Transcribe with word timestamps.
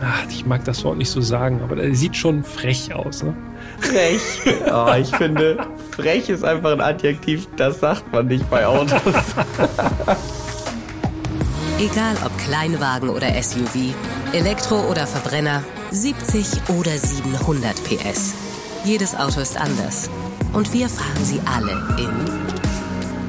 ach, 0.00 0.24
ich 0.30 0.46
mag 0.46 0.64
das 0.64 0.84
Wort 0.84 0.98
nicht 0.98 1.10
so 1.10 1.20
sagen, 1.20 1.60
aber 1.62 1.76
der 1.76 1.94
sieht 1.94 2.16
schon 2.16 2.42
frech 2.44 2.94
aus. 2.94 3.22
Ne? 3.22 3.36
Frech. 3.80 4.20
Oh, 4.72 4.92
ich 4.98 5.14
finde, 5.16 5.58
frech 5.90 6.28
ist 6.28 6.44
einfach 6.44 6.72
ein 6.72 6.80
Adjektiv, 6.80 7.48
das 7.56 7.80
sagt 7.80 8.12
man 8.12 8.26
nicht 8.26 8.48
bei 8.50 8.66
Autos. 8.66 8.92
Egal 11.78 12.16
ob 12.24 12.36
Kleinwagen 12.38 13.10
oder 13.10 13.28
SUV, 13.42 13.94
Elektro 14.32 14.80
oder 14.90 15.06
Verbrenner, 15.06 15.62
70 15.90 16.46
oder 16.78 16.96
700 16.96 17.74
PS. 17.84 18.32
Jedes 18.84 19.14
Auto 19.14 19.40
ist 19.40 19.60
anders. 19.60 20.08
Und 20.54 20.72
wir 20.72 20.88
fahren 20.88 21.24
sie 21.24 21.40
alle 21.44 21.72
in 21.98 22.45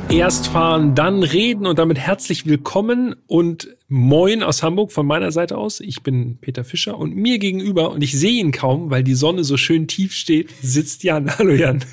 Erst 0.10 0.48
fahren, 0.48 0.96
dann 0.96 1.21
reden 1.21 1.68
und 1.68 1.78
damit 1.80 2.00
herzlich 2.00 2.46
willkommen 2.46 3.16
und 3.28 3.76
moin 3.90 4.41
aus 4.41 4.64
Hamburg 4.64 4.94
von 4.94 5.05
meiner 5.05 5.32
Seite 5.32 5.58
aus. 5.58 5.82
Ich 5.82 6.02
bin 6.02 6.38
Peter 6.40 6.64
Fischer 6.64 6.98
und 6.98 7.16
mir 7.16 7.40
gegenüber, 7.40 7.91
und 7.91 8.02
ich 8.02 8.17
sehe 8.17 8.40
ihn 8.40 8.52
kaum, 8.52 8.90
weil 8.90 9.04
die 9.04 9.16
Sonne 9.16 9.44
so 9.44 9.58
schön 9.58 9.88
tief 9.88 10.14
steht, 10.14 10.50
sitzt 10.62 11.04
Jan. 11.04 11.30
Hallo 11.38 11.52
Jan. 11.52 11.84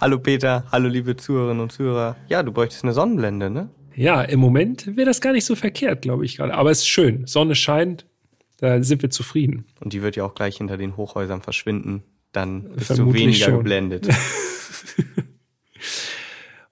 Hallo 0.00 0.18
Peter, 0.18 0.64
hallo 0.72 0.88
liebe 0.88 1.16
Zuhörerinnen 1.16 1.62
und 1.62 1.70
Zuhörer. 1.70 2.16
Ja, 2.28 2.42
du 2.42 2.50
bräuchtest 2.50 2.82
eine 2.82 2.92
Sonnenblende, 2.92 3.50
ne? 3.50 3.70
Ja, 3.94 4.22
im 4.22 4.40
Moment 4.40 4.96
wäre 4.96 5.06
das 5.06 5.20
gar 5.20 5.32
nicht 5.32 5.44
so 5.44 5.54
verkehrt, 5.54 6.02
glaube 6.02 6.24
ich 6.24 6.36
gerade. 6.38 6.54
Aber 6.54 6.70
es 6.72 6.80
ist 6.80 6.88
schön. 6.88 7.26
Sonne 7.26 7.54
scheint, 7.54 8.04
da 8.58 8.82
sind 8.82 9.00
wir 9.02 9.10
zufrieden. 9.10 9.64
Und 9.80 9.92
die 9.92 10.02
wird 10.02 10.16
ja 10.16 10.24
auch 10.24 10.34
gleich 10.34 10.56
hinter 10.56 10.76
den 10.76 10.96
Hochhäusern 10.96 11.40
verschwinden. 11.40 12.02
Dann 12.32 12.64
bist 12.74 12.88
Vermutlich 12.88 13.22
du 13.22 13.28
weniger 13.28 13.44
schon. 13.46 13.56
geblendet. 13.58 14.08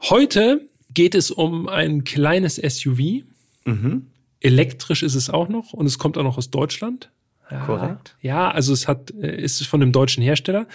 Heute 0.11 0.69
geht 0.99 1.15
es 1.15 1.31
um 1.31 1.69
ein 1.69 2.03
kleines 2.03 2.57
SUV. 2.57 3.23
mhm. 3.65 4.09
Elektrisch 4.41 5.05
ist 5.05 5.15
es 5.15 5.31
auch 5.31 5.49
noch 5.49 5.73
und 5.73 5.87
es 5.87 5.97
kommt 5.97 6.19
auch 6.19 6.25
noch 6.25 6.39
aus 6.39 6.51
Deutschland. 6.51 7.13
Ja, 7.49 7.67
Korrekt. 7.67 8.17
Ja, 8.21 8.51
also 8.51 8.73
es 8.73 8.89
hat, 8.89 9.13
äh, 9.13 9.41
ist 9.41 9.65
von 9.69 9.81
einem 9.81 9.93
deutschen 9.93 10.25
Hersteller. 10.25 10.67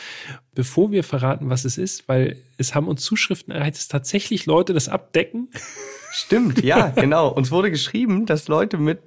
Bevor 0.56 0.92
wir 0.92 1.04
verraten, 1.04 1.50
was 1.50 1.66
es 1.66 1.78
ist, 1.78 2.08
weil 2.08 2.38
es 2.58 2.74
haben 2.74 2.88
uns 2.88 3.04
Zuschriften 3.04 3.54
erreicht, 3.54 3.76
dass 3.76 3.90
tatsächlich 3.90 4.46
Leute 4.46 4.74
das 4.74 4.88
abdecken. 4.88 5.50
Stimmt, 6.14 6.64
ja, 6.64 6.88
genau. 6.96 7.28
Uns 7.28 7.52
wurde 7.52 7.70
geschrieben, 7.70 8.26
dass 8.26 8.48
Leute 8.48 8.78
mit 8.78 9.00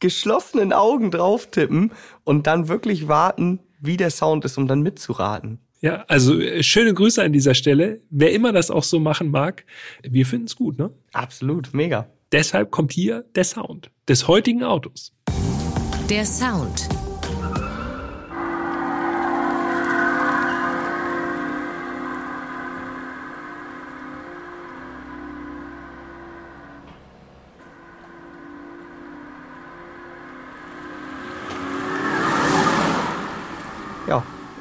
geschlossenen 0.00 0.72
Augen 0.72 1.12
drauf 1.12 1.48
tippen 1.48 1.92
und 2.24 2.48
dann 2.48 2.66
wirklich 2.66 3.06
warten, 3.06 3.60
wie 3.78 3.96
der 3.96 4.10
Sound 4.10 4.44
ist, 4.44 4.58
um 4.58 4.66
dann 4.66 4.82
mitzuraten. 4.82 5.60
Ja, 5.80 6.04
also 6.08 6.38
äh, 6.40 6.62
schöne 6.62 6.94
Grüße 6.94 7.22
an 7.22 7.32
dieser 7.32 7.54
Stelle. 7.54 8.00
Wer 8.10 8.32
immer 8.32 8.52
das 8.52 8.70
auch 8.70 8.84
so 8.84 8.98
machen 8.98 9.30
mag, 9.30 9.64
wir 10.02 10.26
finden 10.26 10.46
es 10.46 10.56
gut, 10.56 10.78
ne? 10.78 10.90
Absolut, 11.12 11.74
mega. 11.74 12.08
Deshalb 12.32 12.70
kommt 12.70 12.92
hier 12.92 13.24
der 13.34 13.44
Sound 13.44 13.90
des 14.08 14.26
heutigen 14.26 14.64
Autos. 14.64 15.12
der 16.08 16.24
Sound. 16.24 16.95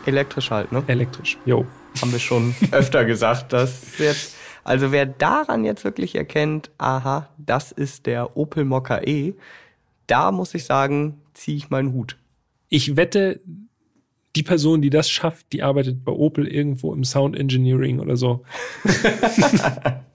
Elektrisch 0.08 0.52
halt, 0.52 0.72
ne? 0.72 0.84
Elektrisch. 0.88 1.38
Jo. 1.46 1.66
Haben 2.02 2.12
wir 2.12 2.20
schon 2.20 2.56
öfter 2.72 3.06
gesagt, 3.06 3.54
dass 3.54 3.98
jetzt, 3.98 4.36
also 4.64 4.92
wer 4.92 5.06
daran 5.06 5.64
jetzt 5.64 5.84
wirklich 5.84 6.16
erkennt, 6.16 6.72
aha, 6.78 7.30
das 7.38 7.72
ist 7.72 8.06
der 8.06 8.38
Opel 8.38 8.66
Mokka 8.66 9.02
E, 9.02 9.34
da 10.08 10.32
muss 10.32 10.54
ich 10.54 10.66
sagen, 10.66 11.22
ziehe 11.34 11.58
ich 11.58 11.70
meinen 11.70 11.94
Hut. 11.94 12.18
Ich 12.70 12.96
wette, 12.96 13.40
die 14.36 14.44
Person, 14.44 14.82
die 14.82 14.90
das 14.90 15.10
schafft, 15.10 15.54
die 15.54 15.64
arbeitet 15.64 16.04
bei 16.04 16.12
Opel 16.12 16.48
irgendwo 16.48 16.94
im 16.94 17.04
Sound 17.04 17.38
Engineering 17.38 18.00
oder 18.00 18.18
so. 18.18 18.44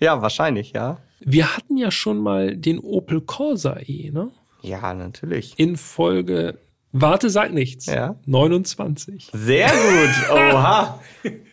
Ja, 0.00 0.22
wahrscheinlich, 0.22 0.72
ja. 0.72 0.98
Wir 1.20 1.56
hatten 1.56 1.76
ja 1.76 1.90
schon 1.90 2.18
mal 2.18 2.56
den 2.56 2.78
Opel 2.78 3.20
Corsa 3.20 3.78
E, 3.84 4.10
ne? 4.10 4.30
Ja, 4.62 4.94
natürlich. 4.94 5.54
In 5.56 5.76
Folge, 5.76 6.58
warte, 6.92 7.30
sag 7.30 7.52
nichts. 7.52 7.86
Ja. 7.86 8.16
29. 8.26 9.30
Sehr 9.32 9.68
gut. 9.68 10.30
Oha. 10.30 11.00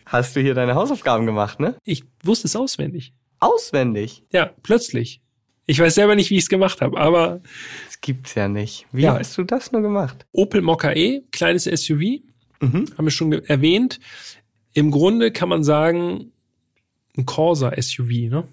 Hast 0.04 0.36
du 0.36 0.40
hier 0.40 0.54
deine 0.54 0.74
Hausaufgaben 0.74 1.26
gemacht, 1.26 1.60
ne? 1.60 1.76
Ich 1.84 2.04
wusste 2.22 2.46
es 2.46 2.56
auswendig. 2.56 3.12
Auswendig. 3.40 4.22
Ja, 4.32 4.50
plötzlich. 4.62 5.20
Ich 5.66 5.80
weiß 5.80 5.96
selber 5.96 6.14
nicht, 6.14 6.30
wie 6.30 6.36
ich 6.36 6.44
es 6.44 6.48
gemacht 6.48 6.80
habe, 6.80 6.96
aber 6.98 7.40
Das 7.86 8.00
gibt's 8.00 8.34
ja 8.36 8.46
nicht. 8.48 8.86
Wie 8.92 9.02
Ja. 9.02 9.18
hast 9.18 9.36
du 9.36 9.42
das 9.42 9.72
nur 9.72 9.82
gemacht? 9.82 10.24
Opel 10.32 10.62
Mokka 10.62 10.92
E, 10.92 11.22
kleines 11.32 11.64
SUV, 11.66 12.22
Mhm. 12.60 12.86
haben 12.96 13.04
wir 13.04 13.10
schon 13.10 13.32
erwähnt. 13.32 13.98
Im 14.74 14.90
Grunde 14.90 15.32
kann 15.32 15.48
man 15.48 15.64
sagen, 15.64 16.30
ein 17.18 17.26
Corsa 17.26 17.72
SUV, 17.80 18.28
ne? 18.30 18.44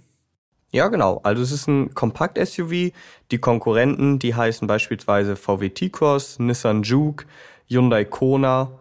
Ja, 0.73 0.88
genau. 0.88 1.22
Also 1.23 1.44
es 1.44 1.51
ist 1.51 1.67
ein 1.67 1.94
Kompakt-SUV. 1.94 2.91
Die 3.29 3.38
Konkurrenten, 3.38 4.17
die 4.17 4.34
heißen 4.34 4.67
beispielsweise 4.67 5.35
VW 5.35 5.69
T-Cross, 5.69 6.39
Nissan 6.39 6.81
Juke, 6.81 7.25
Hyundai 7.67 8.06
Kona. 8.06 8.72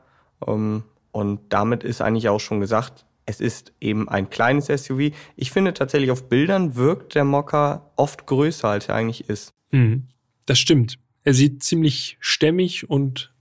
Ähm, 0.46 0.84
und 1.12 1.40
damit 1.50 1.84
ist 1.84 2.00
eigentlich 2.00 2.30
auch 2.30 2.40
schon 2.40 2.60
gesagt, 2.60 3.04
es 3.26 3.40
ist 3.40 3.74
eben 3.78 4.08
ein 4.08 4.30
kleines 4.30 4.66
SUV. 4.66 5.12
Ich 5.36 5.50
finde 5.50 5.74
tatsächlich 5.74 6.10
auf 6.10 6.30
Bildern 6.30 6.76
wirkt 6.76 7.14
der 7.14 7.24
Mokka 7.24 7.90
oft 7.96 8.26
größer, 8.26 8.68
als 8.68 8.88
er 8.88 8.94
eigentlich 8.94 9.28
ist. 9.28 9.52
Mhm. 9.70 10.08
Das 10.46 10.58
stimmt. 10.58 10.98
Er 11.24 11.34
sieht 11.34 11.62
ziemlich 11.62 12.16
stämmig 12.20 12.88
und 12.88 13.32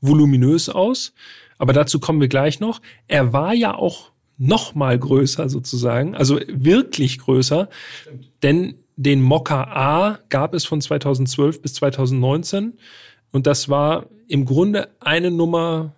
voluminös 0.00 0.68
aus, 0.68 1.12
aber 1.58 1.72
dazu 1.72 1.98
kommen 1.98 2.20
wir 2.20 2.28
gleich 2.28 2.60
noch. 2.60 2.80
Er 3.08 3.32
war 3.32 3.52
ja 3.52 3.74
auch 3.74 4.12
noch 4.38 4.74
mal 4.74 4.98
größer 4.98 5.48
sozusagen, 5.48 6.14
also 6.14 6.38
wirklich 6.48 7.18
größer, 7.18 7.68
denn 8.42 8.76
den 8.96 9.20
Mokka 9.20 9.64
A 9.64 10.18
gab 10.28 10.54
es 10.54 10.64
von 10.64 10.80
2012 10.80 11.60
bis 11.60 11.74
2019 11.74 12.78
und 13.32 13.46
das 13.46 13.68
war 13.68 14.06
im 14.28 14.44
Grunde 14.44 14.88
eine 15.00 15.30
Nummer 15.30 15.94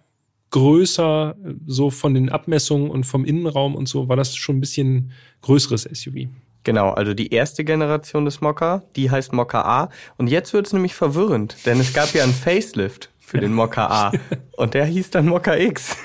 größer, 0.51 1.37
so 1.67 1.91
von 1.91 2.15
den 2.15 2.29
Abmessungen 2.29 2.91
und 2.91 3.05
vom 3.05 3.25
Innenraum 3.25 3.75
und 3.75 3.89
so 3.89 4.09
war 4.09 4.17
das 4.17 4.35
schon 4.37 4.57
ein 4.57 4.61
bisschen 4.61 5.13
größeres 5.43 5.83
SUV. 5.93 6.29
Genau, 6.65 6.91
also 6.91 7.15
die 7.15 7.33
erste 7.33 7.65
Generation 7.65 8.25
des 8.27 8.41
Mokka, 8.41 8.83
die 8.97 9.11
heißt 9.11 9.33
Mokka 9.33 9.63
A. 9.63 9.91
Und 10.19 10.29
jetzt 10.29 10.53
wird's 10.53 10.73
nämlich 10.73 10.95
verwirrend, 10.95 11.57
denn 11.65 11.81
es 11.81 11.95
gab 11.95 12.13
ja 12.13 12.23
einen 12.23 12.35
Facelift 12.35 13.11
für 13.19 13.39
den 13.39 13.55
Mokka 13.55 13.87
A. 13.87 14.13
Und 14.57 14.75
der 14.75 14.85
hieß 14.85 15.11
dann 15.11 15.27
Mokka 15.27 15.57
X. 15.57 15.97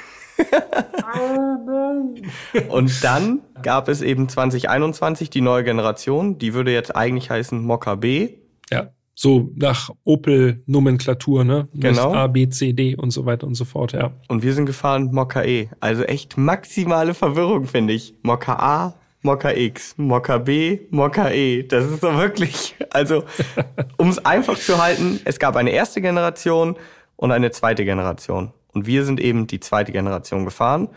Und 2.70 3.04
dann 3.04 3.42
gab 3.62 3.88
es 3.88 4.02
eben 4.02 4.30
2021 4.30 5.30
die 5.30 5.42
neue 5.42 5.64
Generation, 5.64 6.38
die 6.38 6.54
würde 6.54 6.72
jetzt 6.72 6.96
eigentlich 6.96 7.30
heißen 7.30 7.62
Mokka 7.62 7.96
B. 7.96 8.36
Ja, 8.72 8.90
so 9.16 9.50
nach 9.56 9.90
Opel-Nomenklatur, 10.04 11.46
ne? 11.46 11.70
Genau. 11.74 12.14
A, 12.14 12.28
B, 12.28 12.50
C, 12.50 12.74
D 12.74 12.96
und 12.96 13.12
so 13.12 13.26
weiter 13.26 13.48
und 13.48 13.56
so 13.56 13.64
fort, 13.64 13.94
ja. 13.94 14.12
Und 14.28 14.44
wir 14.44 14.54
sind 14.54 14.66
gefahren 14.66 15.10
Mokka 15.14 15.44
E. 15.44 15.70
Also 15.80 16.04
echt 16.04 16.38
maximale 16.38 17.14
Verwirrung, 17.14 17.66
finde 17.66 17.94
ich. 17.94 18.14
Mokka 18.24 18.56
A, 18.56 18.94
Mokka 19.22 19.52
X, 19.52 19.96
Mokka 19.98 20.40
B, 20.40 20.82
Mokka 20.90 21.32
E. 21.32 21.64
Das 21.64 21.86
ist 21.86 22.02
so 22.02 22.18
wirklich, 22.18 22.76
also 22.90 23.24
um 23.98 24.10
es 24.10 24.24
einfach 24.26 24.60
zu 24.60 24.84
halten, 24.84 25.22
es 25.24 25.40
gab 25.40 25.56
eine 25.56 25.72
erste 25.72 26.02
Generation 26.02 26.76
und 27.16 27.32
eine 27.32 27.52
zweite 27.52 27.86
Generation. 27.86 28.52
Und 28.76 28.86
wir 28.86 29.06
sind 29.06 29.20
eben 29.20 29.48
die 29.48 29.60
zweite 29.60 29.92
Generation 29.92 30.46
gefahren. 30.46 30.90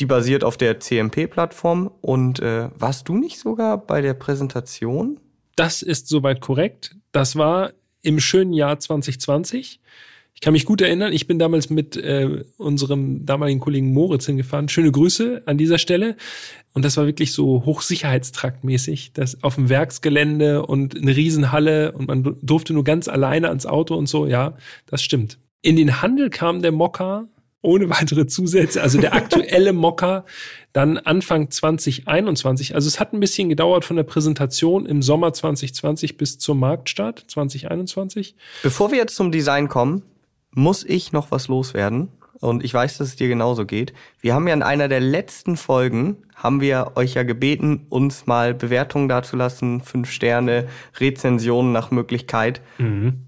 Die 0.00 0.06
basiert 0.06 0.42
auf 0.42 0.56
der 0.56 0.80
CMP-Plattform. 0.80 1.90
Und 2.00 2.40
äh, 2.40 2.68
warst 2.76 3.08
du 3.08 3.16
nicht 3.16 3.38
sogar 3.38 3.78
bei 3.78 4.00
der 4.00 4.14
Präsentation? 4.14 5.20
Das 5.54 5.82
ist 5.82 6.08
soweit 6.08 6.40
korrekt. 6.40 6.96
Das 7.12 7.36
war 7.36 7.72
im 8.02 8.18
schönen 8.18 8.54
Jahr 8.54 8.78
2020. 8.78 9.80
Ich 10.32 10.40
kann 10.40 10.54
mich 10.54 10.64
gut 10.64 10.80
erinnern, 10.80 11.12
ich 11.12 11.26
bin 11.26 11.38
damals 11.38 11.68
mit 11.68 11.98
äh, 11.98 12.44
unserem 12.56 13.26
damaligen 13.26 13.60
Kollegen 13.60 13.92
Moritz 13.92 14.24
hingefahren. 14.24 14.70
Schöne 14.70 14.90
Grüße 14.90 15.42
an 15.44 15.58
dieser 15.58 15.76
Stelle. 15.76 16.16
Und 16.72 16.84
das 16.86 16.96
war 16.96 17.04
wirklich 17.04 17.32
so 17.32 17.66
hochsicherheitstraktmäßig. 17.66 19.12
Das 19.12 19.42
auf 19.42 19.56
dem 19.56 19.68
Werksgelände 19.68 20.64
und 20.64 20.96
eine 20.96 21.14
Riesenhalle 21.14 21.92
und 21.92 22.08
man 22.08 22.22
du- 22.22 22.36
durfte 22.40 22.72
nur 22.72 22.84
ganz 22.84 23.08
alleine 23.08 23.48
ans 23.48 23.66
Auto 23.66 23.96
und 23.96 24.06
so. 24.08 24.26
Ja, 24.26 24.56
das 24.86 25.02
stimmt. 25.02 25.38
In 25.62 25.76
den 25.76 26.00
Handel 26.00 26.30
kam 26.30 26.62
der 26.62 26.72
Mokka 26.72 27.26
ohne 27.62 27.90
weitere 27.90 28.26
Zusätze, 28.26 28.80
also 28.82 28.98
der 28.98 29.14
aktuelle 29.14 29.72
Mokka 29.74 30.24
dann 30.72 30.98
Anfang 30.98 31.50
2021. 31.50 32.74
Also 32.74 32.88
es 32.88 33.00
hat 33.00 33.12
ein 33.12 33.20
bisschen 33.20 33.48
gedauert 33.48 33.84
von 33.84 33.96
der 33.96 34.04
Präsentation 34.04 34.86
im 34.86 35.02
Sommer 35.02 35.32
2020 35.32 36.16
bis 36.16 36.38
zum 36.38 36.60
Marktstart 36.60 37.24
2021. 37.28 38.36
Bevor 38.62 38.90
wir 38.90 38.98
jetzt 38.98 39.16
zum 39.16 39.32
Design 39.32 39.68
kommen, 39.68 40.02
muss 40.52 40.84
ich 40.84 41.12
noch 41.12 41.30
was 41.30 41.48
loswerden. 41.48 42.08
Und 42.40 42.64
ich 42.64 42.72
weiß, 42.72 42.96
dass 42.96 43.08
es 43.08 43.16
dir 43.16 43.28
genauso 43.28 43.66
geht. 43.66 43.92
Wir 44.20 44.32
haben 44.32 44.48
ja 44.48 44.54
in 44.54 44.62
einer 44.62 44.88
der 44.88 45.00
letzten 45.00 45.58
Folgen, 45.58 46.16
haben 46.34 46.62
wir 46.62 46.92
euch 46.94 47.12
ja 47.12 47.22
gebeten, 47.22 47.84
uns 47.90 48.26
mal 48.26 48.54
Bewertungen 48.54 49.10
dazulassen, 49.10 49.82
fünf 49.82 50.10
Sterne, 50.10 50.66
Rezensionen 50.98 51.72
nach 51.72 51.90
Möglichkeit. 51.90 52.62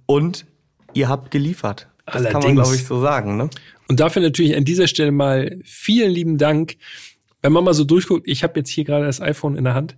Und 0.07 0.47
ihr 0.95 1.11
habt 1.11 1.31
geliefert. 1.31 1.89
Das 2.07 2.17
Allerdings. 2.17 2.33
kann 2.33 2.43
man, 2.43 2.55
glaube 2.55 2.75
ich, 2.75 2.85
so 2.85 3.01
sagen. 3.01 3.37
Ne? 3.37 3.51
Und 3.89 4.01
dafür 4.01 4.23
natürlich 4.23 4.57
an 4.57 4.65
dieser 4.65 4.87
Stelle 4.87 5.13
mal 5.13 5.59
vielen 5.65 6.11
lieben 6.11 6.39
Dank. 6.39 6.77
Wenn 7.43 7.53
man 7.53 7.65
mal 7.65 7.75
so 7.75 7.85
durchguckt, 7.85 8.27
ich 8.29 8.43
habe 8.43 8.59
jetzt 8.61 8.71
hier 8.71 8.85
gerade 8.85 9.05
das 9.05 9.21
iPhone 9.21 9.57
in 9.57 9.65
der 9.65 9.75
Hand. 9.75 9.97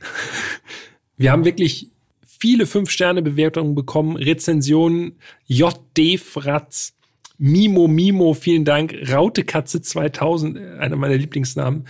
Wir 1.16 1.32
haben 1.32 1.44
wirklich 1.44 1.88
viele 2.24 2.66
Fünf-Sterne-Bewertungen 2.66 3.74
bekommen, 3.74 4.16
Rezensionen, 4.16 5.16
JD 5.48 6.20
Fratz, 6.20 6.94
Mimo 7.38 7.88
Mimo, 7.88 8.34
vielen 8.34 8.64
Dank, 8.64 8.94
Rautekatze 9.12 9.80
2000, 9.80 10.58
einer 10.78 10.96
meiner 10.96 11.16
Lieblingsnamen. 11.16 11.86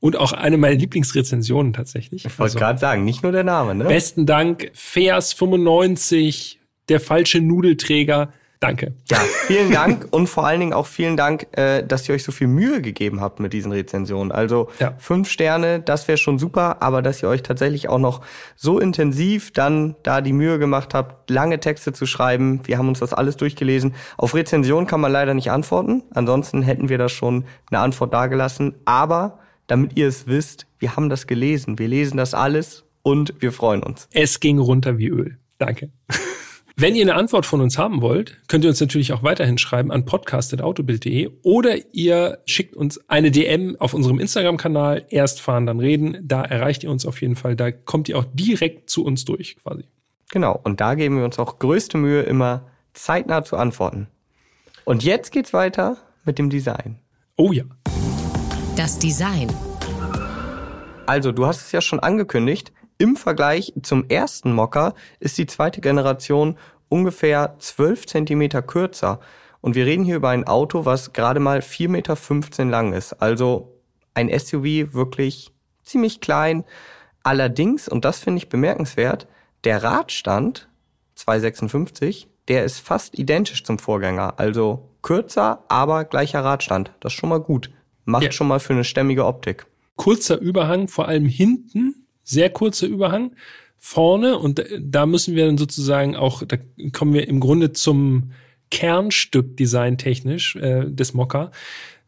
Und 0.00 0.16
auch 0.16 0.32
eine 0.32 0.56
meiner 0.56 0.74
Lieblingsrezensionen 0.74 1.72
tatsächlich. 1.72 2.24
Ich 2.24 2.38
wollte 2.38 2.42
also, 2.42 2.58
gerade 2.58 2.78
sagen, 2.78 3.04
nicht 3.04 3.22
nur 3.22 3.30
der 3.30 3.44
Name, 3.44 3.74
ne? 3.74 3.84
Besten 3.84 4.26
Dank, 4.26 4.72
Fairs95, 4.74 6.56
der 6.88 6.98
falsche 6.98 7.40
Nudelträger. 7.40 8.32
Danke. 8.62 8.94
Ja, 9.10 9.16
vielen 9.48 9.72
Dank 9.72 10.06
und 10.12 10.28
vor 10.28 10.46
allen 10.46 10.60
Dingen 10.60 10.72
auch 10.72 10.86
vielen 10.86 11.16
Dank, 11.16 11.48
äh, 11.58 11.82
dass 11.82 12.08
ihr 12.08 12.14
euch 12.14 12.22
so 12.22 12.30
viel 12.30 12.46
Mühe 12.46 12.80
gegeben 12.80 13.20
habt 13.20 13.40
mit 13.40 13.52
diesen 13.52 13.72
Rezensionen. 13.72 14.30
Also 14.30 14.68
ja. 14.78 14.94
fünf 14.98 15.28
Sterne, 15.28 15.80
das 15.80 16.06
wäre 16.06 16.16
schon 16.16 16.38
super, 16.38 16.80
aber 16.80 17.02
dass 17.02 17.20
ihr 17.24 17.28
euch 17.28 17.42
tatsächlich 17.42 17.88
auch 17.88 17.98
noch 17.98 18.20
so 18.54 18.78
intensiv 18.78 19.52
dann 19.52 19.96
da 20.04 20.20
die 20.20 20.32
Mühe 20.32 20.60
gemacht 20.60 20.94
habt, 20.94 21.28
lange 21.28 21.58
Texte 21.58 21.92
zu 21.92 22.06
schreiben. 22.06 22.60
Wir 22.62 22.78
haben 22.78 22.86
uns 22.86 23.00
das 23.00 23.12
alles 23.12 23.36
durchgelesen. 23.36 23.96
Auf 24.16 24.32
Rezension 24.32 24.86
kann 24.86 25.00
man 25.00 25.10
leider 25.10 25.34
nicht 25.34 25.50
antworten. 25.50 26.04
Ansonsten 26.14 26.62
hätten 26.62 26.88
wir 26.88 26.98
da 26.98 27.08
schon 27.08 27.46
eine 27.68 27.80
Antwort 27.80 28.14
dagelassen. 28.14 28.76
Aber 28.84 29.40
damit 29.66 29.96
ihr 29.96 30.06
es 30.06 30.28
wisst, 30.28 30.68
wir 30.78 30.94
haben 30.94 31.08
das 31.08 31.26
gelesen. 31.26 31.80
Wir 31.80 31.88
lesen 31.88 32.16
das 32.16 32.32
alles 32.32 32.84
und 33.02 33.34
wir 33.40 33.50
freuen 33.50 33.82
uns. 33.82 34.08
Es 34.12 34.38
ging 34.38 34.60
runter 34.60 34.98
wie 34.98 35.08
Öl. 35.08 35.38
Danke. 35.58 35.90
Wenn 36.76 36.94
ihr 36.94 37.02
eine 37.02 37.14
Antwort 37.16 37.44
von 37.44 37.60
uns 37.60 37.76
haben 37.76 38.00
wollt, 38.00 38.40
könnt 38.48 38.64
ihr 38.64 38.70
uns 38.70 38.80
natürlich 38.80 39.12
auch 39.12 39.22
weiterhin 39.22 39.58
schreiben 39.58 39.92
an 39.92 40.06
podcast.autobild.de 40.06 41.30
oder 41.42 41.76
ihr 41.92 42.38
schickt 42.46 42.74
uns 42.74 42.98
eine 43.10 43.30
DM 43.30 43.76
auf 43.78 43.92
unserem 43.92 44.18
Instagram-Kanal, 44.18 45.04
erst 45.10 45.42
fahren, 45.42 45.66
dann 45.66 45.80
reden. 45.80 46.18
Da 46.22 46.42
erreicht 46.42 46.82
ihr 46.82 46.90
uns 46.90 47.04
auf 47.04 47.20
jeden 47.20 47.36
Fall. 47.36 47.56
Da 47.56 47.70
kommt 47.70 48.08
ihr 48.08 48.16
auch 48.16 48.24
direkt 48.32 48.88
zu 48.88 49.04
uns 49.04 49.26
durch, 49.26 49.56
quasi. 49.62 49.84
Genau. 50.30 50.58
Und 50.64 50.80
da 50.80 50.94
geben 50.94 51.18
wir 51.18 51.24
uns 51.26 51.38
auch 51.38 51.58
größte 51.58 51.98
Mühe, 51.98 52.22
immer 52.22 52.70
zeitnah 52.94 53.44
zu 53.44 53.56
antworten. 53.56 54.08
Und 54.84 55.04
jetzt 55.04 55.30
geht's 55.30 55.52
weiter 55.52 55.98
mit 56.24 56.38
dem 56.38 56.48
Design. 56.48 56.98
Oh 57.36 57.52
ja. 57.52 57.64
Das 58.76 58.98
Design. 58.98 59.52
Also, 61.04 61.32
du 61.32 61.44
hast 61.44 61.66
es 61.66 61.72
ja 61.72 61.82
schon 61.82 62.00
angekündigt. 62.00 62.72
Im 63.02 63.16
Vergleich 63.16 63.72
zum 63.82 64.08
ersten 64.08 64.52
Mocker 64.52 64.94
ist 65.18 65.36
die 65.36 65.46
zweite 65.46 65.80
Generation 65.80 66.56
ungefähr 66.88 67.56
12 67.58 68.06
Zentimeter 68.06 68.62
kürzer. 68.62 69.18
Und 69.60 69.74
wir 69.74 69.86
reden 69.86 70.04
hier 70.04 70.14
über 70.14 70.28
ein 70.28 70.46
Auto, 70.46 70.84
was 70.84 71.12
gerade 71.12 71.40
mal 71.40 71.58
4,15 71.58 71.88
Meter 71.88 72.64
lang 72.66 72.92
ist. 72.92 73.14
Also 73.14 73.76
ein 74.14 74.28
SUV 74.28 74.94
wirklich 74.94 75.50
ziemlich 75.82 76.20
klein. 76.20 76.62
Allerdings, 77.24 77.88
und 77.88 78.04
das 78.04 78.20
finde 78.20 78.38
ich 78.38 78.48
bemerkenswert, 78.48 79.26
der 79.64 79.82
Radstand 79.82 80.68
256, 81.16 82.28
der 82.46 82.64
ist 82.64 82.78
fast 82.78 83.18
identisch 83.18 83.64
zum 83.64 83.80
Vorgänger. 83.80 84.34
Also 84.36 84.90
kürzer, 85.02 85.64
aber 85.66 86.04
gleicher 86.04 86.44
Radstand. 86.44 86.92
Das 87.00 87.12
ist 87.12 87.18
schon 87.18 87.30
mal 87.30 87.40
gut. 87.40 87.72
Macht 88.04 88.22
ja. 88.22 88.30
schon 88.30 88.46
mal 88.46 88.60
für 88.60 88.74
eine 88.74 88.84
stämmige 88.84 89.26
Optik. 89.26 89.66
Kurzer 89.96 90.38
Überhang, 90.38 90.86
vor 90.86 91.08
allem 91.08 91.26
hinten 91.26 92.01
sehr 92.24 92.50
kurzer 92.50 92.86
Überhang 92.86 93.34
vorne 93.78 94.38
und 94.38 94.64
da 94.80 95.06
müssen 95.06 95.34
wir 95.34 95.46
dann 95.46 95.58
sozusagen 95.58 96.14
auch, 96.14 96.42
da 96.44 96.56
kommen 96.92 97.14
wir 97.14 97.26
im 97.26 97.40
Grunde 97.40 97.72
zum 97.72 98.32
Kernstück 98.70 99.56
designtechnisch 99.56 100.56
äh, 100.56 100.88
des 100.88 101.14
Mokka. 101.14 101.50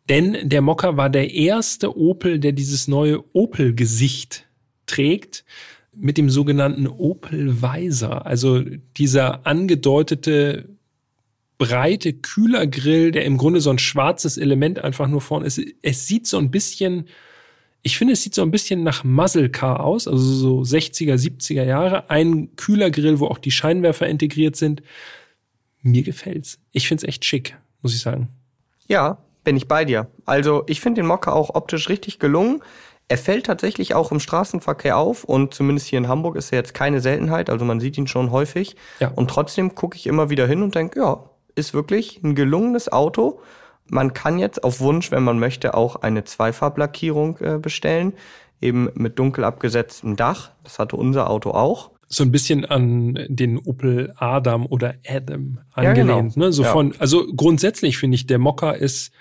Denn 0.08 0.49
der 0.49 0.62
Mokka 0.62 0.96
war 0.96 1.11
der 1.11 1.34
erste 1.34 1.96
Opel, 1.96 2.38
der 2.38 2.52
dieses 2.52 2.88
neue 2.88 3.22
Opel-Gesicht 3.34 4.46
trägt 4.87 5.44
mit 5.96 6.19
dem 6.19 6.31
sogenannten 6.31 6.87
Opel 6.87 7.62
Weiser. 7.62 8.26
Also 8.26 8.62
dieser 8.96 9.46
angedeutete 9.46 10.69
breite 11.58 12.12
Kühlergrill, 12.12 13.12
der 13.12 13.25
im 13.25 13.37
Grunde 13.37 13.61
so 13.61 13.70
ein 13.70 13.78
schwarzes 13.78 14.38
Element 14.38 14.78
einfach 14.78 15.08
nur 15.08 15.20
vorne 15.20 15.46
ist. 15.46 15.61
Es 15.82 16.06
sieht 16.06 16.26
so 16.26 16.38
ein 16.38 16.50
bisschen 16.50 17.08
ich 17.87 17.99
finde, 17.99 18.15
es 18.15 18.23
sieht 18.23 18.35
so 18.35 18.41
ein 18.41 18.51
bisschen 18.51 18.83
nach 18.83 19.05
Muzzle 19.05 19.51
Car 19.51 19.85
aus, 19.85 20.09
also 20.09 20.25
so 20.25 20.61
60er, 20.63 21.17
70er 21.17 21.65
Jahre. 21.65 22.09
Ein 22.09 22.57
kühler 22.57 22.91
Grill, 22.91 23.21
wo 23.21 23.27
auch 23.27 23.37
die 23.37 23.51
Scheinwerfer 23.51 24.09
integriert 24.09 24.57
sind. 24.57 24.83
Mir 25.83 26.03
gefällt's. 26.03 26.59
Ich 26.73 26.89
find's 26.89 27.05
echt 27.05 27.27
schick, 27.27 27.59
muss 27.83 27.95
ich 27.95 28.01
sagen. 28.01 28.31
Ja, 28.89 29.19
bin 29.45 29.59
ich 29.59 29.69
bei 29.69 29.85
dir. 29.85 30.09
Also 30.25 30.65
ich 30.67 30.81
finde 30.81 31.03
den 31.03 31.07
Mocker 31.07 31.35
auch 31.35 31.55
optisch 31.55 31.91
richtig 31.91 32.19
gelungen. 32.19 32.63
Er 33.09 33.19
fällt 33.19 33.45
tatsächlich 33.45 33.95
auch 33.95 34.11
im 34.13 34.19
Straßenverkehr 34.19 34.97
auf 34.97 35.25
und 35.25 35.53
zumindest 35.53 35.89
hier 35.89 35.99
in 35.99 36.09
Hamburg 36.09 36.37
ist 36.37 36.53
er 36.53 36.59
jetzt 36.59 36.73
keine 36.73 37.03
Seltenheit, 37.03 37.51
also 37.51 37.67
man 37.67 37.81
sieht 37.81 37.99
ihn 37.99 38.07
schon 38.07 38.31
häufig. 38.31 38.77
Ja. 38.99 39.09
Und 39.09 39.29
trotzdem 39.29 39.75
gucke 39.75 39.99
ich 39.99 40.07
immer 40.07 40.31
wieder 40.31 40.47
hin 40.47 40.63
und 40.63 40.75
denke, 40.75 41.01
ja, 41.01 41.29
ist 41.55 41.75
wirklich 41.75 42.23
ein 42.25 42.35
gelungenes 42.35 42.91
Auto. 42.91 43.41
Man 43.89 44.15
kann 44.15 44.39
jetzt 44.39 44.65
auf 44.65 44.81
Wunsch, 44.81 45.11
wenn 45.11 45.23
man 45.23 45.39
möchte, 45.39 45.75
auch 45.75 45.97
eine 45.97 46.25
Zweifarblackierung 46.25 47.39
äh, 47.39 47.59
bestellen, 47.59 48.15
eben 48.61 48.89
mit 48.95 49.19
dunkel 49.19 49.45
abgesetztem 49.45 50.17
Dach. 50.17 50.53
Das 50.63 50.79
hatte 50.79 50.97
unser 50.97 51.29
Auto 51.29 51.51
auch. 51.51 51.91
So 52.09 52.23
ein 52.23 52.33
bisschen 52.33 52.65
an 52.65 53.19
den 53.29 53.59
Opel 53.59 54.13
Adam 54.17 54.67
oder 54.67 54.95
Adam 55.07 55.59
angelehnt. 55.73 56.09
Ja, 56.09 56.21
genau. 56.23 56.47
ne? 56.47 56.53
so 56.53 56.63
ja. 56.63 56.73
von, 56.73 56.95
also 56.99 57.27
grundsätzlich 57.35 57.99
finde 57.99 58.15
ich, 58.15 58.27
der 58.27 58.39
Mokka 58.39 58.73
ist 58.73 59.13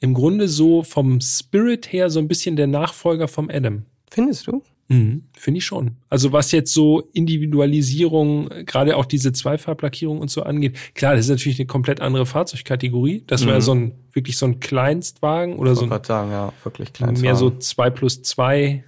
im 0.00 0.14
Grunde 0.14 0.48
so 0.48 0.82
vom 0.82 1.20
Spirit 1.20 1.92
her 1.92 2.10
so 2.10 2.18
ein 2.18 2.28
bisschen 2.28 2.56
der 2.56 2.66
Nachfolger 2.66 3.28
vom 3.28 3.50
Adam. 3.50 3.84
Findest 4.10 4.46
du? 4.46 4.62
Mhm, 4.88 5.24
Finde 5.32 5.58
ich 5.58 5.64
schon. 5.64 5.96
Also 6.08 6.32
was 6.32 6.52
jetzt 6.52 6.72
so 6.72 7.08
Individualisierung, 7.12 8.48
gerade 8.64 8.96
auch 8.96 9.04
diese 9.04 9.32
Zweifarblackierung 9.32 10.20
und 10.20 10.30
so 10.30 10.42
angeht, 10.42 10.76
klar, 10.94 11.16
das 11.16 11.26
ist 11.26 11.30
natürlich 11.30 11.58
eine 11.58 11.66
komplett 11.66 12.00
andere 12.00 12.24
Fahrzeugkategorie. 12.24 13.24
Das 13.26 13.42
mhm. 13.42 13.48
wäre 13.48 13.62
so 13.62 13.74
ein 13.74 13.92
wirklich 14.12 14.38
so 14.38 14.46
ein 14.46 14.60
Kleinstwagen 14.60 15.56
oder 15.56 15.72
ich 15.72 15.78
so 15.78 15.86
ein, 15.86 16.04
sagen, 16.04 16.30
ja, 16.30 16.52
wirklich 16.62 16.92
Kleinstwagen. 16.92 17.22
mehr 17.22 17.34
so 17.34 17.50
zwei 17.58 17.90
plus 17.90 18.22
zwei 18.22 18.84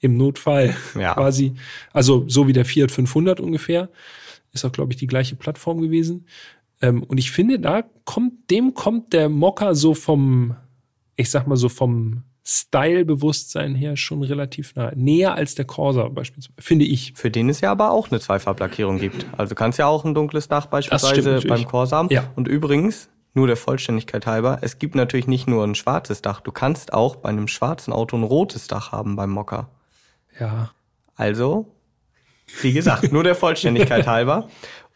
im 0.00 0.16
Notfall 0.16 0.74
ja. 0.98 1.14
quasi. 1.14 1.54
Also 1.92 2.24
so 2.28 2.48
wie 2.48 2.52
der 2.52 2.64
Fiat 2.64 2.90
500 2.90 3.40
ungefähr. 3.40 3.90
Ist 4.52 4.64
auch, 4.64 4.72
glaube 4.72 4.92
ich, 4.92 4.98
die 4.98 5.08
gleiche 5.08 5.36
Plattform 5.36 5.80
gewesen. 5.80 6.26
Ähm, 6.80 7.02
und 7.02 7.18
ich 7.18 7.32
finde, 7.32 7.58
da 7.58 7.82
kommt, 8.04 8.50
dem 8.50 8.74
kommt 8.74 9.12
der 9.12 9.28
Mocker 9.28 9.74
so 9.74 9.94
vom, 9.94 10.54
ich 11.16 11.28
sag 11.28 11.46
mal 11.46 11.56
so 11.56 11.68
vom 11.68 12.22
Style-Bewusstsein 12.46 13.74
her 13.74 13.96
schon 13.96 14.22
relativ 14.22 14.74
nah. 14.74 14.92
Näher 14.94 15.34
als 15.34 15.54
der 15.54 15.64
Corsa 15.64 16.08
beispielsweise, 16.08 16.54
finde 16.58 16.84
ich. 16.84 17.14
Für 17.16 17.30
den 17.30 17.48
es 17.48 17.62
ja 17.62 17.70
aber 17.70 17.90
auch 17.90 18.10
eine 18.10 18.20
Zweifarblackierung 18.20 18.98
gibt. 18.98 19.26
Also 19.36 19.50
du 19.50 19.54
kannst 19.54 19.78
ja 19.78 19.86
auch 19.86 20.04
ein 20.04 20.14
dunkles 20.14 20.48
Dach 20.48 20.66
beispielsweise 20.66 21.40
beim 21.46 21.64
Corsa 21.64 21.96
haben. 21.96 22.08
Ja. 22.10 22.30
Und 22.36 22.46
übrigens, 22.46 23.08
nur 23.32 23.46
der 23.46 23.56
Vollständigkeit 23.56 24.26
halber, 24.26 24.58
es 24.60 24.78
gibt 24.78 24.94
natürlich 24.94 25.26
nicht 25.26 25.48
nur 25.48 25.64
ein 25.64 25.74
schwarzes 25.74 26.20
Dach. 26.20 26.40
Du 26.40 26.52
kannst 26.52 26.92
auch 26.92 27.16
bei 27.16 27.30
einem 27.30 27.48
schwarzen 27.48 27.94
Auto 27.94 28.16
ein 28.16 28.22
rotes 28.22 28.68
Dach 28.68 28.92
haben 28.92 29.16
beim 29.16 29.30
Mocker. 29.30 29.70
Ja. 30.38 30.70
Also, 31.16 31.66
wie 32.60 32.72
gesagt, 32.72 33.10
nur 33.10 33.24
der 33.24 33.34
Vollständigkeit 33.34 34.06
halber. 34.06 34.48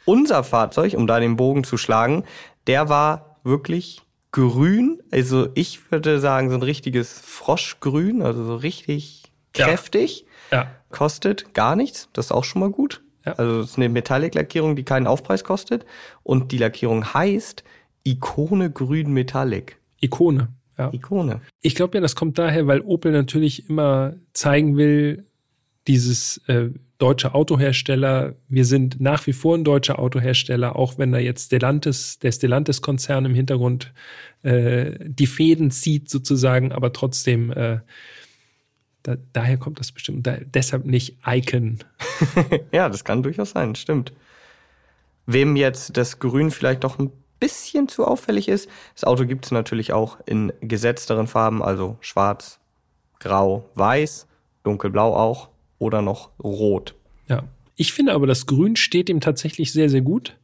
Unser 0.05 0.45
Fahrzeug, 0.45 0.95
um 0.95 1.07
da 1.07 1.19
den 1.19 1.37
Bogen 1.37 1.65
zu 1.65 1.79
schlagen, 1.79 2.25
der 2.67 2.91
war 2.91 3.39
wirklich 3.43 4.03
grün. 4.31 5.03
Also 5.11 5.49
ich 5.55 5.91
würde 5.91 6.21
sagen, 6.21 6.51
so 6.51 6.57
ein 6.57 6.63
richtiges 6.63 7.21
Froschgrün, 7.21 8.23
also 8.23 8.45
so 8.45 8.57
richtig 8.57 9.25
kräftig. 9.53 10.27
Ja. 10.51 10.63
ja. 10.63 10.71
Kostet 10.91 11.55
gar 11.55 11.77
nichts, 11.77 12.09
das 12.13 12.27
ist 12.27 12.33
auch 12.33 12.45
schon 12.45 12.61
mal 12.61 12.71
gut. 12.71 13.03
Ja. 13.25 13.33
Also 13.35 13.61
es 13.61 13.71
ist 13.71 13.77
eine 13.77 13.89
Metallic-Lackierung, 13.89 14.77
die 14.77 14.85
keinen 14.85 15.07
Aufpreis 15.07 15.45
kostet. 15.45 15.85
Und 16.23 16.53
die 16.53 16.59
Lackierung 16.59 17.13
heißt 17.13 17.65
Ikone 18.05 18.71
Grün 18.71 19.13
Metallic. 19.13 19.79
Ikone. 20.01 20.49
Ja. 20.79 20.93
Ikone. 20.93 21.41
Ich 21.61 21.75
glaube 21.75 21.97
ja, 21.97 22.01
das 22.01 22.15
kommt 22.15 22.39
daher, 22.39 22.67
weil 22.67 22.81
Opel 22.81 23.13
natürlich 23.13 23.69
immer 23.69 24.15
zeigen 24.33 24.77
will, 24.77 25.27
dieses 25.89 26.39
äh, 26.47 26.71
deutsche 26.99 27.35
Autohersteller, 27.35 28.35
wir 28.49 28.65
sind 28.65 29.01
nach 29.01 29.27
wie 29.29 29.33
vor 29.33 29.57
ein 29.57 29.65
deutscher 29.65 30.01
Autohersteller, 30.01 30.75
auch 30.75 30.99
wenn 30.99 31.13
da 31.13 31.19
jetzt 31.19 31.47
Stellantis, 31.47 32.19
der 32.19 32.33
Stellantis-Konzern 32.33 33.25
im 33.25 33.35
Hintergrund 33.35 33.93
äh, 34.43 34.93
die 35.01 35.29
Fäden 35.29 35.71
zieht 35.71 36.11
sozusagen, 36.11 36.73
aber 36.73 36.93
trotzdem, 36.93 37.53
äh, 37.53 37.79
da, 39.05 39.17
daher 39.33 39.59
kommt 39.59 39.79
das 39.79 39.93
bestimmt. 39.93 40.27
Da, 40.27 40.39
deshalb 40.45 40.87
nicht 40.87 41.19
Icon. 41.25 41.79
ja, 42.73 42.89
das 42.89 43.05
kann 43.05 43.23
durchaus 43.23 43.51
sein, 43.51 43.77
stimmt. 43.77 44.13
Wem 45.25 45.55
jetzt 45.55 45.97
das 45.97 46.19
Grün 46.19 46.51
vielleicht 46.51 46.83
doch 46.83 46.99
ein 46.99 47.13
bisschen 47.39 47.87
zu 47.87 48.05
auffällig 48.05 48.49
ist, 48.49 48.69
das 48.95 49.05
Auto 49.05 49.25
gibt 49.25 49.45
es 49.45 49.53
natürlich 49.53 49.93
auch 49.93 50.19
in 50.27 50.53
gesetzteren 50.61 51.29
Farben, 51.29 51.63
also 51.63 51.97
schwarz, 52.01 52.59
grau, 53.21 53.69
weiß, 53.77 54.27
dunkelblau 54.65 55.15
auch 55.15 55.49
oder 55.79 56.03
noch 56.03 56.31
rot. 56.43 56.95
Ja. 57.29 57.45
Ich 57.77 57.93
finde 57.93 58.13
aber, 58.13 58.27
das 58.27 58.47
Grün 58.47 58.77
steht 58.77 59.09
ihm 59.09 59.21
tatsächlich 59.21 59.73
sehr, 59.73 59.89
sehr 59.89 60.01
gut. 60.01 60.37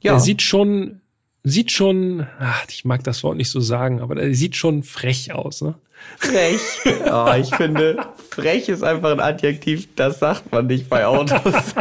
Ja. 0.00 0.14
Er 0.14 0.20
sieht 0.20 0.42
schon 0.42 1.00
sieht 1.48 1.70
schon, 1.70 2.26
ach, 2.40 2.64
ich 2.68 2.84
mag 2.84 3.04
das 3.04 3.22
Wort 3.22 3.36
nicht 3.36 3.50
so 3.50 3.60
sagen, 3.60 4.00
aber 4.00 4.16
der 4.16 4.34
sieht 4.34 4.56
schon 4.56 4.82
frech 4.82 5.32
aus, 5.32 5.62
ne? 5.62 5.76
Frech. 6.18 6.60
Oh, 7.10 7.32
ich 7.38 7.54
finde, 7.54 8.04
frech 8.30 8.68
ist 8.68 8.82
einfach 8.82 9.12
ein 9.12 9.20
Adjektiv, 9.20 9.88
das 9.94 10.18
sagt 10.18 10.50
man 10.50 10.66
nicht 10.66 10.88
bei 10.88 11.06
Autos. 11.06 11.40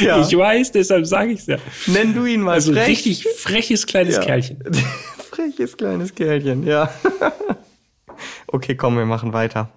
ja. 0.00 0.22
Ich 0.22 0.34
weiß, 0.36 0.72
deshalb 0.72 1.06
sage 1.06 1.32
ich 1.32 1.40
es 1.40 1.46
ja. 1.46 1.58
Nenn 1.86 2.14
du 2.14 2.24
ihn 2.24 2.40
mal 2.40 2.54
also 2.54 2.72
frech. 2.72 2.88
richtig 2.88 3.28
freches 3.36 3.86
kleines 3.86 4.16
Ja. 4.16 4.22
Kerlchen. 4.22 4.56
Freches 5.30 5.76
kleines 5.76 6.14
Kerlchen, 6.14 6.66
ja. 6.66 6.90
Okay, 8.48 8.74
komm, 8.74 8.96
wir 8.96 9.06
machen 9.06 9.32
weiter. 9.32 9.70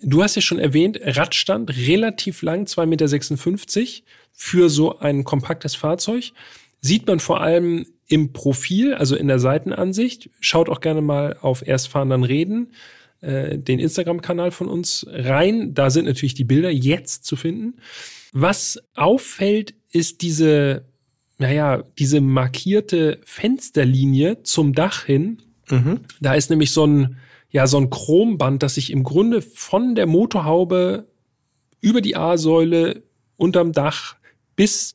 Du 0.00 0.22
hast 0.22 0.36
ja 0.36 0.42
schon 0.42 0.58
erwähnt, 0.58 0.98
Radstand 1.02 1.76
relativ 1.76 2.42
lang, 2.42 2.64
2,56 2.64 2.86
Meter 2.86 4.02
für 4.32 4.70
so 4.70 4.98
ein 5.00 5.24
kompaktes 5.24 5.74
Fahrzeug. 5.74 6.32
Sieht 6.80 7.06
man 7.06 7.18
vor 7.18 7.40
allem 7.40 7.86
im 8.06 8.32
Profil, 8.32 8.94
also 8.94 9.16
in 9.16 9.28
der 9.28 9.38
Seitenansicht. 9.38 10.30
Schaut 10.40 10.68
auch 10.68 10.80
gerne 10.80 11.02
mal 11.02 11.36
auf 11.40 11.66
Erstfahren 11.66 12.10
dann 12.10 12.24
reden, 12.24 12.72
äh, 13.20 13.58
den 13.58 13.80
Instagram-Kanal 13.80 14.52
von 14.52 14.68
uns 14.68 15.06
rein. 15.10 15.74
Da 15.74 15.90
sind 15.90 16.06
natürlich 16.06 16.34
die 16.34 16.44
Bilder 16.44 16.70
jetzt 16.70 17.24
zu 17.24 17.36
finden. 17.36 17.80
Was 18.32 18.80
auffällt, 18.94 19.74
ist 19.90 20.22
diese, 20.22 20.84
naja, 21.38 21.82
diese 21.98 22.20
markierte 22.20 23.20
Fensterlinie 23.24 24.42
zum 24.42 24.74
Dach 24.74 25.04
hin. 25.04 25.42
Da 26.20 26.34
ist 26.34 26.50
nämlich 26.50 26.70
so 26.72 26.86
ein, 26.86 27.16
ja, 27.50 27.66
so 27.66 27.78
ein 27.78 27.90
Chromband, 27.90 28.62
das 28.62 28.74
sich 28.74 28.92
im 28.92 29.04
Grunde 29.04 29.42
von 29.42 29.94
der 29.94 30.06
Motorhaube 30.06 31.06
über 31.80 32.00
die 32.00 32.16
A-Säule 32.16 33.02
unterm 33.36 33.72
Dach 33.72 34.16
bis 34.56 34.94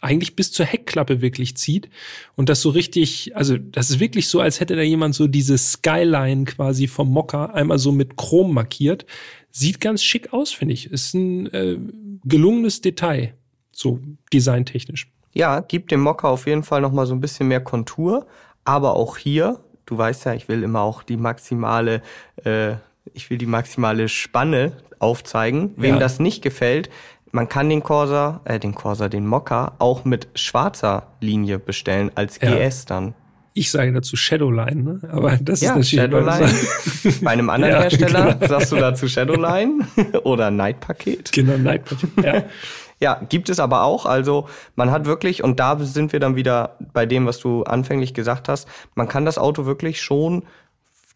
eigentlich 0.00 0.36
bis 0.36 0.52
zur 0.52 0.66
Heckklappe 0.66 1.20
wirklich 1.20 1.56
zieht 1.56 1.88
und 2.36 2.48
das 2.48 2.60
so 2.60 2.70
richtig, 2.70 3.34
also 3.34 3.56
das 3.56 3.90
ist 3.90 4.00
wirklich 4.00 4.28
so, 4.28 4.40
als 4.40 4.60
hätte 4.60 4.76
da 4.76 4.82
jemand 4.82 5.14
so 5.14 5.26
diese 5.26 5.58
Skyline 5.58 6.44
quasi 6.44 6.86
vom 6.86 7.10
Mocker 7.10 7.54
einmal 7.54 7.78
so 7.78 7.90
mit 7.90 8.16
Chrom 8.16 8.54
markiert. 8.54 9.06
Sieht 9.50 9.80
ganz 9.80 10.02
schick 10.02 10.32
aus, 10.32 10.52
finde 10.52 10.74
ich. 10.74 10.90
Ist 10.90 11.14
ein 11.14 11.46
äh, 11.52 11.78
gelungenes 12.24 12.80
Detail, 12.80 13.34
so 13.72 14.00
designtechnisch. 14.32 15.10
Ja, 15.34 15.60
gibt 15.60 15.90
dem 15.90 16.00
Mocker 16.00 16.28
auf 16.28 16.46
jeden 16.46 16.62
Fall 16.62 16.80
nochmal 16.80 17.06
so 17.06 17.14
ein 17.14 17.20
bisschen 17.20 17.48
mehr 17.48 17.60
Kontur. 17.60 18.26
Aber 18.64 18.96
auch 18.96 19.16
hier, 19.16 19.64
du 19.88 19.96
weißt 19.98 20.26
ja, 20.26 20.34
ich 20.34 20.48
will 20.48 20.62
immer 20.62 20.80
auch 20.82 21.02
die 21.02 21.16
maximale, 21.16 22.02
äh, 22.44 22.72
ich 23.14 23.30
will 23.30 23.38
die 23.38 23.46
maximale 23.46 24.08
Spanne 24.08 24.72
aufzeigen. 24.98 25.72
Wem 25.76 25.94
Ja. 25.94 25.98
das 26.00 26.20
nicht 26.20 26.42
gefällt, 26.42 26.90
man 27.32 27.48
kann 27.48 27.68
den 27.68 27.82
Corsa, 27.82 28.40
äh, 28.44 28.58
den 28.58 28.74
Corsa, 28.74 29.08
den 29.08 29.26
Mocker 29.26 29.72
auch 29.78 30.04
mit 30.04 30.28
schwarzer 30.34 31.08
Linie 31.20 31.58
bestellen, 31.58 32.10
als 32.14 32.38
Ja. 32.40 32.54
GS 32.54 32.84
dann. 32.84 33.14
Ich 33.54 33.70
sage 33.72 33.92
dazu 33.92 34.14
Shadowline, 34.14 34.82
ne? 34.82 35.00
aber 35.10 35.36
das 35.40 35.60
Ja, 35.62 35.70
ist 35.70 35.90
natürlich 35.90 35.90
Shadowline. 35.90 36.52
Bei 37.22 37.30
einem 37.32 37.50
anderen 37.50 37.74
Ja, 37.74 37.80
Hersteller 37.82 38.34
genau. 38.34 38.46
sagst 38.46 38.70
du 38.72 38.76
dazu 38.76 39.08
Shadowline 39.08 39.84
oder 40.22 40.50
Night-Paket. 40.50 41.32
Genau, 41.32 41.56
Night 41.58 41.82
ja. 42.22 42.44
Ja, 43.00 43.20
gibt 43.28 43.48
es 43.48 43.60
aber 43.60 43.84
auch. 43.84 44.06
Also 44.06 44.48
man 44.74 44.90
hat 44.90 45.06
wirklich, 45.06 45.44
und 45.44 45.60
da 45.60 45.78
sind 45.78 46.12
wir 46.12 46.20
dann 46.20 46.36
wieder 46.36 46.76
bei 46.92 47.06
dem, 47.06 47.26
was 47.26 47.38
du 47.38 47.62
anfänglich 47.62 48.12
gesagt 48.14 48.48
hast, 48.48 48.68
man 48.94 49.08
kann 49.08 49.24
das 49.24 49.38
Auto 49.38 49.66
wirklich 49.66 50.02
schon 50.02 50.44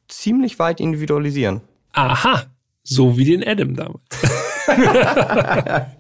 ziemlich 0.09 0.59
weit 0.59 0.81
individualisieren. 0.81 1.63
Aha, 1.93 2.45
so 2.83 3.17
wie 3.17 3.25
den 3.25 3.47
Adam 3.47 3.75
damals. 3.77 4.03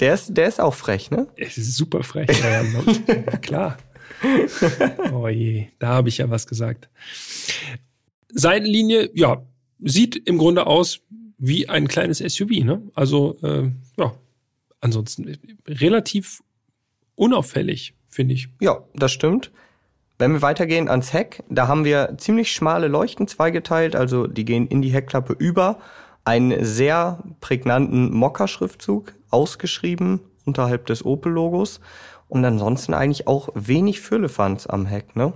Der 0.00 0.14
ist, 0.14 0.36
der 0.36 0.48
ist 0.48 0.60
auch 0.60 0.74
frech, 0.74 1.10
ne? 1.10 1.28
Es 1.36 1.56
ist 1.56 1.76
super 1.76 2.02
frech. 2.02 2.28
Ja, 2.40 2.62
ja, 2.62 2.82
ja, 3.06 3.22
klar. 3.42 3.76
Oh 5.12 5.28
je, 5.28 5.68
da 5.78 5.88
habe 5.88 6.08
ich 6.08 6.18
ja 6.18 6.30
was 6.30 6.46
gesagt. 6.46 6.88
Seitenlinie, 8.28 9.10
ja, 9.14 9.42
sieht 9.80 10.16
im 10.16 10.38
Grunde 10.38 10.66
aus 10.66 11.00
wie 11.38 11.68
ein 11.68 11.88
kleines 11.88 12.18
SUV, 12.18 12.64
ne? 12.64 12.82
Also, 12.94 13.36
äh, 13.42 13.70
ja, 13.98 14.14
ansonsten 14.84 15.36
relativ 15.66 16.42
unauffällig, 17.14 17.94
finde 18.08 18.34
ich. 18.34 18.48
Ja, 18.60 18.84
das 18.94 19.12
stimmt. 19.12 19.50
Wenn 20.18 20.32
wir 20.32 20.42
weitergehen 20.42 20.88
ans 20.88 21.12
Heck, 21.12 21.42
da 21.48 21.66
haben 21.66 21.84
wir 21.84 22.14
ziemlich 22.18 22.52
schmale 22.52 22.88
Leuchten 22.88 23.26
zweigeteilt, 23.26 23.96
also 23.96 24.26
die 24.26 24.44
gehen 24.44 24.68
in 24.68 24.82
die 24.82 24.92
Heckklappe 24.92 25.32
über. 25.32 25.80
Einen 26.24 26.64
sehr 26.64 27.22
prägnanten 27.40 28.12
Mokka-Schriftzug, 28.14 29.12
ausgeschrieben 29.30 30.20
unterhalb 30.44 30.86
des 30.86 31.04
Opel-Logos. 31.04 31.80
Und 32.28 32.44
ansonsten 32.44 32.94
eigentlich 32.94 33.26
auch 33.26 33.48
wenig 33.54 34.00
Füllefanz 34.00 34.66
am 34.66 34.86
Heck, 34.86 35.16
ne? 35.16 35.34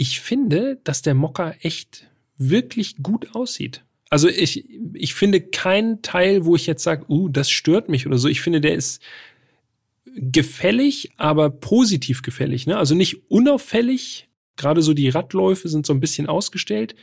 ich 0.00 0.22
finde, 0.22 0.80
dass 0.82 1.02
der 1.02 1.14
Mokka 1.14 1.50
echt 1.60 2.08
wirklich 2.38 3.02
gut 3.02 3.34
aussieht. 3.34 3.84
Also 4.10 4.28
ich, 4.28 4.68
ich 4.94 5.14
finde 5.14 5.40
keinen 5.40 6.02
Teil, 6.02 6.44
wo 6.44 6.56
ich 6.56 6.66
jetzt 6.66 6.82
sage, 6.82 7.06
uh, 7.08 7.28
das 7.28 7.48
stört 7.48 7.88
mich 7.88 8.06
oder 8.06 8.18
so. 8.18 8.28
Ich 8.28 8.40
finde, 8.40 8.60
der 8.60 8.74
ist 8.74 9.00
gefällig, 10.16 11.12
aber 11.16 11.48
positiv 11.48 12.22
gefällig. 12.22 12.66
Ne? 12.66 12.76
Also 12.76 12.96
nicht 12.96 13.30
unauffällig. 13.30 14.28
Gerade 14.56 14.82
so 14.82 14.94
die 14.94 15.08
Radläufe 15.08 15.68
sind 15.68 15.86
so 15.86 15.94
ein 15.94 16.00
bisschen 16.00 16.26
ausgestellt. 16.26 16.96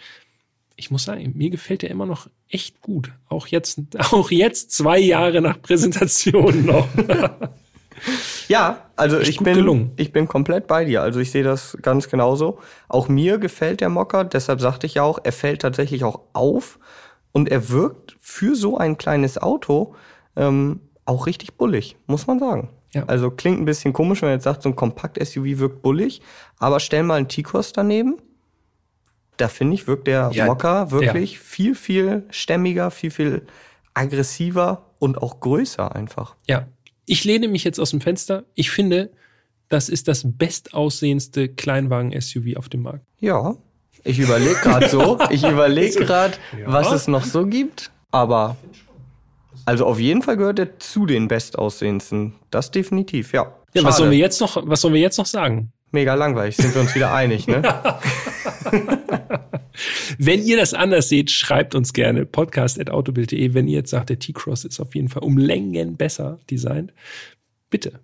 Ich 0.76 0.92
muss 0.92 1.06
sagen, 1.06 1.32
mir 1.36 1.50
gefällt 1.50 1.82
der 1.82 1.90
immer 1.90 2.06
noch 2.06 2.30
echt 2.50 2.82
gut. 2.82 3.12
Auch 3.30 3.48
jetzt, 3.48 3.80
auch 4.12 4.30
jetzt 4.30 4.72
zwei 4.72 5.00
Jahre 5.00 5.42
nach 5.42 5.62
Präsentation 5.62 6.66
noch. 6.66 6.90
Ja, 8.48 8.86
also 8.96 9.20
ich 9.20 9.38
bin, 9.40 9.54
gelungen. 9.54 9.92
ich 9.98 10.12
bin 10.12 10.28
komplett 10.28 10.68
bei 10.68 10.86
dir. 10.86 11.02
Also 11.02 11.20
ich 11.20 11.32
sehe 11.32 11.44
das 11.44 11.78
ganz 11.82 12.10
genauso. 12.10 12.60
Auch 12.88 13.10
mir 13.10 13.38
gefällt 13.38 13.82
der 13.82 13.90
Mocker, 13.90 14.24
deshalb 14.24 14.62
sagte 14.62 14.88
ich 14.88 14.96
ja 14.96 15.04
auch, 15.04 15.20
er 15.24 15.34
fällt 15.34 15.62
tatsächlich 15.62 16.04
auch 16.04 16.22
auf 16.34 16.80
und 17.32 17.50
er 17.50 17.70
wirkt 17.70 18.16
für 18.20 18.56
so 18.56 18.78
ein 18.78 18.98
kleines 18.98 19.38
Auto 19.38 19.96
ähm, 20.36 20.82
auch 21.06 21.26
richtig 21.26 21.56
bullig, 21.56 21.98
muss 22.08 22.28
man 22.28 22.40
sagen. 22.40 22.70
Ja. 22.94 23.04
Also 23.06 23.32
klingt 23.32 23.60
ein 23.60 23.66
bisschen 23.66 23.94
komisch, 23.94 24.22
wenn 24.22 24.30
man 24.30 24.38
jetzt 24.38 24.46
sagt, 24.46 24.64
so 24.64 24.70
ein 24.70 24.76
Kompakt-SUV 24.76 25.60
wirkt 25.60 25.82
bullig, 25.82 26.22
aber 26.58 26.80
stell 26.80 27.04
mal 27.04 27.16
einen 27.16 27.28
T-Cross 27.28 27.74
daneben. 27.74 28.18
Da 29.38 29.48
finde 29.50 29.76
ich, 29.76 29.88
wirkt 29.88 30.08
der 30.08 30.32
Ja, 30.34 30.46
Mocker 30.46 30.90
wirklich 30.90 31.40
viel, 31.40 31.76
viel 31.76 32.24
stämmiger, 32.32 32.90
viel, 32.90 33.12
viel 33.12 33.46
aggressiver 33.94 34.84
und 35.00 35.22
auch 35.22 35.40
größer 35.40 35.96
einfach. 35.96 36.36
Ja, 36.48 36.66
ich 37.08 37.24
lehne 37.24 37.48
mich 37.48 37.64
jetzt 37.64 37.80
aus 37.80 37.90
dem 37.90 38.02
Fenster. 38.02 38.44
Ich 38.54 38.70
finde, 38.70 39.10
das 39.70 39.90
ist 39.90 40.08
das 40.08 40.24
bestaussehendste 40.26 41.50
Kleinwagen-SUV 41.50 42.58
auf 42.58 42.70
dem 42.70 42.84
Markt. 42.84 43.06
Ja, 43.20 43.56
ich 44.04 44.20
überlege 44.20 44.56
gerade 44.62 44.90
so. 44.90 45.18
Ich 45.32 45.44
überlege 45.44 46.06
gerade, 46.06 46.36
ja. 46.60 46.72
was 46.72 46.92
es 46.92 47.08
noch 47.08 47.24
so 47.24 47.46
gibt. 47.46 47.92
Aber 48.12 48.58
also 49.66 49.86
auf 49.86 50.00
jeden 50.00 50.22
Fall 50.22 50.38
gehört 50.38 50.60
er 50.60 50.80
zu 50.80 51.06
den 51.06 51.28
bestaussehendsten. 51.28 52.36
Das 52.52 52.72
definitiv, 52.72 53.34
ja. 53.34 53.54
Ja, 53.74 53.84
was 53.84 53.98
sollen 53.98 54.12
wir 54.12 54.18
jetzt 54.18 54.40
noch, 54.40 54.62
was 54.66 54.82
sollen 54.82 54.94
wir 54.94 55.02
jetzt 55.02 55.18
noch 55.18 55.26
sagen? 55.26 55.72
Mega 55.92 56.14
langweilig, 56.14 56.58
sind 56.58 56.74
wir 56.74 56.82
uns 56.82 56.94
wieder 56.94 57.14
einig, 57.14 57.48
ne? 57.48 57.62
Wenn 60.18 60.42
ihr 60.44 60.58
das 60.58 60.74
anders 60.74 61.10
seht, 61.10 61.30
schreibt 61.32 61.76
uns 61.76 61.94
gerne 61.94 62.26
podcast.autobild.de. 62.26 63.54
Wenn 63.54 63.68
ihr 63.68 63.78
jetzt 63.80 63.92
sagt, 63.92 64.10
der 64.10 64.20
T-Cross 64.20 64.66
ist 64.66 64.80
auf 64.80 64.96
jeden 64.96 65.10
Fall 65.10 65.24
um 65.24 65.38
Längen 65.38 65.98
besser 65.98 66.40
designt, 66.50 66.94
bitte. 67.70 68.00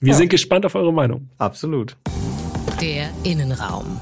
Wir 0.00 0.12
Ja. 0.12 0.18
sind 0.18 0.28
gespannt 0.30 0.66
auf 0.66 0.74
eure 0.74 0.92
Meinung. 0.92 1.28
Absolut. 1.38 1.96
Der 2.80 3.10
Innenraum. 3.24 3.98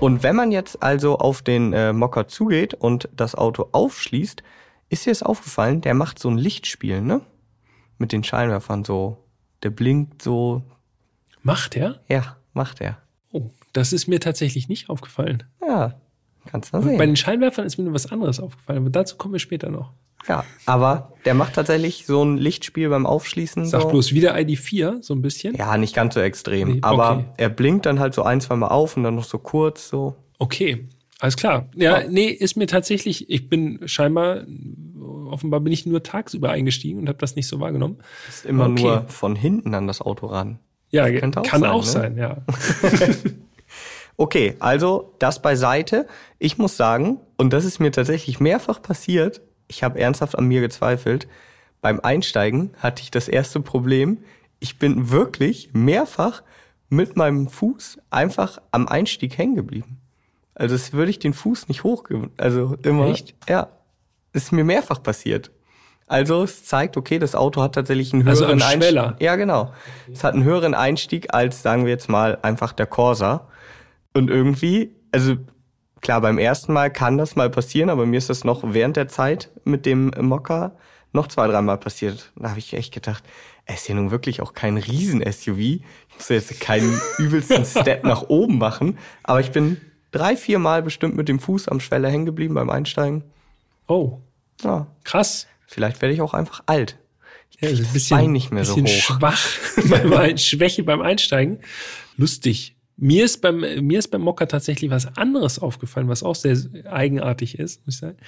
Und 0.00 0.22
wenn 0.22 0.34
man 0.36 0.50
jetzt 0.52 0.82
also 0.82 1.18
auf 1.18 1.42
den 1.42 1.72
äh, 1.74 1.92
Mocker 1.92 2.26
zugeht 2.28 2.72
und 2.74 3.08
das 3.14 3.34
Auto 3.34 3.68
aufschließt, 3.72 4.42
ist 4.88 5.06
dir 5.06 5.10
das 5.10 5.22
aufgefallen, 5.22 5.82
der 5.82 5.94
macht 5.94 6.18
so 6.18 6.28
ein 6.30 6.38
Lichtspiel, 6.38 7.00
ne? 7.02 7.20
Mit 7.98 8.12
den 8.12 8.24
Scheinwerfern 8.24 8.84
so. 8.84 9.18
Der 9.62 9.68
blinkt 9.70 10.22
so. 10.22 10.62
Macht 11.42 11.76
er? 11.76 12.00
Ja, 12.08 12.38
macht 12.54 12.80
er. 12.80 12.98
Oh, 13.30 13.50
das 13.72 13.92
ist 13.92 14.06
mir 14.08 14.20
tatsächlich 14.20 14.68
nicht 14.68 14.88
aufgefallen. 14.90 15.44
Ja, 15.66 15.94
kannst 16.50 16.72
du 16.72 16.76
mal 16.78 16.82
Bei 16.84 16.88
sehen. 16.90 16.98
den 16.98 17.16
Scheinwerfern 17.16 17.66
ist 17.66 17.78
mir 17.78 17.84
nur 17.84 17.94
was 17.94 18.10
anderes 18.10 18.40
aufgefallen, 18.40 18.78
aber 18.78 18.90
dazu 18.90 19.16
kommen 19.16 19.32
wir 19.34 19.38
später 19.40 19.70
noch. 19.70 19.92
Ja, 20.28 20.44
aber 20.66 21.14
der 21.24 21.32
macht 21.32 21.54
tatsächlich 21.54 22.04
so 22.04 22.22
ein 22.22 22.36
Lichtspiel 22.36 22.90
beim 22.90 23.06
Aufschließen. 23.06 23.64
Sag 23.64 23.82
so. 23.82 23.88
bloß 23.88 24.12
wieder 24.12 24.36
ID4, 24.36 25.02
so 25.02 25.14
ein 25.14 25.22
bisschen. 25.22 25.54
Ja, 25.54 25.78
nicht 25.78 25.94
ganz 25.94 26.12
so 26.14 26.20
extrem. 26.20 26.72
Nee, 26.74 26.78
aber 26.82 27.12
okay. 27.12 27.24
er 27.38 27.48
blinkt 27.48 27.86
dann 27.86 27.98
halt 28.00 28.12
so 28.12 28.22
ein, 28.22 28.40
zwei 28.42 28.56
Mal 28.56 28.68
auf 28.68 28.96
und 28.98 29.04
dann 29.04 29.14
noch 29.14 29.24
so 29.24 29.38
kurz 29.38 29.88
so. 29.88 30.16
Okay, 30.38 30.88
alles 31.20 31.36
klar. 31.36 31.68
Ja, 31.74 32.00
Ja. 32.00 32.08
nee, 32.08 32.26
ist 32.28 32.56
mir 32.56 32.66
tatsächlich, 32.66 33.30
ich 33.30 33.48
bin 33.48 33.80
scheinbar, 33.86 34.42
offenbar 35.30 35.60
bin 35.60 35.72
ich 35.72 35.86
nur 35.86 36.02
tagsüber 36.02 36.50
eingestiegen 36.50 37.00
und 37.00 37.08
habe 37.08 37.18
das 37.18 37.34
nicht 37.34 37.46
so 37.48 37.58
wahrgenommen. 37.60 37.96
Ist 38.28 38.44
immer 38.44 38.68
Okay. 38.68 38.82
nur 38.82 39.04
von 39.08 39.36
hinten 39.36 39.72
an 39.74 39.86
das 39.86 40.02
Auto 40.02 40.26
ran. 40.26 40.58
Ja, 40.90 41.04
Das 41.04 41.12
ge- 41.12 41.20
könnte 41.20 41.40
auch 41.40 41.44
kann 41.46 41.60
sein, 41.62 41.70
auch 41.70 41.84
ne? 41.84 41.90
sein, 41.90 42.16
ja. 42.18 42.36
Okay, 44.20 44.54
also 44.58 45.14
das 45.18 45.40
beiseite. 45.40 46.06
Ich 46.38 46.58
muss 46.58 46.76
sagen, 46.76 47.20
und 47.38 47.54
das 47.54 47.64
ist 47.64 47.78
mir 47.78 47.90
tatsächlich 47.90 48.38
mehrfach 48.38 48.82
passiert, 48.82 49.40
ich 49.66 49.82
habe 49.82 49.98
ernsthaft 49.98 50.36
an 50.36 50.44
mir 50.44 50.60
gezweifelt. 50.60 51.26
Beim 51.80 52.00
Einsteigen 52.00 52.74
hatte 52.76 53.02
ich 53.02 53.10
das 53.10 53.28
erste 53.28 53.60
Problem, 53.60 54.18
ich 54.58 54.78
bin 54.78 55.08
wirklich 55.10 55.70
mehrfach 55.72 56.42
mit 56.90 57.16
meinem 57.16 57.48
Fuß 57.48 57.98
einfach 58.10 58.60
am 58.72 58.88
Einstieg 58.88 59.38
hängen 59.38 59.54
geblieben. 59.54 60.02
Also 60.54 60.74
das 60.74 60.92
würde 60.92 61.10
ich 61.10 61.18
den 61.18 61.32
Fuß 61.32 61.68
nicht 61.68 61.82
hoch, 61.82 62.04
also 62.36 62.76
immer. 62.82 63.06
Echt? 63.06 63.34
Ja, 63.48 63.68
ist 64.34 64.52
mir 64.52 64.64
mehrfach 64.64 65.02
passiert. 65.02 65.50
Also 66.06 66.42
es 66.42 66.66
zeigt, 66.66 66.98
okay, 66.98 67.18
das 67.18 67.34
Auto 67.34 67.62
hat 67.62 67.74
tatsächlich 67.74 68.12
einen 68.12 68.28
Also 68.28 68.44
höheren 68.44 68.60
Schweller. 68.60 69.04
Einstieg. 69.04 69.22
Ja, 69.24 69.36
genau. 69.36 69.72
Es 70.12 70.24
hat 70.24 70.34
einen 70.34 70.44
höheren 70.44 70.74
Einstieg 70.74 71.32
als, 71.32 71.62
sagen 71.62 71.86
wir 71.86 71.90
jetzt 71.90 72.10
mal, 72.10 72.38
einfach 72.42 72.74
der 72.74 72.86
Corsa. 72.86 73.46
Und 74.14 74.28
irgendwie, 74.30 74.94
also 75.12 75.36
klar, 76.00 76.20
beim 76.20 76.38
ersten 76.38 76.72
Mal 76.72 76.90
kann 76.90 77.18
das 77.18 77.36
mal 77.36 77.50
passieren, 77.50 77.90
aber 77.90 78.06
mir 78.06 78.18
ist 78.18 78.30
das 78.30 78.44
noch 78.44 78.62
während 78.72 78.96
der 78.96 79.08
Zeit 79.08 79.50
mit 79.64 79.86
dem 79.86 80.10
Mokka 80.20 80.76
noch 81.12 81.26
zwei, 81.28 81.46
dreimal 81.48 81.78
passiert. 81.78 82.32
Da 82.36 82.50
habe 82.50 82.58
ich 82.58 82.72
echt 82.74 82.92
gedacht, 82.94 83.24
er 83.66 83.74
ist 83.74 83.88
ja 83.88 83.94
nun 83.94 84.10
wirklich 84.10 84.40
auch 84.40 84.52
kein 84.52 84.76
Riesen-SUV. 84.76 85.58
Ich 85.58 85.82
muss 86.16 86.28
jetzt 86.28 86.60
keinen 86.60 87.00
übelsten 87.18 87.64
Step 87.64 88.04
nach 88.04 88.22
oben 88.28 88.58
machen. 88.58 88.98
Aber 89.22 89.40
ich 89.40 89.50
bin 89.50 89.80
drei, 90.12 90.36
vier 90.36 90.58
Mal 90.58 90.82
bestimmt 90.82 91.16
mit 91.16 91.28
dem 91.28 91.38
Fuß 91.40 91.68
am 91.68 91.80
Schwelle 91.80 92.08
hängen 92.08 92.26
geblieben 92.26 92.54
beim 92.54 92.70
Einsteigen. 92.70 93.24
Oh, 93.88 94.18
Ja, 94.62 94.86
krass. 95.04 95.46
vielleicht 95.66 96.00
werde 96.02 96.14
ich 96.14 96.20
auch 96.20 96.34
einfach 96.34 96.62
alt. 96.66 96.96
Ich 97.50 97.60
Ja, 97.60 97.68
also 97.68 97.82
das 97.92 98.08
Bein 98.08 98.32
nicht 98.32 98.52
mehr 98.52 98.64
so 98.64 98.76
bisschen 98.76 98.86
hoch. 98.86 99.16
schwach, 99.18 99.46
beim 99.88 100.12
Ein- 100.14 100.38
Schwäche 100.38 100.82
beim 100.84 101.00
Einsteigen. 101.02 101.58
Lustig. 102.16 102.76
Mir 103.02 103.24
ist 103.24 103.38
beim, 103.40 103.60
mir 103.60 103.98
ist 103.98 104.08
beim 104.08 104.20
Mocker 104.20 104.46
tatsächlich 104.46 104.90
was 104.90 105.16
anderes 105.16 105.58
aufgefallen, 105.58 106.08
was 106.08 106.22
auch 106.22 106.34
sehr 106.34 106.58
eigenartig 106.84 107.58
ist, 107.58 107.84
muss 107.86 107.94
ich 107.94 108.00
sagen. 108.00 108.18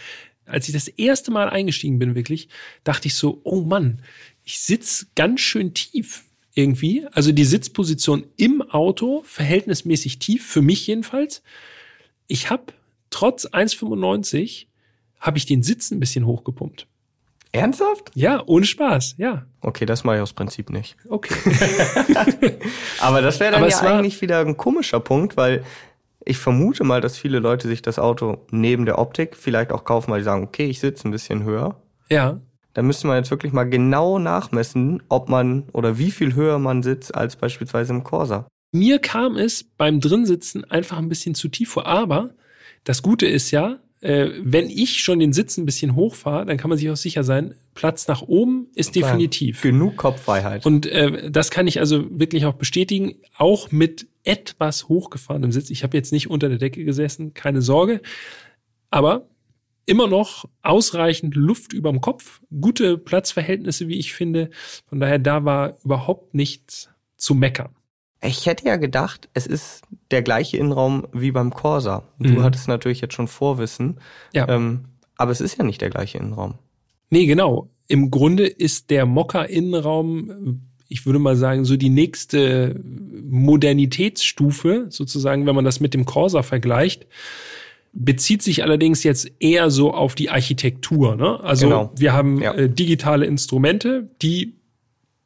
Als 0.46 0.66
ich 0.66 0.72
das 0.72 0.88
erste 0.88 1.30
Mal 1.30 1.50
eingestiegen 1.50 1.98
bin, 1.98 2.14
wirklich, 2.14 2.48
dachte 2.82 3.06
ich 3.08 3.14
so, 3.14 3.42
oh 3.44 3.60
Mann, 3.60 4.00
ich 4.44 4.60
sitz 4.60 5.08
ganz 5.14 5.40
schön 5.40 5.74
tief 5.74 6.24
irgendwie. 6.54 7.06
Also 7.12 7.32
die 7.32 7.44
Sitzposition 7.44 8.24
im 8.38 8.62
Auto 8.62 9.22
verhältnismäßig 9.26 10.18
tief, 10.18 10.46
für 10.46 10.62
mich 10.62 10.86
jedenfalls. 10.86 11.42
Ich 12.26 12.48
habe 12.48 12.72
trotz 13.10 13.46
1,95 13.46 14.68
habe 15.20 15.36
ich 15.36 15.44
den 15.44 15.62
Sitz 15.62 15.90
ein 15.90 16.00
bisschen 16.00 16.26
hochgepumpt. 16.26 16.86
Ernsthaft? 17.52 18.10
Ja, 18.14 18.42
ohne 18.46 18.64
Spaß, 18.64 19.16
ja. 19.18 19.44
Okay, 19.60 19.84
das 19.84 20.04
mache 20.04 20.16
ich 20.16 20.22
aus 20.22 20.32
Prinzip 20.32 20.70
nicht. 20.70 20.96
Okay. 21.08 21.34
Aber 23.00 23.20
das 23.20 23.38
wäre 23.40 23.52
dann 23.52 23.62
Aber 23.62 23.70
ja 23.70 23.78
eigentlich 23.80 24.20
wieder 24.22 24.40
ein 24.40 24.56
komischer 24.56 25.00
Punkt, 25.00 25.36
weil 25.36 25.62
ich 26.24 26.38
vermute 26.38 26.84
mal, 26.84 27.00
dass 27.00 27.18
viele 27.18 27.40
Leute 27.40 27.68
sich 27.68 27.82
das 27.82 27.98
Auto 27.98 28.38
neben 28.50 28.86
der 28.86 28.98
Optik 28.98 29.36
vielleicht 29.36 29.70
auch 29.70 29.84
kaufen, 29.84 30.10
weil 30.10 30.20
die 30.20 30.24
sagen, 30.24 30.44
okay, 30.44 30.66
ich 30.66 30.80
sitze 30.80 31.06
ein 31.06 31.10
bisschen 31.10 31.44
höher. 31.44 31.76
Ja. 32.08 32.40
Da 32.74 32.82
müsste 32.82 33.06
man 33.06 33.16
jetzt 33.16 33.30
wirklich 33.30 33.52
mal 33.52 33.68
genau 33.68 34.18
nachmessen, 34.18 35.02
ob 35.08 35.28
man 35.28 35.64
oder 35.72 35.98
wie 35.98 36.10
viel 36.10 36.34
höher 36.34 36.58
man 36.58 36.82
sitzt 36.82 37.14
als 37.14 37.36
beispielsweise 37.36 37.92
im 37.92 38.02
Corsa. 38.02 38.46
Mir 38.72 38.98
kam 38.98 39.36
es 39.36 39.64
beim 39.64 40.00
Drinsitzen 40.00 40.64
einfach 40.70 40.96
ein 40.96 41.10
bisschen 41.10 41.34
zu 41.34 41.48
tief 41.48 41.70
vor. 41.70 41.86
Aber 41.86 42.30
das 42.84 43.02
Gute 43.02 43.26
ist 43.26 43.50
ja, 43.50 43.78
äh, 44.02 44.30
wenn 44.42 44.68
ich 44.68 45.00
schon 45.00 45.20
den 45.20 45.32
Sitz 45.32 45.56
ein 45.56 45.64
bisschen 45.64 45.94
hochfahre, 45.94 46.44
dann 46.44 46.56
kann 46.56 46.68
man 46.68 46.76
sich 46.76 46.90
auch 46.90 46.96
sicher 46.96 47.22
sein, 47.24 47.54
Platz 47.74 48.08
nach 48.08 48.22
oben 48.22 48.66
ist 48.74 48.94
definitiv. 48.94 49.62
Genug 49.62 49.96
Kopffreiheit. 49.96 50.66
Und 50.66 50.86
äh, 50.86 51.30
das 51.30 51.50
kann 51.50 51.66
ich 51.66 51.78
also 51.80 52.04
wirklich 52.10 52.44
auch 52.44 52.54
bestätigen, 52.54 53.14
auch 53.36 53.70
mit 53.70 54.08
etwas 54.24 54.88
hochgefahrenem 54.88 55.52
Sitz. 55.52 55.70
Ich 55.70 55.82
habe 55.82 55.96
jetzt 55.96 56.12
nicht 56.12 56.28
unter 56.28 56.48
der 56.48 56.58
Decke 56.58 56.84
gesessen, 56.84 57.32
keine 57.32 57.62
Sorge. 57.62 58.02
Aber 58.90 59.28
immer 59.86 60.08
noch 60.08 60.46
ausreichend 60.62 61.34
Luft 61.34 61.72
überm 61.72 62.00
Kopf, 62.00 62.40
gute 62.60 62.98
Platzverhältnisse, 62.98 63.88
wie 63.88 63.98
ich 63.98 64.12
finde. 64.12 64.50
Von 64.86 65.00
daher, 65.00 65.18
da 65.18 65.44
war 65.44 65.78
überhaupt 65.84 66.34
nichts 66.34 66.90
zu 67.16 67.34
meckern. 67.34 67.74
Ich 68.24 68.46
hätte 68.46 68.66
ja 68.66 68.76
gedacht, 68.76 69.28
es 69.34 69.46
ist 69.46 69.82
der 70.12 70.22
gleiche 70.22 70.56
Innenraum 70.56 71.06
wie 71.12 71.32
beim 71.32 71.50
Corsa. 71.52 72.04
Du 72.18 72.30
Mhm. 72.34 72.42
hattest 72.42 72.68
natürlich 72.68 73.00
jetzt 73.00 73.14
schon 73.14 73.26
Vorwissen. 73.28 73.98
Ja. 74.32 74.48
Ähm, 74.48 74.84
aber 75.16 75.32
es 75.32 75.40
ist 75.40 75.58
ja 75.58 75.64
nicht 75.64 75.80
der 75.80 75.90
gleiche 75.90 76.18
Innenraum. 76.18 76.54
Nee, 77.10 77.26
genau. 77.26 77.68
Im 77.88 78.10
Grunde 78.10 78.46
ist 78.46 78.90
der 78.90 79.06
Mokka-Innenraum, 79.06 80.62
ich 80.88 81.04
würde 81.04 81.18
mal 81.18 81.36
sagen, 81.36 81.64
so 81.64 81.76
die 81.76 81.90
nächste 81.90 82.80
Modernitätsstufe, 83.28 84.86
sozusagen, 84.88 85.46
wenn 85.46 85.54
man 85.54 85.64
das 85.64 85.80
mit 85.80 85.94
dem 85.94 86.04
Corsa 86.04 86.42
vergleicht. 86.42 87.06
Bezieht 87.92 88.42
sich 88.42 88.62
allerdings 88.62 89.02
jetzt 89.04 89.30
eher 89.38 89.70
so 89.70 89.92
auf 89.92 90.14
die 90.14 90.30
Architektur. 90.30 91.16
Ne? 91.16 91.40
Also 91.40 91.66
Genau. 91.68 91.92
wir 91.96 92.12
haben 92.12 92.40
Ja. 92.40 92.54
äh, 92.54 92.70
digitale 92.70 93.26
Instrumente, 93.26 94.08
die 94.22 94.54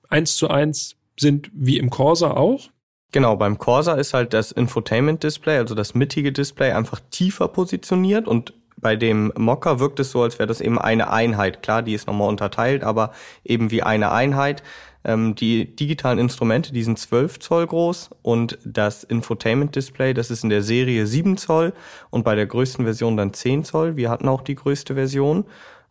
eins 0.09 0.37
zu 0.37 0.49
eins 0.49 0.97
sind 1.19 1.51
wie 1.55 1.79
im 1.79 1.91
Corsa 1.91 2.33
auch. 2.33 2.71
Genau, 3.13 3.37
beim 3.37 3.57
Corsa 3.59 3.95
ist 3.95 4.15
halt 4.15 4.33
das 4.33 4.53
Infotainment-Display, 4.53 5.59
also 5.59 5.75
das 5.75 5.95
mittige 5.95 6.33
Display, 6.33 6.73
einfach 6.73 7.01
tiefer 7.11 7.49
positioniert 7.49 8.27
und 8.27 8.53
bei 8.79 8.95
dem 8.95 9.33
Mokka 9.37 9.79
wirkt 9.79 10.01
es 10.01 10.11
so, 10.11 10.23
als 10.23 10.39
wäre 10.39 10.47
das 10.47 10.61
eben 10.61 10.79
eine 10.79 11.11
Einheit. 11.11 11.63
Klar, 11.63 11.83
die 11.83 11.95
ist 11.95 12.07
nochmal 12.07 12.29
unterteilt, 12.29 12.85
aber 12.85 13.13
eben 13.43 13.71
wie 13.71 13.83
eine 13.83 14.13
Einheit. 14.13 14.63
Ähm, 15.05 15.35
die 15.35 15.75
digitalen 15.75 16.19
Instrumente, 16.19 16.73
die 16.73 16.83
sind 16.83 16.99
12 16.99 17.39
Zoll 17.39 17.67
groß 17.67 18.11
und 18.23 18.59
das 18.65 19.05
Infotainment-Display, 19.05 20.15
das 20.15 20.31
ist 20.31 20.45
in 20.45 20.51
der 20.51 20.63
Serie 20.63 21.07
7 21.07 21.37
Zoll 21.37 21.73
und 22.11 22.25
bei 22.25 22.35
der 22.35 22.47
größten 22.47 22.85
Version 22.85 23.17
dann 23.17 23.33
10 23.33 23.65
Zoll. 23.65 23.97
Wir 23.97 24.11
hatten 24.11 24.29
auch 24.29 24.43
die 24.43 24.57
größte 24.57 24.95
Version. 24.95 25.45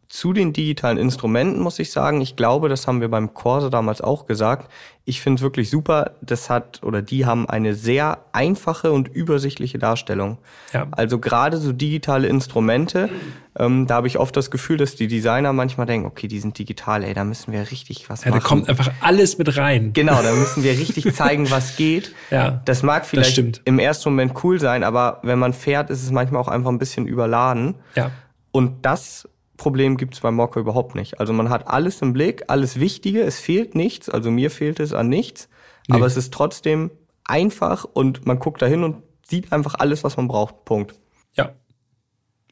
Zu 0.08 0.34
den 0.34 0.54
digitalen 0.54 0.98
Instrumenten 0.98 1.60
muss 1.60 1.80
ich 1.80 1.92
sagen, 1.92 2.22
ich 2.22 2.36
glaube, 2.36 2.70
das 2.70 2.86
haben 2.88 3.02
wir 3.02 3.10
beim 3.10 3.34
Corsa 3.34 3.70
damals 3.70 4.02
auch 4.02 4.28
gesagt. 4.28 4.72
Ich 5.04 5.20
finde 5.20 5.40
es 5.40 5.42
wirklich 5.44 5.70
super. 5.70 6.12
Das 6.22 6.50
hat 6.50 6.82
oder 6.84 7.02
die 7.02 7.26
haben 7.26 7.50
eine 7.50 7.74
sehr 7.74 8.20
einfache 8.32 8.92
und 8.92 9.08
übersichtliche 9.08 9.80
Darstellung. 9.80 10.38
Ja. 10.74 10.88
Also 10.92 11.18
gerade 11.20 11.58
so 11.58 11.72
digitale 11.72 12.28
Instrumente, 12.28 13.10
ähm, 13.58 13.88
da 13.88 13.96
habe 13.96 14.08
ich 14.08 14.20
oft 14.20 14.38
das 14.38 14.52
Gefühl, 14.52 14.78
dass 14.78 14.96
die 14.96 15.08
Designer 15.08 15.54
manchmal 15.54 15.88
denken, 15.88 16.06
okay, 16.08 16.28
die 16.28 16.40
sind 16.40 16.58
digital, 16.60 17.04
ey, 17.04 17.14
da 17.14 17.24
müssen 17.24 17.52
wir 17.52 17.72
richtig 17.72 18.10
was 18.10 18.26
Ja, 18.26 18.32
da 18.32 18.38
machen. 18.38 18.48
kommt 18.48 18.70
einfach 18.70 18.92
alles 19.02 19.38
mit 19.40 19.58
rein. 19.58 19.92
Genau, 19.94 20.22
da 20.22 20.32
müssen 20.34 20.64
wir 20.64 20.72
richtig 20.72 21.14
zeigen, 21.16 21.50
was 21.52 21.76
geht. 21.78 22.14
Ja, 22.32 22.62
das 22.66 22.84
mag 22.84 23.06
vielleicht 23.06 23.32
stimmt. 23.32 23.62
im 23.66 23.80
ersten 23.80 24.10
Moment 24.10 24.34
cool 24.44 24.60
sein, 24.60 24.84
aber 24.84 25.20
wenn 25.24 25.40
man 25.40 25.54
fährt, 25.54 25.90
ist 25.90 26.04
es 26.04 26.12
manchmal 26.12 26.42
auch 26.42 26.48
einfach 26.48 26.70
ein 26.70 26.80
bisschen 26.80 27.08
überladen. 27.08 27.76
Ja. 27.96 28.12
Und 28.52 28.86
das 28.86 29.28
Problem 29.58 29.98
gibt's 29.98 30.20
beim 30.20 30.36
Mocker 30.36 30.60
überhaupt 30.60 30.96
nicht. 30.96 31.20
Also 31.20 31.34
man 31.34 31.50
hat 31.50 31.68
alles 31.68 32.02
im 32.02 32.14
Blick, 32.14 32.44
alles 32.48 32.80
Wichtige, 32.80 33.22
es 33.22 33.40
fehlt 33.40 33.76
nichts, 33.76 34.10
also 34.10 34.30
mir 34.32 34.52
fehlt 34.52 34.80
es 34.80 34.94
an 34.94 35.10
nichts, 35.10 35.50
Nee. 35.88 35.96
aber 35.96 36.06
es 36.06 36.18
ist 36.18 36.34
trotzdem 36.34 36.92
einfach 37.24 37.84
und 37.86 38.26
man 38.26 38.40
guckt 38.40 38.62
dahin 38.62 38.84
und 38.84 39.04
sieht 39.28 39.52
einfach 39.52 39.76
alles, 39.76 40.04
was 40.04 40.18
man 40.18 40.28
braucht. 40.28 40.66
Punkt. 40.66 40.96
Ja. 41.36 41.54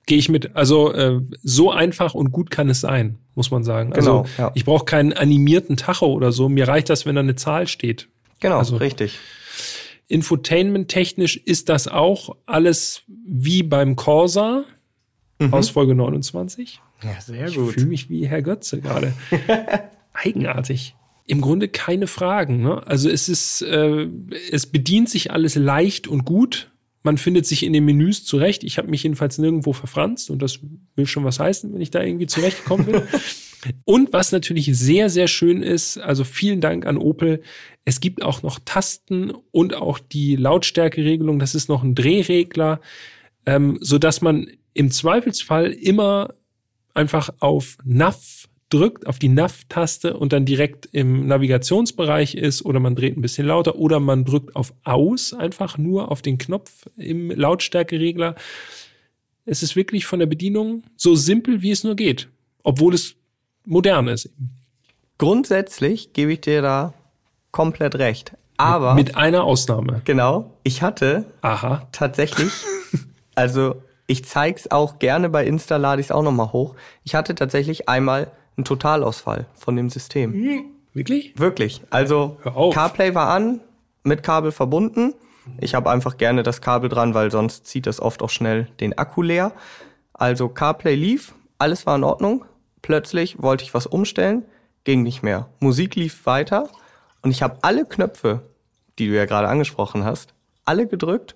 Gehe 0.05 0.17
ich 0.17 0.29
mit. 0.29 0.55
Also 0.55 0.91
äh, 0.93 1.21
so 1.43 1.71
einfach 1.71 2.13
und 2.13 2.31
gut 2.31 2.51
kann 2.51 2.69
es 2.69 2.81
sein, 2.81 3.19
muss 3.35 3.51
man 3.51 3.63
sagen. 3.63 3.91
Genau, 3.91 4.21
also 4.21 4.31
ja. 4.37 4.51
ich 4.55 4.65
brauche 4.65 4.85
keinen 4.85 5.13
animierten 5.13 5.77
Tacho 5.77 6.07
oder 6.07 6.31
so. 6.31 6.49
Mir 6.49 6.67
reicht 6.67 6.89
das, 6.89 7.05
wenn 7.05 7.15
da 7.15 7.21
eine 7.21 7.35
Zahl 7.35 7.67
steht. 7.67 8.09
Genau, 8.39 8.57
Also- 8.57 8.77
richtig. 8.77 9.19
Infotainment-technisch 10.23 11.37
ist 11.37 11.69
das 11.69 11.87
auch 11.87 12.35
alles 12.45 13.01
wie 13.25 13.63
beim 13.63 13.95
Corsa 13.95 14.63
aus 15.51 15.69
Folge 15.69 15.95
29. 15.95 16.81
Ja, 17.03 17.21
sehr 17.21 17.47
Ich 17.47 17.55
fühle 17.55 17.85
mich 17.85 18.09
wie 18.09 18.27
Herr 18.27 18.41
Götze 18.41 18.81
gerade. 18.81 19.13
Eigenartig. 20.13 20.95
Im 21.25 21.41
Grunde 21.41 21.67
keine 21.67 22.07
Fragen. 22.07 22.61
Ne? 22.61 22.85
Also 22.85 23.09
es 23.09 23.29
ist, 23.29 23.61
äh, 23.61 24.07
es 24.51 24.65
bedient 24.67 25.09
sich 25.09 25.31
alles 25.31 25.55
leicht 25.55 26.07
und 26.07 26.25
gut. 26.25 26.71
Man 27.01 27.17
findet 27.17 27.45
sich 27.45 27.63
in 27.63 27.73
den 27.73 27.85
Menüs 27.85 28.25
zurecht. 28.25 28.63
Ich 28.63 28.77
habe 28.77 28.89
mich 28.89 29.03
jedenfalls 29.03 29.37
nirgendwo 29.37 29.73
verfranst 29.73 30.29
und 30.29 30.41
das 30.41 30.59
will 30.95 31.05
schon 31.05 31.23
was 31.23 31.39
heißen, 31.39 31.73
wenn 31.73 31.81
ich 31.81 31.91
da 31.91 32.01
irgendwie 32.01 32.27
zurechtgekommen 32.27 32.85
bin. 32.85 33.01
Und 33.85 34.13
was 34.13 34.31
natürlich 34.31 34.77
sehr, 34.77 35.09
sehr 35.09 35.27
schön 35.27 35.63
ist, 35.63 35.97
also 35.97 36.23
vielen 36.23 36.61
Dank 36.61 36.85
an 36.85 36.97
Opel. 36.97 37.41
Es 37.85 37.99
gibt 37.99 38.21
auch 38.21 38.43
noch 38.43 38.59
Tasten 38.63 39.31
und 39.51 39.75
auch 39.75 39.99
die 39.99 40.35
Lautstärkeregelung. 40.35 41.39
Das 41.39 41.55
ist 41.55 41.69
noch 41.69 41.83
ein 41.83 41.95
Drehregler, 41.95 42.81
ähm, 43.45 43.77
so 43.81 43.97
dass 43.97 44.21
man 44.21 44.47
im 44.73 44.91
Zweifelsfall 44.91 45.71
immer 45.71 46.33
einfach 46.93 47.29
auf 47.39 47.77
NAV 47.83 48.47
drückt, 48.69 49.05
auf 49.05 49.19
die 49.19 49.29
NAV-Taste 49.29 50.17
und 50.17 50.33
dann 50.33 50.45
direkt 50.45 50.87
im 50.91 51.27
Navigationsbereich 51.27 52.35
ist 52.35 52.65
oder 52.65 52.79
man 52.79 52.95
dreht 52.95 53.15
ein 53.15 53.21
bisschen 53.21 53.45
lauter 53.45 53.75
oder 53.75 53.99
man 53.99 54.25
drückt 54.25 54.55
auf 54.55 54.73
Aus, 54.83 55.33
einfach 55.33 55.77
nur 55.77 56.11
auf 56.11 56.21
den 56.23 56.37
Knopf 56.39 56.87
im 56.97 57.29
Lautstärkeregler. 57.29 58.35
Es 59.45 59.61
ist 59.61 59.75
wirklich 59.75 60.05
von 60.05 60.19
der 60.19 60.25
Bedienung 60.25 60.83
so 60.95 61.15
simpel, 61.15 61.61
wie 61.61 61.71
es 61.71 61.83
nur 61.83 61.95
geht, 61.95 62.29
obwohl 62.63 62.95
es 62.95 63.15
modern 63.65 64.07
ist. 64.07 64.29
Grundsätzlich 65.19 66.13
gebe 66.13 66.33
ich 66.33 66.41
dir 66.41 66.61
da 66.61 66.93
komplett 67.51 67.95
recht. 67.95 68.33
Aber 68.57 68.95
Mit 68.95 69.15
einer 69.15 69.43
Ausnahme. 69.43 70.01
genau, 70.05 70.57
ich 70.63 70.81
hatte 70.81 71.25
Aha. 71.41 71.87
tatsächlich, 71.91 72.51
also 73.35 73.75
ich 74.07 74.25
zeig's 74.25 74.69
auch 74.69 74.99
gerne 74.99 75.29
bei 75.29 75.45
Insta, 75.45 75.77
lade 75.77 76.01
ich's 76.01 76.11
auch 76.11 76.23
nochmal 76.23 76.51
hoch. 76.51 76.75
Ich 77.03 77.15
hatte 77.15 77.35
tatsächlich 77.35 77.87
einmal 77.89 78.31
einen 78.57 78.65
Totalausfall 78.65 79.47
von 79.53 79.75
dem 79.75 79.89
System. 79.89 80.33
Wirklich? 80.93 81.37
Wirklich. 81.39 81.81
Also. 81.89 82.37
CarPlay 82.73 83.15
war 83.15 83.29
an, 83.29 83.61
mit 84.03 84.23
Kabel 84.23 84.51
verbunden. 84.51 85.13
Ich 85.59 85.75
habe 85.75 85.89
einfach 85.89 86.17
gerne 86.17 86.43
das 86.43 86.61
Kabel 86.61 86.89
dran, 86.89 87.13
weil 87.13 87.31
sonst 87.31 87.65
zieht 87.65 87.87
das 87.87 87.99
oft 87.99 88.21
auch 88.21 88.29
schnell 88.29 88.67
den 88.79 88.97
Akku 88.97 89.21
leer. 89.21 89.53
Also 90.13 90.49
CarPlay 90.49 90.95
lief, 90.95 91.33
alles 91.57 91.85
war 91.85 91.95
in 91.95 92.03
Ordnung. 92.03 92.45
Plötzlich 92.81 93.41
wollte 93.41 93.63
ich 93.63 93.73
was 93.73 93.87
umstellen, 93.87 94.45
ging 94.83 95.03
nicht 95.03 95.23
mehr. 95.23 95.49
Musik 95.59 95.95
lief 95.95 96.25
weiter 96.25 96.69
und 97.21 97.31
ich 97.31 97.41
habe 97.41 97.57
alle 97.61 97.85
Knöpfe, 97.85 98.41
die 98.99 99.07
du 99.07 99.15
ja 99.15 99.25
gerade 99.25 99.47
angesprochen 99.47 100.03
hast, 100.03 100.33
alle 100.65 100.87
gedrückt, 100.87 101.35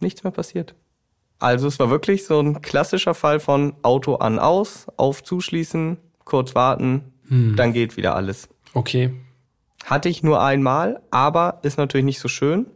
nichts 0.00 0.24
mehr 0.24 0.30
passiert. 0.32 0.74
Also 1.38 1.68
es 1.68 1.78
war 1.78 1.90
wirklich 1.90 2.24
so 2.24 2.40
ein 2.40 2.62
klassischer 2.62 3.14
Fall 3.14 3.40
von 3.40 3.74
Auto 3.82 4.16
an 4.16 4.38
aus, 4.38 4.86
auf 4.96 5.22
zuschließen, 5.22 5.98
kurz 6.24 6.54
warten, 6.54 7.12
dann 7.56 7.72
geht 7.72 7.96
wieder 7.96 8.16
alles. 8.16 8.48
Okay. 8.74 9.12
Hatte 9.84 10.08
ich 10.08 10.22
nur 10.22 10.42
einmal, 10.42 11.00
aber 11.10 11.60
ist 11.62 11.78
natürlich 11.78 12.04
nicht 12.04 12.20
so 12.20 12.28
schön. 12.28 12.66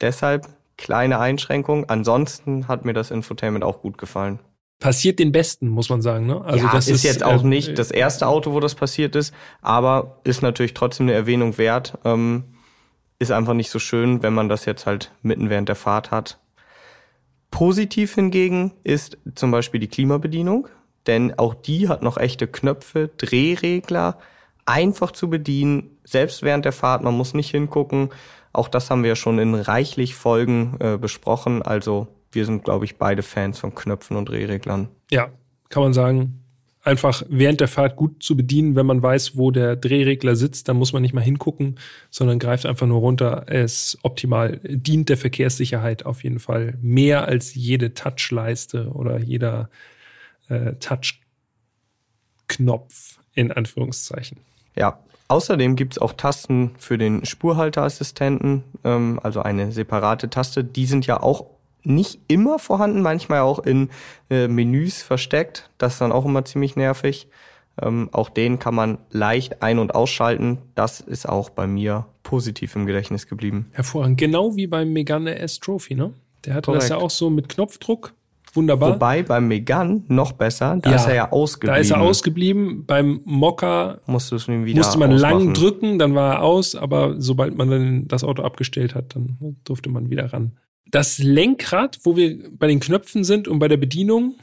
Deshalb 0.00 0.48
kleine 0.76 1.20
Einschränkung. 1.20 1.88
Ansonsten 1.88 2.68
hat 2.68 2.84
mir 2.84 2.92
das 2.92 3.10
Infotainment 3.10 3.64
auch 3.64 3.80
gut 3.80 3.98
gefallen. 3.98 4.40
Passiert 4.80 5.18
den 5.18 5.32
Besten, 5.32 5.68
muss 5.68 5.88
man 5.88 6.02
sagen. 6.02 6.26
Ne? 6.26 6.44
Also 6.44 6.66
ja, 6.66 6.72
das 6.72 6.88
ist, 6.88 7.04
jetzt 7.04 7.22
auch 7.22 7.44
äh, 7.44 7.46
nicht 7.46 7.78
das 7.78 7.90
erste 7.90 8.26
Auto, 8.26 8.52
wo 8.52 8.60
das 8.60 8.74
passiert 8.74 9.14
ist, 9.14 9.32
aber 9.62 10.18
ist 10.24 10.42
natürlich 10.42 10.74
trotzdem 10.74 11.06
eine 11.06 11.14
Erwähnung 11.14 11.56
wert. 11.56 11.96
Ähm, 12.04 12.44
ist 13.20 13.30
einfach 13.30 13.54
nicht 13.54 13.70
so 13.70 13.78
schön, 13.78 14.22
wenn 14.22 14.34
man 14.34 14.48
das 14.48 14.64
jetzt 14.64 14.86
halt 14.86 15.12
mitten 15.22 15.48
während 15.48 15.68
der 15.68 15.76
Fahrt 15.76 16.10
hat. 16.10 16.38
Positiv 17.54 18.16
hingegen 18.16 18.72
ist 18.82 19.16
zum 19.36 19.52
Beispiel 19.52 19.78
die 19.78 19.86
Klimabedienung, 19.86 20.66
denn 21.06 21.38
auch 21.38 21.54
die 21.54 21.88
hat 21.88 22.02
noch 22.02 22.16
echte 22.16 22.48
Knöpfe, 22.48 23.10
Drehregler, 23.16 24.18
einfach 24.66 25.12
zu 25.12 25.30
bedienen, 25.30 25.96
selbst 26.02 26.42
während 26.42 26.64
der 26.64 26.72
Fahrt, 26.72 27.04
man 27.04 27.16
muss 27.16 27.32
nicht 27.32 27.52
hingucken. 27.52 28.10
Auch 28.52 28.66
das 28.66 28.90
haben 28.90 29.04
wir 29.04 29.14
schon 29.14 29.38
in 29.38 29.54
reichlich 29.54 30.16
Folgen 30.16 30.76
äh, 30.80 30.98
besprochen, 30.98 31.62
also 31.62 32.08
wir 32.32 32.44
sind, 32.44 32.64
glaube 32.64 32.86
ich, 32.86 32.98
beide 32.98 33.22
Fans 33.22 33.60
von 33.60 33.72
Knöpfen 33.72 34.16
und 34.16 34.28
Drehreglern. 34.28 34.88
Ja, 35.12 35.28
kann 35.68 35.84
man 35.84 35.92
sagen. 35.92 36.43
Einfach 36.84 37.22
während 37.30 37.60
der 37.60 37.68
Fahrt 37.68 37.96
gut 37.96 38.22
zu 38.22 38.36
bedienen, 38.36 38.76
wenn 38.76 38.84
man 38.84 39.02
weiß, 39.02 39.38
wo 39.38 39.50
der 39.50 39.74
Drehregler 39.74 40.36
sitzt, 40.36 40.68
dann 40.68 40.76
muss 40.76 40.92
man 40.92 41.00
nicht 41.00 41.14
mal 41.14 41.22
hingucken, 41.22 41.76
sondern 42.10 42.38
greift 42.38 42.66
einfach 42.66 42.86
nur 42.86 43.00
runter. 43.00 43.44
Es 43.46 43.96
optimal 44.02 44.60
dient 44.64 45.08
der 45.08 45.16
Verkehrssicherheit 45.16 46.04
auf 46.04 46.24
jeden 46.24 46.40
Fall 46.40 46.76
mehr 46.82 47.26
als 47.26 47.54
jede 47.54 47.94
Touchleiste 47.94 48.90
oder 48.90 49.18
jeder 49.18 49.70
äh, 50.48 50.74
Touchknopf 50.74 51.22
in 53.32 53.50
Anführungszeichen. 53.50 54.36
Ja, 54.76 54.98
außerdem 55.28 55.76
gibt's 55.76 55.96
auch 55.96 56.12
Tasten 56.12 56.72
für 56.76 56.98
den 56.98 57.24
Spurhalteassistenten, 57.24 58.62
ähm, 58.84 59.18
also 59.22 59.40
eine 59.40 59.72
separate 59.72 60.28
Taste. 60.28 60.62
Die 60.62 60.84
sind 60.84 61.06
ja 61.06 61.22
auch 61.22 61.46
nicht 61.84 62.20
immer 62.28 62.58
vorhanden, 62.58 63.02
manchmal 63.02 63.40
auch 63.40 63.58
in 63.60 63.90
äh, 64.30 64.48
Menüs 64.48 65.02
versteckt. 65.02 65.70
Das 65.78 65.94
ist 65.94 66.00
dann 66.00 66.12
auch 66.12 66.24
immer 66.24 66.44
ziemlich 66.44 66.76
nervig. 66.76 67.28
Ähm, 67.80 68.08
auch 68.12 68.30
den 68.30 68.58
kann 68.58 68.74
man 68.74 68.98
leicht 69.10 69.62
ein- 69.62 69.78
und 69.78 69.94
ausschalten. 69.94 70.58
Das 70.74 71.00
ist 71.00 71.28
auch 71.28 71.50
bei 71.50 71.66
mir 71.66 72.06
positiv 72.22 72.76
im 72.76 72.86
Gedächtnis 72.86 73.26
geblieben. 73.26 73.68
Hervorragend. 73.72 74.18
Genau 74.18 74.54
wie 74.56 74.66
beim 74.66 74.92
Megane 74.92 75.38
S 75.38 75.58
Trophy, 75.58 75.94
ne? 75.94 76.12
Der 76.44 76.54
hatte 76.54 76.72
das 76.72 76.88
Korrekt. 76.88 76.90
ja 76.90 76.96
auch 77.04 77.10
so 77.10 77.30
mit 77.30 77.48
Knopfdruck. 77.48 78.14
Wunderbar. 78.52 78.94
Wobei 78.94 79.24
beim 79.24 79.48
Megan 79.48 80.04
noch 80.06 80.30
besser, 80.32 80.78
da 80.80 80.90
Ja, 80.90 80.96
ist 80.96 81.06
er 81.08 81.14
ja 81.16 81.32
ausgeblieben. 81.32 81.74
Da 81.74 81.80
ist 81.80 81.90
er 81.90 82.00
ausgeblieben. 82.00 82.84
Beim 82.86 83.20
Mokka 83.24 83.98
Musste 84.06 84.36
man 84.36 85.10
lang 85.10 85.34
ausmachen. 85.34 85.54
drücken, 85.54 85.98
dann 85.98 86.14
war 86.14 86.34
er 86.34 86.42
aus, 86.42 86.76
aber 86.76 87.20
sobald 87.20 87.56
man 87.56 87.70
dann 87.70 88.06
das 88.08 88.22
Auto 88.22 88.44
abgestellt 88.44 88.94
hat, 88.94 89.16
dann 89.16 89.56
durfte 89.64 89.90
man 89.90 90.08
wieder 90.08 90.32
ran. 90.32 90.52
Das 90.90 91.18
Lenkrad, 91.18 91.98
wo 92.04 92.16
wir 92.16 92.50
bei 92.50 92.66
den 92.66 92.80
Knöpfen 92.80 93.24
sind 93.24 93.48
und 93.48 93.58
bei 93.58 93.68
der 93.68 93.76
Bedienung, 93.76 94.36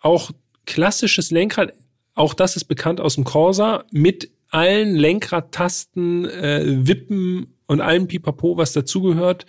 auch 0.00 0.30
klassisches 0.66 1.30
Lenkrad, 1.30 1.72
auch 2.14 2.34
das 2.34 2.56
ist 2.56 2.64
bekannt 2.64 3.00
aus 3.00 3.14
dem 3.14 3.24
Corsa, 3.24 3.84
mit 3.90 4.30
allen 4.50 4.94
Lenkradtasten, 4.94 6.24
äh, 6.24 6.86
Wippen 6.86 7.54
und 7.66 7.80
allem 7.80 8.06
Pipapo, 8.06 8.56
was 8.56 8.72
dazugehört. 8.72 9.46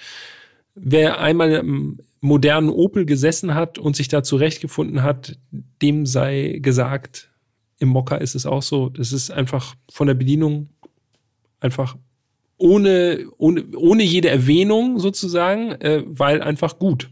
Wer 0.75 1.19
einmal 1.19 1.51
im 1.53 1.99
modernen 2.19 2.69
Opel 2.69 3.05
gesessen 3.05 3.53
hat 3.53 3.77
und 3.77 3.95
sich 3.95 4.07
da 4.07 4.23
zurechtgefunden 4.23 5.03
hat, 5.03 5.37
dem 5.81 6.05
sei 6.05 6.59
gesagt, 6.61 7.31
im 7.79 7.89
Mokka 7.89 8.17
ist 8.17 8.35
es 8.35 8.45
auch 8.45 8.63
so. 8.63 8.89
Das 8.89 9.13
ist 9.13 9.31
einfach 9.31 9.75
von 9.91 10.07
der 10.07 10.15
Bedienung 10.15 10.69
einfach 11.59 11.95
ohne, 12.57 13.27
ohne, 13.37 13.65
ohne 13.75 14.03
jede 14.03 14.29
Erwähnung 14.29 14.99
sozusagen, 14.99 15.71
äh, 15.73 16.03
weil 16.05 16.41
einfach 16.41 16.79
gut. 16.79 17.09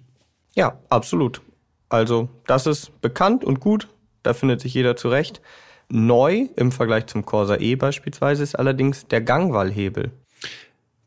Ja, 0.55 0.79
absolut. 0.89 1.41
Also, 1.89 2.29
das 2.47 2.65
ist 2.65 2.99
bekannt 3.01 3.43
und 3.43 3.59
gut. 3.59 3.87
Da 4.23 4.33
findet 4.33 4.61
sich 4.61 4.73
jeder 4.73 4.95
zurecht. 4.95 5.41
Neu 5.87 6.47
im 6.55 6.71
Vergleich 6.71 7.05
zum 7.05 7.25
Corsa 7.25 7.57
E 7.57 7.75
beispielsweise 7.75 8.41
ist 8.41 8.55
allerdings 8.55 9.07
der 9.07 9.21
Gangwallhebel. 9.21 10.11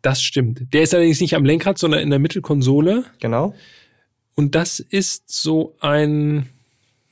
Das 0.03 0.22
stimmt. 0.22 0.72
Der 0.72 0.83
ist 0.83 0.94
allerdings 0.94 1.20
nicht 1.20 1.35
am 1.35 1.44
Lenkrad, 1.44 1.79
sondern 1.79 2.01
in 2.01 2.11
der 2.11 2.20
Mittelkonsole. 2.20 3.05
Genau. 3.18 3.55
Und 4.37 4.55
das 4.55 4.79
ist 4.79 5.24
so 5.27 5.74
ein, 5.81 6.48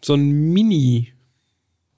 so 0.00 0.14
ein 0.14 0.52
Mini 0.52 1.12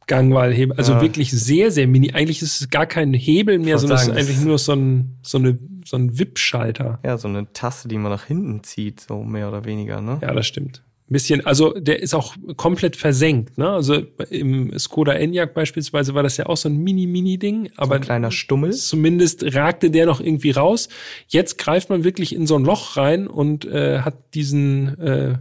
Gangwallhebel. 0.09 0.77
Also 0.77 0.94
Ja. 0.94 1.01
wirklich 1.01 1.31
sehr, 1.31 1.71
sehr 1.71 1.87
mini. 1.87 2.12
Eigentlich 2.12 2.42
ist 2.42 2.61
es 2.61 2.71
gar 2.71 2.87
kein 2.87 3.14
Hebel 3.14 3.59
mehr, 3.61 3.79
sondern 3.79 3.97
es 3.97 4.03
ist 4.03 4.07
sagen, 4.09 4.18
eigentlich 4.18 4.40
nur 4.40 4.59
so 4.59 4.73
ein, 4.73 5.18
so 5.23 5.38
eine, 5.38 5.57
so 5.85 5.97
ein 5.97 6.18
Wippschalter. 6.18 6.99
Ja, 7.05 7.16
so 7.16 7.29
eine 7.29 7.53
Taste, 7.53 7.87
die 7.88 7.97
man 7.99 8.11
nach 8.11 8.25
hinten 8.25 8.64
zieht, 8.64 9.01
so 9.01 9.23
mehr 9.23 9.49
oder 9.49 9.64
weniger, 9.64 10.01
ne? 10.01 10.18
Ja, 10.21 10.35
das 10.35 10.47
stimmt. 10.47 10.83
Ein 11.11 11.12
bisschen, 11.14 11.47
also 11.47 11.73
der 11.73 12.03
ist 12.03 12.12
auch 12.14 12.35
komplett 12.57 12.94
versenkt. 12.94 13.57
Ne? 13.57 13.66
Also 13.71 14.03
im 14.29 14.79
Skoda 14.79 15.12
Enyaq 15.14 15.55
beispielsweise 15.55 16.12
war 16.14 16.23
das 16.23 16.37
ja 16.37 16.44
auch 16.44 16.59
so 16.59 16.68
ein 16.68 16.77
Mini-Mini-Ding, 16.77 17.66
So 17.68 17.73
aber 17.83 17.94
ein 17.94 18.03
kleiner 18.03 18.31
Stummel. 18.31 18.73
zumindest 18.75 19.55
ragte 19.55 19.90
der 19.90 20.05
noch 20.05 20.21
irgendwie 20.21 20.51
raus. 20.51 20.90
Jetzt 21.29 21.57
greift 21.57 21.88
man 21.88 22.05
wirklich 22.05 22.35
in 22.35 22.47
so 22.47 22.57
ein 22.59 22.64
Loch 22.64 22.99
rein 22.99 23.27
und 23.27 23.64
äh, 23.64 24.01
hat 24.01 24.35
diesen, 24.35 24.99
äh, 24.99 25.38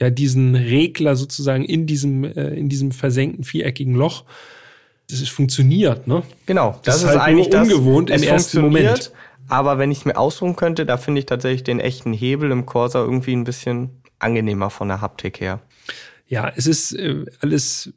ja, 0.00 0.10
diesen 0.10 0.54
Regler 0.54 1.16
sozusagen 1.16 1.64
in 1.64 1.86
diesem, 1.86 2.24
äh, 2.24 2.54
in 2.54 2.68
diesem 2.68 2.92
versenkten 2.92 3.44
viereckigen 3.44 3.94
Loch. 3.94 4.24
Das 5.10 5.20
ist, 5.20 5.30
funktioniert, 5.30 6.06
ne? 6.06 6.22
Genau, 6.46 6.78
Das 6.84 6.96
das, 6.96 7.02
ist 7.02 7.08
halt 7.08 7.20
eigentlich 7.20 7.48
nur 7.48 7.60
das. 7.60 7.68
ungewohnt 7.72 8.10
im 8.10 8.16
es 8.16 8.22
ersten 8.22 8.60
funktioniert, 8.60 8.90
Moment. 8.90 9.12
Aber 9.48 9.78
wenn 9.78 9.90
ich 9.90 9.98
es 9.98 10.04
mir 10.04 10.18
ausruhen 10.18 10.54
könnte, 10.56 10.84
da 10.84 10.98
finde 10.98 11.20
ich 11.20 11.26
tatsächlich 11.26 11.64
den 11.64 11.80
echten 11.80 12.12
Hebel 12.12 12.50
im 12.50 12.66
Corsa 12.66 13.00
irgendwie 13.00 13.34
ein 13.34 13.44
bisschen 13.44 13.90
angenehmer 14.18 14.68
von 14.68 14.88
der 14.88 15.00
Haptik 15.00 15.40
her. 15.40 15.60
Ja, 16.26 16.52
es 16.54 16.66
ist 16.66 16.92
äh, 16.92 17.24
alles 17.40 17.92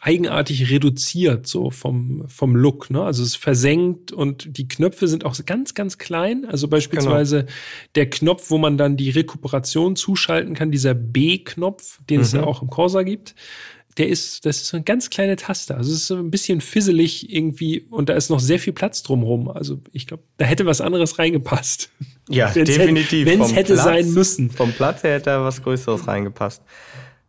eigenartig 0.00 0.70
reduziert, 0.70 1.46
so 1.46 1.70
vom, 1.70 2.24
vom 2.28 2.54
Look. 2.56 2.90
Ne? 2.90 3.02
Also 3.02 3.22
es 3.22 3.30
ist 3.30 3.36
versenkt 3.36 4.12
und 4.12 4.56
die 4.58 4.68
Knöpfe 4.68 5.08
sind 5.08 5.24
auch 5.24 5.34
ganz, 5.46 5.74
ganz 5.74 5.98
klein. 5.98 6.44
Also 6.46 6.68
beispielsweise 6.68 7.46
der 7.94 8.10
Knopf, 8.10 8.50
wo 8.50 8.58
man 8.58 8.76
dann 8.76 8.96
die 8.96 9.10
Rekuperation 9.10 9.96
zuschalten 9.96 10.54
kann, 10.54 10.70
dieser 10.70 10.94
B-Knopf, 10.94 12.00
den 12.10 12.20
es 12.20 12.32
ja 12.32 12.44
auch 12.44 12.62
im 12.62 12.68
Corsa 12.68 13.02
gibt. 13.02 13.34
Der 13.98 14.08
ist, 14.08 14.46
das 14.46 14.56
ist 14.56 14.68
so 14.68 14.78
eine 14.78 14.84
ganz 14.84 15.10
kleine 15.10 15.36
Taste. 15.36 15.76
Also 15.76 15.90
es 15.90 15.98
ist 15.98 16.06
so 16.06 16.16
ein 16.16 16.30
bisschen 16.30 16.62
fisselig 16.62 17.30
irgendwie 17.30 17.80
und 17.90 18.08
da 18.08 18.14
ist 18.14 18.30
noch 18.30 18.40
sehr 18.40 18.58
viel 18.58 18.72
Platz 18.72 19.02
drumherum. 19.02 19.48
Also 19.48 19.80
ich 19.92 20.06
glaube, 20.06 20.22
da 20.38 20.46
hätte 20.46 20.64
was 20.64 20.80
anderes 20.80 21.18
reingepasst. 21.18 21.90
Ja, 22.30 22.54
Wenn's 22.54 22.70
definitiv. 22.70 23.26
Wenn 23.26 23.42
es 23.42 23.48
Vom 23.48 23.56
hätte 23.56 23.74
Platz- 23.74 23.84
sein 23.84 24.10
müssen. 24.12 24.50
Vom 24.50 24.72
Platz 24.72 25.02
her 25.02 25.14
hätte 25.14 25.26
da 25.26 25.44
was 25.44 25.62
Größeres 25.62 26.08
reingepasst. 26.08 26.62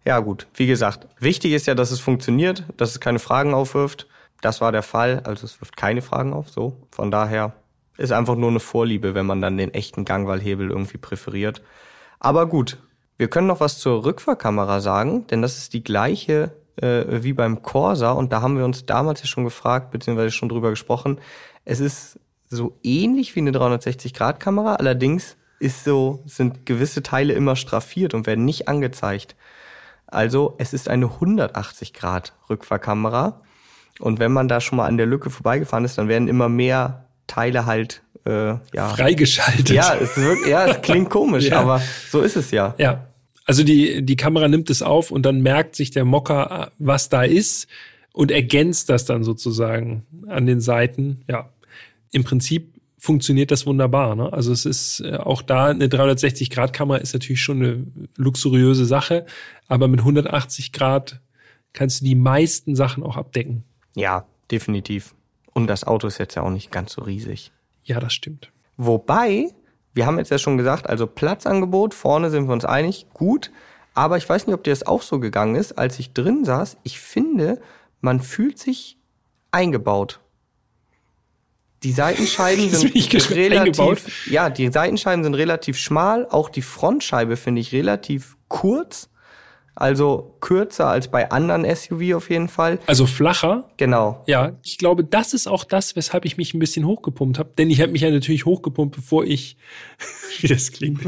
Ja, 0.06 0.20
gut. 0.20 0.48
Wie 0.54 0.68
gesagt, 0.68 1.08
wichtig 1.20 1.54
ist 1.54 1.66
ja, 1.66 1.76
dass 1.76 1.92
es 1.92 2.00
funktioniert, 2.00 2.66
dass 2.78 2.92
es 2.92 3.00
keine 3.00 3.20
Fragen 3.20 3.54
aufwirft. 3.54 4.08
Das 4.42 4.60
war 4.60 4.72
der 4.72 4.84
Fall. 4.84 5.22
Also 5.24 5.46
es 5.46 5.62
wirft 5.62 5.78
keine 5.78 6.02
Fragen 6.02 6.34
auf, 6.34 6.50
so. 6.50 6.78
Von 6.92 7.10
daher 7.10 7.54
ist 7.98 8.12
einfach 8.12 8.36
nur 8.36 8.50
eine 8.50 8.60
Vorliebe, 8.60 9.16
wenn 9.16 9.26
man 9.26 9.42
dann 9.42 9.58
den 9.58 9.74
echten 9.74 10.04
Gangwallhebel 10.04 10.70
irgendwie 10.70 10.98
präferiert. 10.98 11.62
Aber 12.20 12.48
gut. 12.48 12.78
Wir 13.18 13.30
können 13.30 13.48
noch 13.48 13.60
was 13.60 13.78
zur 13.78 14.04
Rückfahrkamera 14.04 14.82
sagen, 14.82 15.28
denn 15.28 15.44
das 15.44 15.58
ist 15.58 15.74
die 15.74 15.84
gleiche 15.84 16.52
äh, 16.78 17.24
wie 17.24 17.34
beim 17.34 17.62
Corsa 17.62 18.12
und 18.12 18.34
da 18.34 18.42
haben 18.42 18.58
wir 18.58 18.66
uns 18.66 18.86
damals 18.86 19.22
ja 19.22 19.28
schon 19.28 19.44
gefragt, 19.44 19.92
beziehungsweise 19.92 20.32
schon 20.32 20.50
drüber 20.50 20.72
gesprochen. 20.72 21.20
Es 21.64 21.80
ist 21.80 22.20
so 22.50 22.78
ähnlich 22.84 23.36
wie 23.36 23.42
eine 23.42 23.52
360-Grad-Kamera, 23.52 24.76
allerdings 24.76 25.38
ist 25.60 25.84
so, 25.84 26.24
sind 26.26 26.66
gewisse 26.66 27.04
Teile 27.04 27.34
immer 27.34 27.56
straffiert 27.56 28.14
und 28.14 28.28
werden 28.28 28.46
nicht 28.46 28.68
angezeigt. 28.68 29.36
Also 30.14 30.56
es 30.58 30.74
ist 30.74 30.90
eine 30.90 31.06
180-Grad-Rückfahrkamera. 31.08 33.42
Und 34.00 34.20
wenn 34.20 34.32
man 34.32 34.48
da 34.48 34.62
schon 34.62 34.78
mal 34.78 34.88
an 34.88 34.98
der 34.98 35.06
Lücke 35.06 35.30
vorbeigefahren 35.30 35.86
ist, 35.86 35.98
dann 35.98 36.08
werden 36.08 36.28
immer 36.28 36.50
mehr 36.50 37.06
Teile 37.28 37.66
halt 37.66 38.02
äh, 38.26 38.56
ja. 38.74 38.90
Freigeschaltet. 38.90 39.70
Ja, 39.70 39.96
es 39.96 40.18
wirkt, 40.18 40.48
ja, 40.48 40.66
es 40.66 40.82
klingt 40.82 41.10
komisch, 41.10 41.46
Ja. 41.50 41.60
aber 41.60 41.82
so 42.10 42.22
ist 42.22 42.36
es 42.36 42.52
ja. 42.52 42.74
Ja. 42.78 43.08
Also 43.46 43.64
die, 43.64 44.04
die 44.06 44.16
Kamera 44.16 44.48
nimmt 44.48 44.70
es 44.70 44.82
auf 44.82 45.12
und 45.12 45.24
dann 45.26 45.42
merkt 45.42 45.76
sich 45.76 45.92
der 45.92 46.06
Mocker, 46.06 46.72
was 46.80 47.10
da 47.10 47.24
ist. 47.24 47.68
und 48.14 48.32
ergänzt 48.32 48.90
das 48.90 49.06
dann 49.06 49.24
sozusagen 49.24 50.06
an 50.28 50.46
den 50.46 50.62
Seiten. 50.62 51.24
Ja, 51.28 51.50
im 52.12 52.24
Prinzip 52.24 52.73
funktioniert 53.04 53.52
das 53.52 53.66
wunderbar. 53.66 54.16
Ne? 54.16 54.32
Also 54.32 54.54
es 54.54 54.66
ist 54.66 55.02
äh, 55.02 55.18
auch 55.18 55.42
da 55.42 55.66
eine 55.66 55.88
360-Grad-Kamera 55.88 57.00
ist 57.00 57.12
natürlich 57.12 57.42
schon 57.42 57.62
eine 57.62 57.86
luxuriöse 58.16 58.86
Sache, 58.86 59.26
aber 59.68 59.90
mit 59.90 60.00
180 60.00 60.72
Grad 60.72 61.20
kannst 61.74 62.00
du 62.00 62.06
die 62.06 62.16
meisten 62.16 62.78
Sachen 62.78 63.04
auch 63.04 63.18
abdecken. 63.18 63.66
Ja, 63.94 64.26
definitiv. 64.50 65.16
Und 65.52 65.68
das 65.68 65.84
Auto 65.84 66.08
ist 66.08 66.18
jetzt 66.18 66.36
ja 66.36 66.44
auch 66.44 66.50
nicht 66.50 66.72
ganz 66.72 66.94
so 66.94 67.02
riesig. 67.02 67.52
Ja, 67.84 68.00
das 68.00 68.14
stimmt. 68.14 68.54
Wobei, 68.78 69.50
wir 69.94 70.06
haben 70.06 70.18
jetzt 70.18 70.32
ja 70.32 70.38
schon 70.38 70.58
gesagt, 70.58 70.88
also 70.88 71.06
Platzangebot, 71.06 71.94
vorne 71.94 72.30
sind 72.30 72.48
wir 72.48 72.54
uns 72.54 72.64
einig, 72.64 73.08
gut. 73.14 73.52
Aber 73.94 74.16
ich 74.16 74.30
weiß 74.30 74.48
nicht, 74.48 74.54
ob 74.54 74.64
dir 74.64 74.72
das 74.72 74.88
auch 74.88 75.02
so 75.02 75.20
gegangen 75.20 75.56
ist, 75.56 75.74
als 75.74 76.00
ich 76.00 76.14
drin 76.14 76.46
saß. 76.46 76.78
Ich 76.84 77.02
finde, 77.02 77.60
man 78.00 78.22
fühlt 78.22 78.60
sich 78.60 78.98
eingebaut. 79.52 80.22
Die 81.84 81.92
Seitenscheiben 81.92 82.70
sind 82.70 83.32
relativ, 83.32 84.30
ja, 84.30 84.50
die 84.50 84.72
Seitenscheiben 84.72 85.24
sind 85.24 85.36
relativ 85.36 85.78
schmal. 85.78 86.28
Auch 86.30 86.50
die 86.50 86.62
Frontscheibe 86.62 87.38
finde 87.38 87.62
ich 87.62 87.72
relativ 87.74 88.38
kurz. 88.48 89.10
Also 89.76 90.38
kürzer 90.40 90.88
als 90.88 91.10
bei 91.10 91.32
anderen 91.32 91.66
SUV 91.76 92.14
auf 92.16 92.30
jeden 92.30 92.48
Fall. 92.48 92.80
Also 92.86 93.08
flacher. 93.08 93.70
Genau. 93.78 94.24
Ja, 94.28 94.56
ich 94.64 94.78
glaube, 94.78 95.04
das 95.04 95.34
ist 95.34 95.48
auch 95.48 95.64
das, 95.64 95.96
weshalb 95.96 96.26
ich 96.26 96.38
mich 96.38 96.54
ein 96.54 96.60
bisschen 96.60 96.86
hochgepumpt 96.86 97.40
habe. 97.40 97.54
Denn 97.58 97.72
ich 97.72 97.82
habe 97.82 97.92
mich 97.92 98.02
ja 98.02 98.12
natürlich 98.12 98.46
hochgepumpt, 98.46 98.96
bevor 98.96 99.26
ich, 99.26 99.58
wie 100.40 100.48
das 100.48 100.72
klingt, 100.72 101.02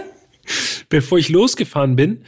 bevor 0.88 1.18
ich 1.18 1.28
losgefahren 1.28 1.94
bin. 1.94 2.24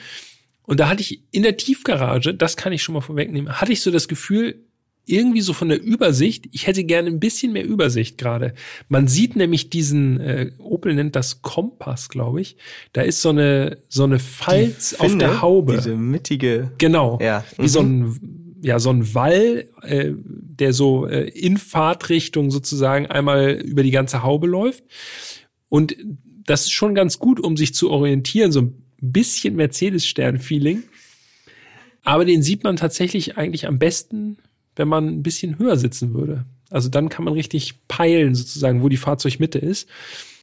Und 0.65 0.81
da 0.81 0.89
hatte 0.89 1.01
ich 1.01 1.23
in 1.31 1.43
der 1.43 1.57
Tiefgarage, 1.57 2.35
das 2.35 2.57
kann 2.57 2.73
ich 2.73 2.83
schon 2.83 2.95
mal 2.95 3.01
vorwegnehmen, 3.01 3.59
hatte 3.59 3.73
ich 3.73 3.81
so 3.81 3.91
das 3.91 4.09
Gefühl, 4.09 4.67
irgendwie 5.07 5.41
so 5.41 5.53
von 5.53 5.69
der 5.69 5.81
Übersicht, 5.81 6.49
ich 6.51 6.67
hätte 6.67 6.85
gerne 6.85 7.09
ein 7.09 7.21
bisschen 7.21 7.53
mehr 7.53 7.65
Übersicht 7.65 8.19
gerade. 8.19 8.55
Man 8.89 9.07
sieht 9.07 9.37
nämlich 9.37 9.71
diesen, 9.71 10.21
äh, 10.21 10.51
Opel 10.59 10.95
nennt 10.95 11.15
das 11.15 11.43
Kompass, 11.43 12.09
glaube 12.09 12.41
ich. 12.41 12.57
Da 12.93 13.03
ist 13.03 13.23
so 13.23 13.31
eine, 13.31 13.79
so 13.89 14.05
eine 14.05 14.19
Falz 14.19 14.91
Die 14.91 15.01
auf 15.01 15.17
der 15.17 15.41
Haube. 15.43 15.77
Diese 15.77 15.97
mittige. 15.97 16.73
Genau. 16.79 17.19
Ja. 17.23 17.45
Mhm. 17.57 17.63
Wie 17.63 17.69
so 17.69 17.81
ein, 17.81 18.59
ja, 18.63 18.81
so 18.81 18.91
ein 18.91 19.15
Wall, 19.15 19.69
äh, 19.83 20.11
der 20.17 20.73
so 20.73 21.07
äh, 21.07 21.29
in 21.29 21.57
Fahrtrichtung 21.57 22.51
sozusagen 22.51 23.07
einmal 23.07 23.53
über 23.53 23.85
die 23.85 23.93
ganze 23.93 24.25
Haube 24.25 24.49
läuft. 24.49 24.83
Und 25.69 25.97
das 26.45 26.63
ist 26.63 26.73
schon 26.73 26.95
ganz 26.97 27.19
gut, 27.21 27.39
um 27.39 27.57
sich 27.57 27.75
zu 27.75 27.91
orientieren, 27.91 28.51
so 28.51 28.63
ein 28.63 28.83
bisschen 29.01 29.55
Mercedes-Stern-Feeling. 29.55 30.83
Aber 32.03 32.25
den 32.25 32.43
sieht 32.43 32.65
man 32.65 32.77
tatsächlich 32.77 33.37
eigentlich 33.37 33.67
am 33.67 33.79
besten, 33.79 34.39
wenn 34.77 34.89
man 34.89 35.09
ein 35.09 35.23
bisschen 35.23 35.59
höher 35.59 35.77
sitzen 35.77 36.15
würde. 36.15 36.45
Also 36.71 36.89
dann 36.89 37.09
kann 37.09 37.25
man 37.25 37.35
richtig 37.35 37.87
peilen, 37.89 38.35
sozusagen, 38.35 38.83
wo 38.83 38.89
die 38.89 38.97
Fahrzeugmitte 38.97 39.59
ist. 39.59 39.89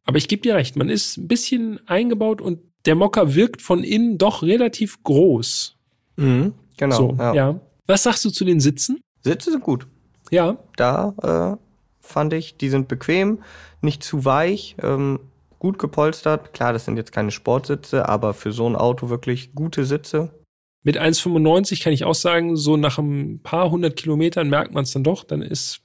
Aber 0.06 0.18
ich 0.18 0.28
gebe 0.28 0.42
dir 0.42 0.56
recht, 0.56 0.76
man 0.76 0.90
ist 0.90 1.18
ein 1.18 1.28
bisschen 1.28 1.80
eingebaut 1.88 2.42
und 2.42 2.60
der 2.86 2.96
Mocker 2.96 3.36
wirkt 3.36 3.62
von 3.62 3.84
innen 3.84 4.18
doch 4.18 4.44
relativ 4.44 5.02
groß. 5.04 5.78
Mhm, 6.18 6.54
genau. 6.78 6.96
So, 6.96 7.16
ja. 7.18 7.34
ja. 7.34 7.60
Was 7.88 8.04
sagst 8.04 8.26
du 8.26 8.30
zu 8.30 8.46
den 8.46 8.60
Sitzen? 8.60 9.00
Sitze 9.22 9.52
sind 9.52 9.64
gut. 9.64 9.88
Ja. 10.32 10.58
Da 10.76 11.58
äh, 11.58 11.58
fand 12.02 12.34
ich, 12.34 12.58
die 12.58 12.70
sind 12.70 12.88
bequem, 12.88 13.40
nicht 13.82 14.04
zu 14.04 14.26
weich, 14.26 14.76
ähm, 14.82 15.20
gut 15.60 15.80
gepolstert. 15.80 16.54
Klar, 16.54 16.74
das 16.74 16.86
sind 16.86 16.98
jetzt 16.98 17.12
keine 17.12 17.32
Sportsitze, 17.32 18.10
aber 18.10 18.34
für 18.34 18.52
so 18.52 18.68
ein 18.68 18.76
Auto 18.76 19.10
wirklich 19.10 19.54
gute 19.56 19.86
Sitze. 19.86 20.32
Mit 20.84 21.00
1,95 21.00 21.82
kann 21.82 21.94
ich 21.94 22.04
auch 22.04 22.16
sagen, 22.16 22.58
so 22.58 22.76
nach 22.76 22.98
ein 22.98 23.40
paar 23.42 23.72
hundert 23.72 23.96
Kilometern 23.96 24.50
merkt 24.50 24.74
man 24.74 24.84
es 24.84 24.92
dann 24.92 25.04
doch. 25.04 25.24
Dann 25.24 25.42
ist, 25.42 25.82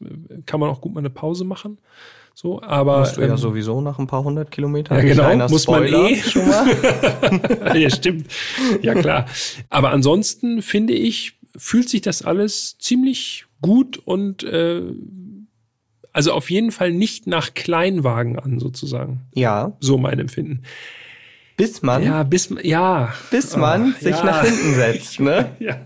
kann 0.47 0.59
man 0.59 0.71
auch 0.71 0.81
gut 0.81 0.93
mal 0.93 1.01
eine 1.01 1.11
Pause 1.11 1.45
machen. 1.45 1.79
So, 2.35 2.63
aber 2.63 3.01
musst 3.01 3.17
du 3.17 3.23
ähm, 3.23 3.31
ja 3.31 3.37
sowieso 3.37 3.81
nach 3.81 3.99
ein 3.99 4.07
paar 4.07 4.23
hundert 4.23 4.53
Kilometern. 4.53 4.97
Ja, 4.99 5.03
genau. 5.03 5.49
Muss 5.49 5.67
man 5.67 5.85
eh 5.85 6.17
schon 6.17 6.47
mal. 6.47 7.77
ja, 7.77 7.91
stimmt. 7.91 8.29
Ja 8.81 8.95
klar. 8.95 9.27
Aber 9.71 9.91
ansonsten 9.91 10.63
finde 10.63 10.93
ich, 10.93 11.37
fühlt 11.57 11.89
sich 11.89 12.01
das 12.01 12.23
alles 12.23 12.79
ziemlich 12.79 13.47
gut 13.61 13.99
und 13.99 14.45
äh, 14.45 14.83
also 16.13 16.33
auf 16.33 16.51
jeden 16.51 16.71
Fall 16.71 16.93
nicht 16.93 17.27
nach 17.27 17.55
Kleinwagen 17.55 18.39
an 18.39 18.59
sozusagen. 18.61 19.23
Ja. 19.35 19.77
So 19.81 19.99
mein 19.99 20.19
Empfinden. 20.19 20.63
Bis 21.59 21.83
man, 21.83 22.05
ja, 22.05 22.23
bis, 22.23 22.55
ja. 22.63 23.13
bis 23.33 23.57
man 23.57 23.93
oh, 23.93 24.01
sich 24.01 24.17
ja. 24.17 24.25
nach 24.25 24.45
hinten 24.45 24.75
setzt, 24.75 25.19
ne? 25.19 25.51
ja. 25.59 25.77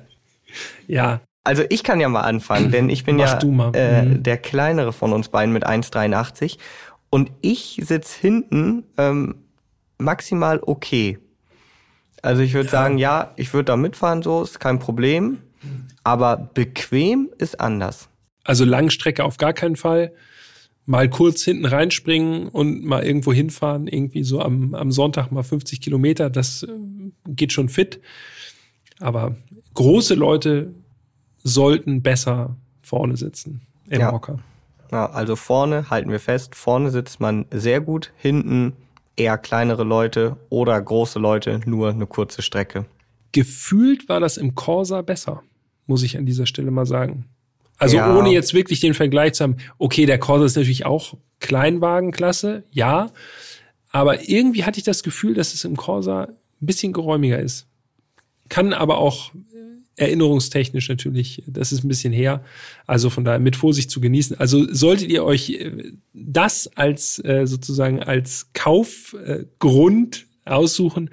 ja. 0.87 1.21
Also 1.45 1.65
ich 1.71 1.83
kann 1.83 1.99
ja 1.99 2.11
mal 2.11 2.21
anfangen, 2.21 2.71
denn 2.71 2.91
ich 2.91 3.05
bin 3.05 3.17
Mach 3.17 3.43
ja 3.43 3.71
äh, 3.73 4.03
mhm. 4.03 4.23
der 4.23 4.37
kleinere 4.37 4.93
von 4.93 5.15
uns 5.15 5.31
beiden 5.31 5.53
mit 5.53 5.67
1,83 5.67 6.59
und 7.09 7.33
ich 7.41 7.81
sitz 7.83 8.13
hinten 8.13 8.85
ähm, 8.99 9.37
maximal 9.97 10.61
okay. 10.65 11.19
Also 12.21 12.43
ich 12.43 12.53
würde 12.53 12.67
ja. 12.67 12.71
sagen, 12.73 12.99
ja, 12.99 13.33
ich 13.37 13.55
würde 13.55 13.65
da 13.65 13.77
mitfahren, 13.79 14.23
so 14.23 14.43
ist 14.43 14.61
kein 14.61 14.79
Problem, 14.79 15.39
aber 16.05 16.37
bequem 16.37 17.31
ist 17.39 17.59
anders. 17.61 18.09
Also 18.45 18.67
Langstrecke 18.67 19.25
auf 19.25 19.39
gar 19.39 19.55
keinen 19.55 19.77
Fall 19.77 20.13
mal 20.87 21.09
kurz 21.09 21.43
hinten 21.43 21.65
reinspringen 21.65 22.49
und 22.49 22.85
mal 22.85 23.05
irgendwo 23.05 23.33
hinfahren, 23.33 23.87
irgendwie 23.87 24.25
so 24.25 24.41
am, 24.41 24.75
am 24.75 24.91
Sonntag 24.91 25.31
mal 25.31 25.43
50 25.43 25.81
Kilometer, 25.81 26.31
das 26.31 26.65
äh, 26.65 26.69
geht 27.27 27.53
schon 27.53 27.69
fit. 27.69 28.01
Aber 28.99 29.37
große 29.75 30.15
Leute 30.15 30.75
sollten 31.43 32.03
besser 32.03 32.57
vorne 32.81 33.17
sitzen 33.17 33.63
im 33.89 34.01
ja. 34.01 34.13
Hocker. 34.13 34.39
Ja, 34.91 35.11
also 35.11 35.37
vorne 35.37 35.89
halten 35.89 36.11
wir 36.11 36.21
fest, 36.21 36.55
vorne 36.55 36.91
sitzt 36.91 37.21
man 37.21 37.47
sehr 37.51 37.81
gut, 37.81 38.13
hinten 38.17 38.75
eher 39.17 39.39
kleinere 39.39 39.85
Leute 39.85 40.37
oder 40.51 40.81
große 40.81 41.19
Leute, 41.19 41.61
nur 41.65 41.91
eine 41.91 42.07
kurze 42.07 42.43
Strecke. 42.43 42.85
Gefühlt 43.33 44.09
war 44.09 44.21
das 44.21 44.37
im 44.37 44.55
Corsa 44.55 45.01
besser, 45.01 45.43
muss 45.87 46.03
ich 46.03 46.19
an 46.19 46.27
dieser 46.27 46.47
Stelle 46.47 46.71
mal 46.71 46.87
sagen. 46.87 47.32
Also 47.83 47.97
ja. 47.97 48.17
ohne 48.17 48.31
jetzt 48.31 48.55
wirklich 48.55 48.79
den 48.79 48.95
Vergleich 48.95 49.33
zu 49.33 49.43
haben, 49.43 49.57
okay, 49.77 50.07
der 50.07 50.19
Corsa 50.19 50.45
ist 50.45 50.55
natürlich 50.55 50.87
auch 50.87 51.15
Kleinwagenklasse, 51.41 52.63
ja. 52.71 53.11
Aber 53.91 54.29
irgendwie 54.29 54.63
hatte 54.63 54.79
ich 54.79 54.85
das 54.85 55.03
Gefühl, 55.03 55.35
dass 55.35 55.53
es 55.53 55.65
im 55.65 55.77
Corsa 55.77 56.29
ein 56.29 56.37
bisschen 56.67 56.93
geräumiger 56.93 57.41
ist. 57.41 57.67
Kann 58.49 58.73
aber 58.73 58.99
auch 58.99 59.33
erinnerungstechnisch 59.97 60.89
natürlich, 60.89 61.43
das 61.49 61.73
ist 61.73 61.83
ein 61.83 61.89
bisschen 61.89 62.13
her. 62.13 62.45
Also 62.87 63.11
von 63.11 63.25
daher 63.25 63.41
mit 63.41 63.57
Vorsicht 63.57 63.91
zu 63.91 64.01
genießen. 64.01 64.39
Also 64.39 64.73
solltet 64.73 65.11
ihr 65.11 65.25
euch 65.25 65.51
äh, 65.51 65.93
das 66.15 66.69
als 66.77 67.19
äh, 67.25 67.49
sozusagen 67.49 68.01
als 68.01 68.47
Kaufgrund 68.55 70.27
aussuchen, 70.45 71.11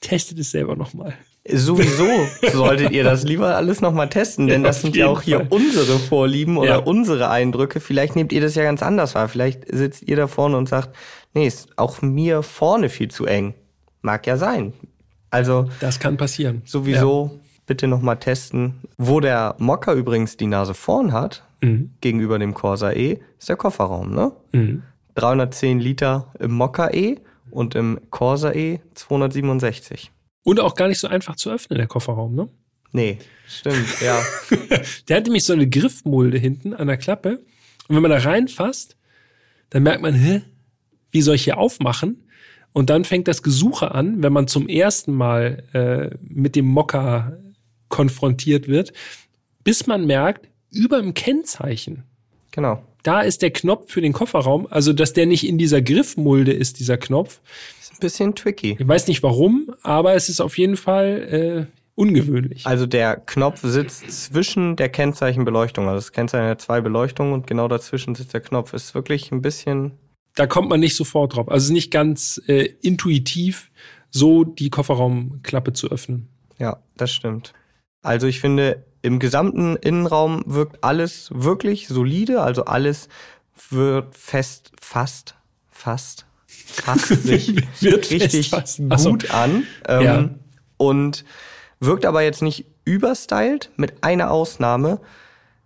testet 0.00 0.40
es 0.40 0.50
selber 0.50 0.74
nochmal. 0.74 1.14
Sowieso 1.48 2.06
solltet 2.52 2.90
ihr 2.92 3.02
das 3.02 3.24
lieber 3.24 3.56
alles 3.56 3.80
nochmal 3.80 4.10
testen, 4.10 4.46
denn 4.46 4.62
ja, 4.62 4.68
das 4.68 4.82
sind 4.82 4.94
ja 4.94 5.06
auch 5.06 5.22
hier 5.22 5.38
Fall. 5.38 5.46
unsere 5.50 5.98
Vorlieben 5.98 6.58
oder 6.58 6.68
ja. 6.70 6.78
unsere 6.78 7.30
Eindrücke. 7.30 7.80
Vielleicht 7.80 8.14
nehmt 8.14 8.32
ihr 8.32 8.42
das 8.42 8.54
ja 8.54 8.62
ganz 8.62 8.82
anders 8.82 9.14
wahr. 9.14 9.28
Vielleicht 9.28 9.64
sitzt 9.66 10.06
ihr 10.06 10.16
da 10.16 10.26
vorne 10.26 10.58
und 10.58 10.68
sagt, 10.68 10.94
nee, 11.32 11.46
ist 11.46 11.70
auch 11.76 12.02
mir 12.02 12.42
vorne 12.42 12.90
viel 12.90 13.10
zu 13.10 13.24
eng. 13.24 13.54
Mag 14.02 14.26
ja 14.26 14.36
sein. 14.36 14.74
Also. 15.30 15.68
Das 15.80 15.98
kann 15.98 16.16
passieren. 16.18 16.62
Sowieso 16.66 17.30
ja. 17.32 17.40
bitte 17.66 17.86
nochmal 17.86 18.18
testen. 18.18 18.74
Wo 18.98 19.20
der 19.20 19.54
Mocker 19.58 19.94
übrigens 19.94 20.36
die 20.36 20.46
Nase 20.46 20.74
vorn 20.74 21.12
hat, 21.12 21.44
mhm. 21.62 21.94
gegenüber 22.02 22.38
dem 22.38 22.52
Corsa 22.52 22.92
E, 22.92 23.18
ist 23.38 23.48
der 23.48 23.56
Kofferraum, 23.56 24.14
ne? 24.14 24.32
Mhm. 24.52 24.82
310 25.14 25.80
Liter 25.80 26.32
im 26.38 26.52
Mocker 26.52 26.94
E 26.94 27.16
und 27.50 27.74
im 27.74 27.98
Corsa 28.10 28.52
E 28.52 28.80
267. 28.94 30.12
Und 30.42 30.60
auch 30.60 30.74
gar 30.74 30.88
nicht 30.88 30.98
so 30.98 31.08
einfach 31.08 31.36
zu 31.36 31.50
öffnen, 31.50 31.78
der 31.78 31.86
Kofferraum, 31.86 32.34
ne? 32.34 32.48
Nee, 32.92 33.18
stimmt, 33.46 34.00
ja. 34.00 34.20
der 35.08 35.16
hat 35.16 35.24
nämlich 35.24 35.44
so 35.44 35.52
eine 35.52 35.68
Griffmulde 35.68 36.38
hinten 36.38 36.74
an 36.74 36.88
der 36.88 36.96
Klappe. 36.96 37.40
Und 37.88 37.96
wenn 37.96 38.02
man 38.02 38.10
da 38.10 38.18
reinfasst, 38.18 38.96
dann 39.70 39.82
merkt 39.82 40.02
man, 40.02 40.14
hä, 40.14 40.42
wie 41.10 41.22
soll 41.22 41.36
ich 41.36 41.44
hier 41.44 41.58
aufmachen? 41.58 42.24
Und 42.72 42.90
dann 42.90 43.04
fängt 43.04 43.28
das 43.28 43.42
Gesuche 43.42 43.92
an, 43.94 44.22
wenn 44.22 44.32
man 44.32 44.48
zum 44.48 44.68
ersten 44.68 45.12
Mal 45.12 45.64
äh, 45.72 46.16
mit 46.22 46.56
dem 46.56 46.66
Mocker 46.66 47.38
konfrontiert 47.88 48.68
wird, 48.68 48.92
bis 49.64 49.86
man 49.86 50.06
merkt, 50.06 50.48
über 50.70 51.00
dem 51.00 51.14
Kennzeichen. 51.14 52.04
Genau. 52.52 52.84
Da 53.02 53.20
ist 53.22 53.42
der 53.42 53.50
Knopf 53.50 53.92
für 53.92 54.00
den 54.00 54.12
Kofferraum, 54.12 54.66
also 54.70 54.92
dass 54.92 55.12
der 55.12 55.26
nicht 55.26 55.46
in 55.46 55.58
dieser 55.58 55.82
Griffmulde 55.82 56.52
ist, 56.52 56.78
dieser 56.78 56.98
Knopf, 56.98 57.40
bisschen 58.00 58.34
tricky. 58.34 58.76
Ich 58.78 58.88
weiß 58.88 59.06
nicht 59.06 59.22
warum, 59.22 59.72
aber 59.82 60.14
es 60.14 60.28
ist 60.28 60.40
auf 60.40 60.58
jeden 60.58 60.76
Fall 60.76 61.68
äh, 61.68 61.80
ungewöhnlich. 61.94 62.66
Also 62.66 62.86
der 62.86 63.16
Knopf 63.16 63.60
sitzt 63.62 64.10
zwischen 64.10 64.76
der 64.76 64.88
Kennzeichenbeleuchtung. 64.88 65.86
Also 65.86 65.98
das 65.98 66.12
Kennzeichen 66.12 66.48
hat 66.48 66.60
zwei 66.60 66.80
Beleuchtungen 66.80 67.32
und 67.32 67.46
genau 67.46 67.68
dazwischen 67.68 68.14
sitzt 68.14 68.34
der 68.34 68.40
Knopf. 68.40 68.72
Ist 68.72 68.94
wirklich 68.94 69.30
ein 69.30 69.42
bisschen. 69.42 69.92
Da 70.34 70.46
kommt 70.46 70.68
man 70.68 70.80
nicht 70.80 70.96
sofort 70.96 71.36
drauf. 71.36 71.48
Also 71.48 71.64
es 71.64 71.64
ist 71.64 71.74
nicht 71.74 71.90
ganz 71.90 72.40
äh, 72.48 72.68
intuitiv, 72.80 73.70
so 74.10 74.44
die 74.44 74.70
Kofferraumklappe 74.70 75.72
zu 75.72 75.90
öffnen. 75.90 76.28
Ja, 76.58 76.82
das 76.96 77.12
stimmt. 77.12 77.52
Also 78.02 78.26
ich 78.26 78.40
finde, 78.40 78.84
im 79.02 79.18
gesamten 79.18 79.76
Innenraum 79.76 80.42
wirkt 80.46 80.82
alles 80.84 81.30
wirklich 81.32 81.88
solide, 81.88 82.42
also 82.42 82.64
alles 82.66 83.08
wird 83.70 84.14
fest, 84.16 84.72
fast, 84.80 85.34
fast, 85.70 86.26
fast 86.46 87.06
sich 87.22 87.54
richtig. 87.82 88.50
Ach 88.90 88.98
so. 88.98 89.10
gut 89.10 89.30
an. 89.32 89.64
Ähm, 89.88 90.02
Ja. 90.02 90.28
Und 90.76 91.24
wirkt 91.78 92.04
aber 92.06 92.22
jetzt 92.22 92.42
nicht 92.42 92.66
überstylt, 92.84 93.70
mit 93.76 94.02
einer 94.02 94.30
Ausnahme. 94.30 95.00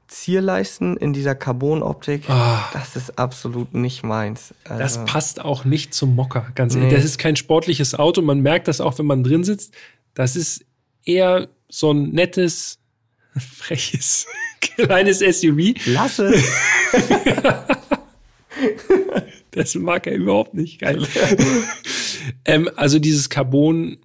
Zierleisten 0.06 0.96
in 0.98 1.12
dieser 1.12 1.34
Carbon-Optik, 1.34 2.28
Ah. 2.28 2.68
das 2.72 2.94
ist 2.94 3.18
absolut 3.18 3.74
nicht 3.74 4.02
meins. 4.04 4.54
Das 4.64 4.98
Also, 4.98 5.04
passt 5.06 5.40
auch 5.44 5.64
nicht 5.64 5.94
zum 5.94 6.14
Mocker, 6.14 6.46
ganz 6.54 6.74
ehrlich. 6.74 6.90
Nee. 6.90 6.94
Das 6.96 7.04
ist 7.04 7.18
kein 7.18 7.36
sportliches 7.36 7.94
Auto. 7.94 8.20
Man 8.20 8.40
merkt 8.40 8.68
das 8.68 8.80
auch, 8.80 8.98
wenn 8.98 9.06
man 9.06 9.24
drin 9.24 9.44
sitzt. 9.44 9.72
Das 10.12 10.36
ist 10.36 10.64
eher 11.04 11.48
so 11.68 11.92
ein 11.92 12.10
nettes, 12.10 12.78
freches, 13.56 14.26
kleines 14.60 15.18
SUV. 15.20 15.74
lass 15.86 16.18
es. 16.18 16.52
Das 19.50 19.74
mag 19.74 20.06
er 20.06 20.14
überhaupt 20.14 20.54
nicht. 20.54 20.80
Geil. 20.80 21.06
ähm, 22.44 22.68
also 22.76 22.98
dieses 22.98 23.28
Carbon 23.28 23.98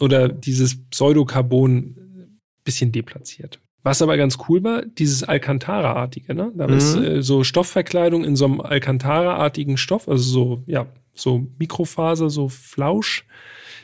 oder 0.00 0.28
dieses 0.28 0.82
Pseudocarbon 0.90 2.38
bisschen 2.64 2.92
deplatziert. 2.92 3.58
Was 3.82 4.00
aber 4.02 4.16
ganz 4.16 4.38
cool 4.48 4.62
war, 4.62 4.82
dieses 4.84 5.24
Alcantara-artige, 5.24 6.34
ne? 6.34 6.52
Da 6.54 6.66
ist 6.66 6.96
Mhm. 6.96 7.04
äh, 7.04 7.22
so 7.22 7.42
Stoffverkleidung 7.42 8.24
in 8.24 8.36
so 8.36 8.44
einem 8.44 8.60
Alcantara-artigen 8.60 9.76
Stoff, 9.76 10.08
also 10.08 10.22
so, 10.22 10.62
ja, 10.66 10.86
so 11.14 11.46
Mikrofaser, 11.58 12.30
so 12.30 12.48
Flausch. 12.48 13.24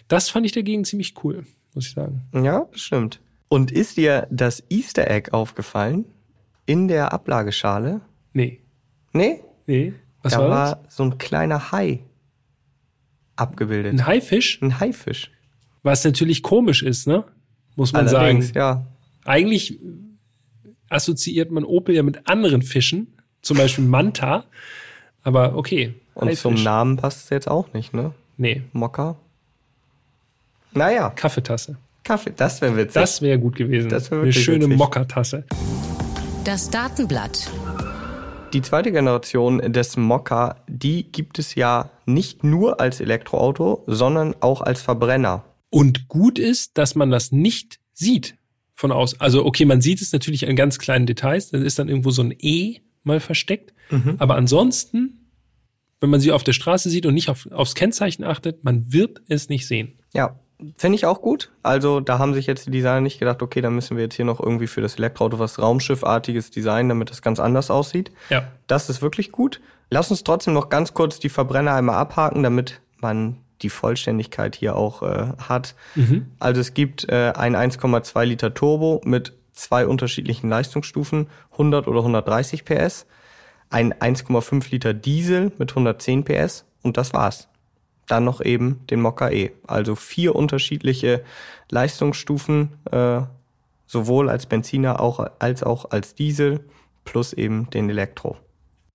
Das 0.09 0.31
fand 0.31 0.46
ich 0.46 0.53
dagegen 0.53 0.85
ziemlich 0.85 1.14
cool, 1.24 1.44
muss 1.74 1.87
ich 1.88 1.92
sagen. 1.94 2.22
Ja, 2.33 2.66
stimmt. 2.72 3.20
Und 3.49 3.71
ist 3.71 3.97
dir 3.97 4.27
das 4.31 4.63
Easter 4.69 5.11
Egg 5.11 5.31
aufgefallen? 5.33 6.05
In 6.67 6.87
der 6.89 7.13
Ablageschale? 7.13 8.01
Nee. 8.33 8.61
Nee? 9.13 9.43
Nee. 9.67 9.95
Was 10.23 10.33
da 10.35 10.39
war, 10.41 10.49
war 10.51 10.77
das? 10.85 10.97
so 10.97 11.03
ein 11.05 11.19
kleiner 11.19 11.73
Hai 11.73 12.01
abgebildet. 13.37 13.93
Ein 13.95 14.07
Haifisch, 14.07 14.61
Ein 14.61 14.81
Haifisch. 14.81 15.31
was 15.83 16.05
natürlich 16.05 16.43
komisch 16.43 16.83
ist, 16.83 17.07
ne? 17.07 17.25
Muss 17.77 17.93
man 17.93 18.09
Allerdings, 18.09 18.49
sagen. 18.49 18.59
ja. 18.59 18.87
eigentlich 19.25 19.79
assoziiert 20.91 21.51
man 21.51 21.65
Opel 21.65 21.95
ja 21.95 22.03
mit 22.03 22.29
anderen 22.29 22.63
Fischen, 22.63 23.17
zum 23.41 23.57
Beispiel 23.57 23.85
Manta. 23.85 24.45
Aber 25.23 25.55
okay. 25.57 25.95
Und 26.15 26.27
Haifisch. 26.29 26.41
zum 26.43 26.55
Namen 26.55 26.97
passt 26.97 27.25
es 27.25 27.31
jetzt 27.31 27.49
auch 27.49 27.73
nicht, 27.73 27.95
ne? 27.95 28.13
Nee, 28.37 28.63
Mokka. 28.73 29.17
Naja, 30.73 31.11
Kaffeetasse. 31.11 31.77
Kaffee, 32.09 32.33
das 32.35 32.62
wäre 32.62 32.75
witzig. 32.75 32.94
Das 32.94 33.21
wäre 33.21 33.38
gut 33.38 33.55
gewesen. 33.55 33.90
Das 33.90 34.11
wär 34.11 34.23
Eine 34.23 34.33
schöne 34.33 34.64
witzig. 34.64 34.79
Mokka-Tasse. 34.79 35.44
Das 36.42 36.71
Datenblatt. 36.71 37.51
Die 38.55 38.62
zweite 38.62 38.92
Generation 38.92 39.59
des 39.71 39.99
Mokka, 39.99 40.64
die 40.66 41.12
gibt 41.12 41.38
es 41.38 41.55
ja 41.55 41.90
nicht 42.07 42.44
nur 42.44 42.81
als 42.81 43.01
Elektroauto, 43.01 43.85
sondern 43.87 44.35
auch 44.40 44.62
als 44.62 44.81
Verbrenner. 44.81 45.44
Und 45.68 46.09
gut 46.09 46.38
ist, 46.38 46.79
dass 46.79 46.94
man 46.94 47.11
das 47.11 47.31
nicht 47.31 47.79
sieht 47.92 48.38
von 48.73 48.90
aus. 48.90 49.21
Also 49.21 49.44
okay, 49.44 49.66
man 49.66 49.83
sieht 49.83 50.01
es 50.01 50.11
natürlich 50.11 50.49
an 50.49 50.57
ganz 50.57 50.79
kleinen 50.79 51.05
Details. 51.05 51.51
Dann 51.51 51.61
ist 51.62 51.79
dann 51.79 51.90
irgendwo 51.90 52.11
so 52.11 52.23
ein 52.23 52.35
E 52.38 52.79
mal 53.03 53.21
versteckt. 53.21 53.75
Mhm. 53.90 54.14
Aber 54.18 54.37
ansonsten, 54.37 55.31
wenn 56.01 56.09
man 56.09 56.21
sie 56.21 56.33
auf 56.33 56.42
der 56.42 56.55
Straße 56.55 56.88
sieht 56.88 57.05
und 57.05 57.12
nicht 57.12 57.29
auf, 57.29 57.47
aufs 57.53 57.75
Kennzeichen 57.75 58.25
achtet, 58.25 58.64
man 58.64 58.94
wird 58.94 59.21
es 59.29 59.51
nicht 59.51 59.66
sehen. 59.66 59.99
Ja, 60.14 60.40
finde 60.77 60.97
ich 60.97 61.07
auch 61.07 61.23
gut. 61.23 61.51
Also 61.62 62.01
da 62.01 62.18
haben 62.18 62.35
sich 62.35 62.47
jetzt 62.47 62.66
die 62.66 62.71
Designer 62.71 63.01
nicht 63.01 63.18
gedacht, 63.18 63.42
okay, 63.42 63.61
dann 63.61 63.75
müssen 63.75 63.97
wir 63.97 64.05
jetzt 64.05 64.14
hier 64.14 64.25
noch 64.25 64.40
irgendwie 64.40 64.66
für 64.66 64.81
das 64.81 64.97
Elektroauto 64.97 65.38
was 65.38 65.59
Raumschiffartiges 65.59 66.51
designen, 66.51 66.88
damit 66.88 67.11
das 67.11 67.23
ganz 67.23 67.40
anders 67.40 67.71
aussieht. 67.71 68.11
Ja. 68.31 68.49
Das 68.66 68.90
ist 68.90 69.03
wirklich 69.03 69.33
gut. 69.33 69.61
Lass 69.90 70.11
uns 70.11 70.25
trotzdem 70.25 70.55
noch 70.55 70.68
ganz 70.68 70.94
kurz 70.94 71.18
die 71.18 71.29
Verbrenner 71.29 71.75
einmal 71.75 71.97
abhaken, 71.97 72.42
damit 72.42 72.81
man 73.01 73.38
die 73.62 73.71
Vollständigkeit 73.71 74.55
hier 74.57 74.77
auch 74.77 75.03
äh, 75.03 75.33
hat. 75.38 75.75
Also 76.38 76.61
es 76.61 76.75
gibt 76.75 77.09
äh, 77.09 77.33
ein 77.35 77.57
1,2 77.57 78.25
Liter 78.25 78.55
Turbo 78.55 79.01
mit 79.05 79.33
zwei 79.53 79.87
unterschiedlichen 79.87 80.49
Leistungsstufen, 80.49 81.29
100 81.53 81.88
oder 81.88 82.01
130 82.01 82.64
PS, 82.64 83.07
ein 83.71 83.92
1,5 83.92 84.71
Liter 84.71 84.94
Diesel 84.94 85.53
mit 85.59 85.71
110 85.71 86.25
PS 86.25 86.64
und 86.83 86.97
das 86.97 87.12
war's. 87.12 87.49
Dann 88.09 88.25
noch 88.25 88.40
eben 88.40 88.81
den 88.90 89.01
Mokka 89.01 89.31
E. 89.31 89.53
Also 89.66 89.94
vier 89.94 90.35
unterschiedliche 90.35 91.23
Leistungsstufen, 91.71 92.71
äh, 92.90 93.21
sowohl 93.87 94.29
als 94.29 94.47
Benziner 94.47 95.01
auch, 95.01 95.25
als 95.38 95.62
auch 95.62 95.90
als 95.90 96.14
Diesel, 96.14 96.61
plus 97.05 97.33
eben 97.33 97.71
den 97.71 97.88
Elektro. 97.88 98.37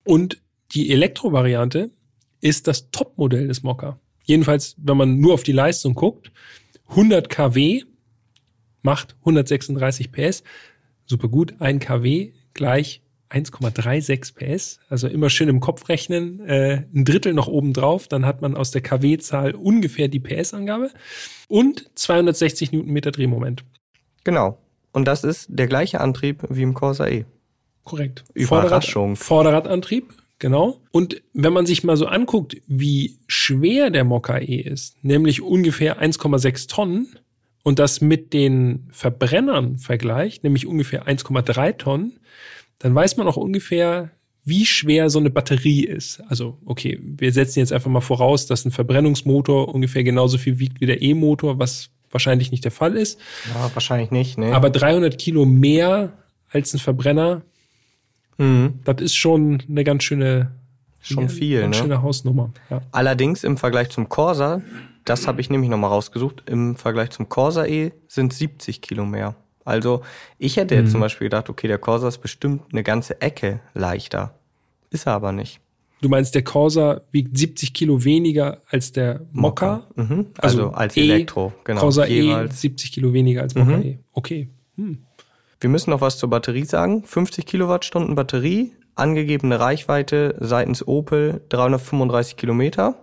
Und 0.04 0.40
die 0.72 0.90
Elektrovariante 0.90 1.90
ist 2.40 2.66
das 2.66 2.90
Topmodell 2.90 3.48
des 3.48 3.62
Mokka. 3.62 3.98
Jedenfalls, 4.24 4.76
wenn 4.78 4.96
man 4.96 5.18
nur 5.18 5.34
auf 5.34 5.42
die 5.42 5.52
Leistung 5.52 5.94
guckt, 5.94 6.30
100 6.90 7.28
kW 7.28 7.84
macht 8.82 9.16
136 9.20 10.12
PS. 10.12 10.42
Super 11.06 11.28
gut. 11.28 11.54
1 11.60 11.84
kW 11.84 12.32
gleich 12.52 13.02
1,36 13.34 14.34
PS. 14.34 14.78
Also 14.88 15.08
immer 15.08 15.30
schön 15.30 15.48
im 15.48 15.60
Kopf 15.60 15.88
rechnen. 15.88 16.40
Äh, 16.46 16.84
ein 16.94 17.04
Drittel 17.04 17.34
noch 17.34 17.48
oben 17.48 17.72
drauf. 17.72 18.08
Dann 18.08 18.26
hat 18.26 18.42
man 18.42 18.56
aus 18.56 18.70
der 18.70 18.82
kW-Zahl 18.82 19.54
ungefähr 19.54 20.08
die 20.08 20.20
PS-Angabe. 20.20 20.90
Und 21.48 21.90
260 21.94 22.72
Newtonmeter 22.72 23.10
Drehmoment. 23.10 23.64
Genau. 24.22 24.58
Und 24.92 25.06
das 25.06 25.24
ist 25.24 25.48
der 25.48 25.66
gleiche 25.66 26.00
Antrieb 26.00 26.44
wie 26.48 26.62
im 26.62 26.74
Corsa 26.74 27.08
E. 27.08 27.24
Korrekt. 27.82 28.24
Überraschung. 28.32 29.16
Vorderrad, 29.16 29.64
Vorderradantrieb, 29.64 30.14
genau. 30.38 30.80
Und 30.90 31.22
wenn 31.34 31.52
man 31.52 31.66
sich 31.66 31.84
mal 31.84 31.96
so 31.96 32.06
anguckt, 32.06 32.56
wie 32.66 33.18
schwer 33.26 33.90
der 33.90 34.04
Mokka 34.04 34.38
E 34.38 34.56
ist, 34.56 35.02
nämlich 35.04 35.42
ungefähr 35.42 36.00
1,6 36.00 36.68
Tonnen, 36.68 37.08
und 37.64 37.78
das 37.78 38.00
mit 38.00 38.32
den 38.32 38.88
Verbrennern 38.92 39.78
vergleicht, 39.78 40.44
nämlich 40.44 40.66
ungefähr 40.66 41.06
1,3 41.08 41.78
Tonnen, 41.78 42.20
dann 42.78 42.94
weiß 42.94 43.16
man 43.16 43.26
auch 43.26 43.36
ungefähr, 43.36 44.10
wie 44.44 44.66
schwer 44.66 45.08
so 45.08 45.18
eine 45.18 45.30
Batterie 45.30 45.84
ist. 45.84 46.22
Also, 46.28 46.58
okay, 46.66 47.00
wir 47.02 47.32
setzen 47.32 47.60
jetzt 47.60 47.72
einfach 47.72 47.90
mal 47.90 48.00
voraus, 48.00 48.46
dass 48.46 48.64
ein 48.64 48.70
Verbrennungsmotor 48.70 49.74
ungefähr 49.74 50.04
genauso 50.04 50.36
viel 50.36 50.58
wiegt 50.58 50.80
wie 50.80 50.86
der 50.86 51.00
E-Motor, 51.00 51.58
was 51.58 51.90
wahrscheinlich 52.10 52.50
nicht 52.50 52.64
der 52.64 52.70
Fall 52.70 52.96
ist. 52.96 53.18
Ja, 53.54 53.70
wahrscheinlich 53.74 54.10
nicht, 54.10 54.38
ne? 54.38 54.54
Aber 54.54 54.70
300 54.70 55.18
Kilo 55.18 55.46
mehr 55.46 56.12
als 56.50 56.74
ein 56.74 56.78
Verbrenner, 56.78 57.42
mhm. 58.36 58.80
das 58.84 59.00
ist 59.00 59.14
schon 59.14 59.62
eine 59.68 59.82
ganz 59.82 60.04
schöne, 60.04 60.52
Schon 61.00 61.18
eine 61.18 61.28
viel, 61.28 61.60
ganz 61.60 61.76
ne? 61.76 61.82
schöne 61.82 62.02
Hausnummer. 62.02 62.50
Ja. 62.70 62.80
Allerdings 62.90 63.44
im 63.44 63.58
Vergleich 63.58 63.90
zum 63.90 64.08
Corsa, 64.08 64.62
das 65.04 65.26
habe 65.26 65.40
ich 65.42 65.50
nämlich 65.50 65.68
nochmal 65.68 65.90
rausgesucht, 65.90 66.44
im 66.46 66.76
Vergleich 66.76 67.10
zum 67.10 67.28
Corsa 67.28 67.66
E 67.66 67.92
sind 68.08 68.32
70 68.32 68.80
Kilo 68.80 69.04
mehr. 69.04 69.36
Also 69.64 70.02
ich 70.38 70.56
hätte 70.56 70.74
Mhm. 70.74 70.82
jetzt 70.82 70.92
zum 70.92 71.00
Beispiel 71.00 71.26
gedacht, 71.26 71.48
okay, 71.48 71.68
der 71.68 71.78
Corsa 71.78 72.08
ist 72.08 72.18
bestimmt 72.18 72.62
eine 72.72 72.82
ganze 72.82 73.20
Ecke 73.20 73.60
leichter. 73.74 74.34
Ist 74.90 75.06
er 75.06 75.14
aber 75.14 75.32
nicht. 75.32 75.60
Du 76.02 76.08
meinst, 76.10 76.34
der 76.34 76.44
Corsa 76.44 77.00
wiegt 77.12 77.36
70 77.38 77.72
Kilo 77.72 78.04
weniger 78.04 78.58
als 78.68 78.92
der 78.92 79.22
Mokka? 79.32 79.86
Mhm. 79.96 80.26
Also, 80.36 80.68
als 80.70 80.96
E, 80.98 81.00
Elektro, 81.02 81.52
genau. 81.64 81.80
Corsa 81.80 82.04
E 82.04 82.20
jeweils. 82.20 82.60
70 82.60 82.92
Kilo 82.92 83.12
weniger 83.14 83.40
als 83.40 83.54
Mokka 83.54 83.76
Mhm. 83.78 83.82
E. 83.82 83.98
Okay. 84.12 84.48
Wir 84.76 85.70
müssen 85.70 85.90
noch 85.90 86.02
was 86.02 86.18
zur 86.18 86.28
Batterie 86.28 86.64
sagen. 86.64 87.04
50 87.04 87.46
Kilowattstunden 87.46 88.14
Batterie, 88.16 88.72
angegebene 88.96 89.58
Reichweite 89.58 90.36
seitens 90.40 90.86
Opel 90.86 91.40
335 91.48 92.36
Kilometer. 92.36 92.96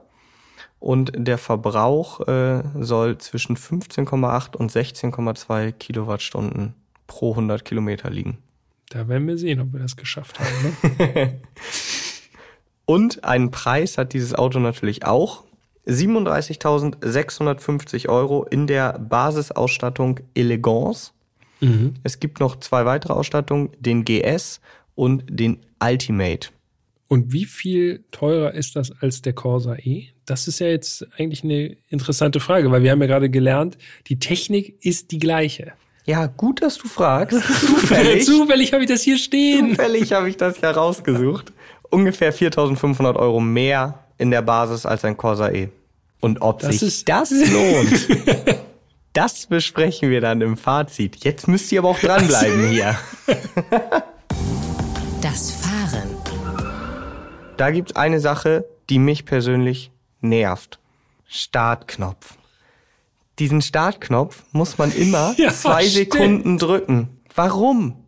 Und 0.82 1.13
der 1.15 1.38
Verbrauch 1.38 2.28
äh, 2.28 2.63
soll 2.80 3.17
zwischen 3.20 3.56
15,8 3.56 4.58
und 4.58 4.72
16,2 4.72 5.72
Kilowattstunden 5.74 6.74
pro 7.06 7.30
100 7.32 7.63
Kilometer 7.63 8.10
liegen. 8.10 8.40
Da 8.90 9.08
werden 9.08 9.27
wir 9.27 9.38
sehen, 9.38 9.62
ob 9.62 9.73
wir 9.73 9.79
das 9.79 9.96
geschafft 9.96 10.40
haben. 10.40 10.75
Ne? 11.13 11.40
Und 12.86 13.23
einen 13.23 13.52
Preis 13.52 14.00
hat 14.00 14.13
dieses 14.13 14.34
Auto 14.34 14.58
natürlich 14.60 15.06
auch. 15.06 15.44
37.650 15.88 18.10
Euro 18.10 18.44
in 18.44 18.67
der 18.67 19.00
Basisausstattung 19.00 20.19
Elegance. 20.34 21.12
mhm. 21.60 21.94
Es 22.04 22.19
gibt 22.19 22.40
noch 22.40 22.60
zwei 22.60 22.86
weitere 22.86 23.13
Ausstattungen, 23.13 23.69
den 23.79 24.04
GS 24.04 24.62
und 24.96 25.23
den 25.29 25.60
Ultimate. 25.82 26.50
Und 27.12 27.34
wie 27.34 27.44
viel 27.44 28.06
teurer 28.12 28.54
ist 28.54 28.78
das 28.78 28.90
als 29.02 29.22
der 29.22 29.34
Corsa 29.34 29.76
E? 29.76 30.06
Das 30.26 30.48
ist 30.48 30.60
ja 30.60 30.68
jetzt 30.68 31.06
eigentlich 31.18 31.44
eine 31.44 31.76
interessante 31.90 32.40
Frage, 32.40 32.72
weil 32.72 32.84
wir 32.84 32.92
haben 32.92 33.02
ja 33.02 33.08
gerade 33.08 33.30
gelernt, 33.30 33.78
die 34.08 34.18
Technik 34.18 34.78
ist 34.80 35.12
die 35.12 35.20
gleiche. 35.20 35.74
Ja, 36.06 36.28
gut, 36.28 36.62
dass 36.62 36.78
du 36.78 36.88
fragst. 36.88 37.38
Zufällig, 37.60 38.26
Zufällig 38.26 38.72
habe 38.72 38.84
ich 38.84 38.90
das 38.90 39.02
hier 39.02 39.18
stehen. 39.18 39.72
zufällig 39.72 40.14
habe 40.14 40.30
ich 40.30 40.38
das 40.38 40.62
ja 40.62 40.72
rausgesucht. 40.72 41.52
Ungefähr 41.90 42.34
4.500 42.34 43.18
Euro 43.18 43.42
mehr 43.42 44.00
in 44.18 44.32
der 44.32 44.42
Basis 44.42 44.86
als 44.86 45.04
ein 45.04 45.18
Corsa 45.18 45.50
E. 45.52 45.68
Und 46.22 46.42
ob 46.42 46.60
Das 46.60 46.80
sich 46.80 46.84
ist- 46.88 47.10
das 47.10 47.30
lohnt, 47.52 48.08
Das 49.12 49.48
besprechen 49.48 50.10
wir 50.12 50.22
dann 50.22 50.40
im 50.40 50.56
Fazit. 50.56 51.26
Jetzt 51.26 51.50
müsst 51.50 51.70
ihr 51.74 51.80
aber 51.80 51.90
auch 51.90 52.00
dranbleiben 52.00 52.70
hier. 52.70 52.98
Das 55.22 55.52
Fahren. 55.52 55.71
Da 57.62 57.70
gibt's 57.70 57.96
eine 57.96 58.20
Sache, 58.20 58.66
die 58.90 58.98
mich 58.98 59.24
persönlich 59.24 59.92
nervt. 60.20 60.80
Startknopf. 61.28 62.40
Diesen 63.38 63.62
Startknopf 63.62 64.42
muss 64.52 64.80
man 64.80 64.92
immer 64.92 65.36
Ja, 65.38 65.52
zwei 65.54 65.84
stimmt. 65.88 66.12
Sekunden 66.12 66.58
drücken. 66.58 67.22
Warum? 67.36 68.04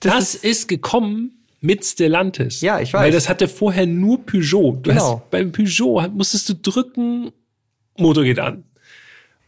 Das, 0.00 0.34
ist, 0.34 0.66
gekommen 0.66 1.44
mit 1.60 1.84
Stellantis. 1.84 2.60
Ja, 2.60 2.80
ich 2.80 2.92
weiß. 2.92 3.02
Weil 3.02 3.12
das 3.12 3.28
hatte 3.28 3.46
vorher 3.46 3.86
nur 3.86 4.26
Peugeot. 4.26 4.80
Du 4.82 4.90
Genau. 4.90 5.20
hast, 5.20 5.30
beim 5.30 5.52
Peugeot 5.52 6.08
musstest 6.08 6.48
du 6.48 6.54
drücken, 6.56 7.30
Motor 7.98 8.24
geht 8.24 8.40
an. 8.40 8.64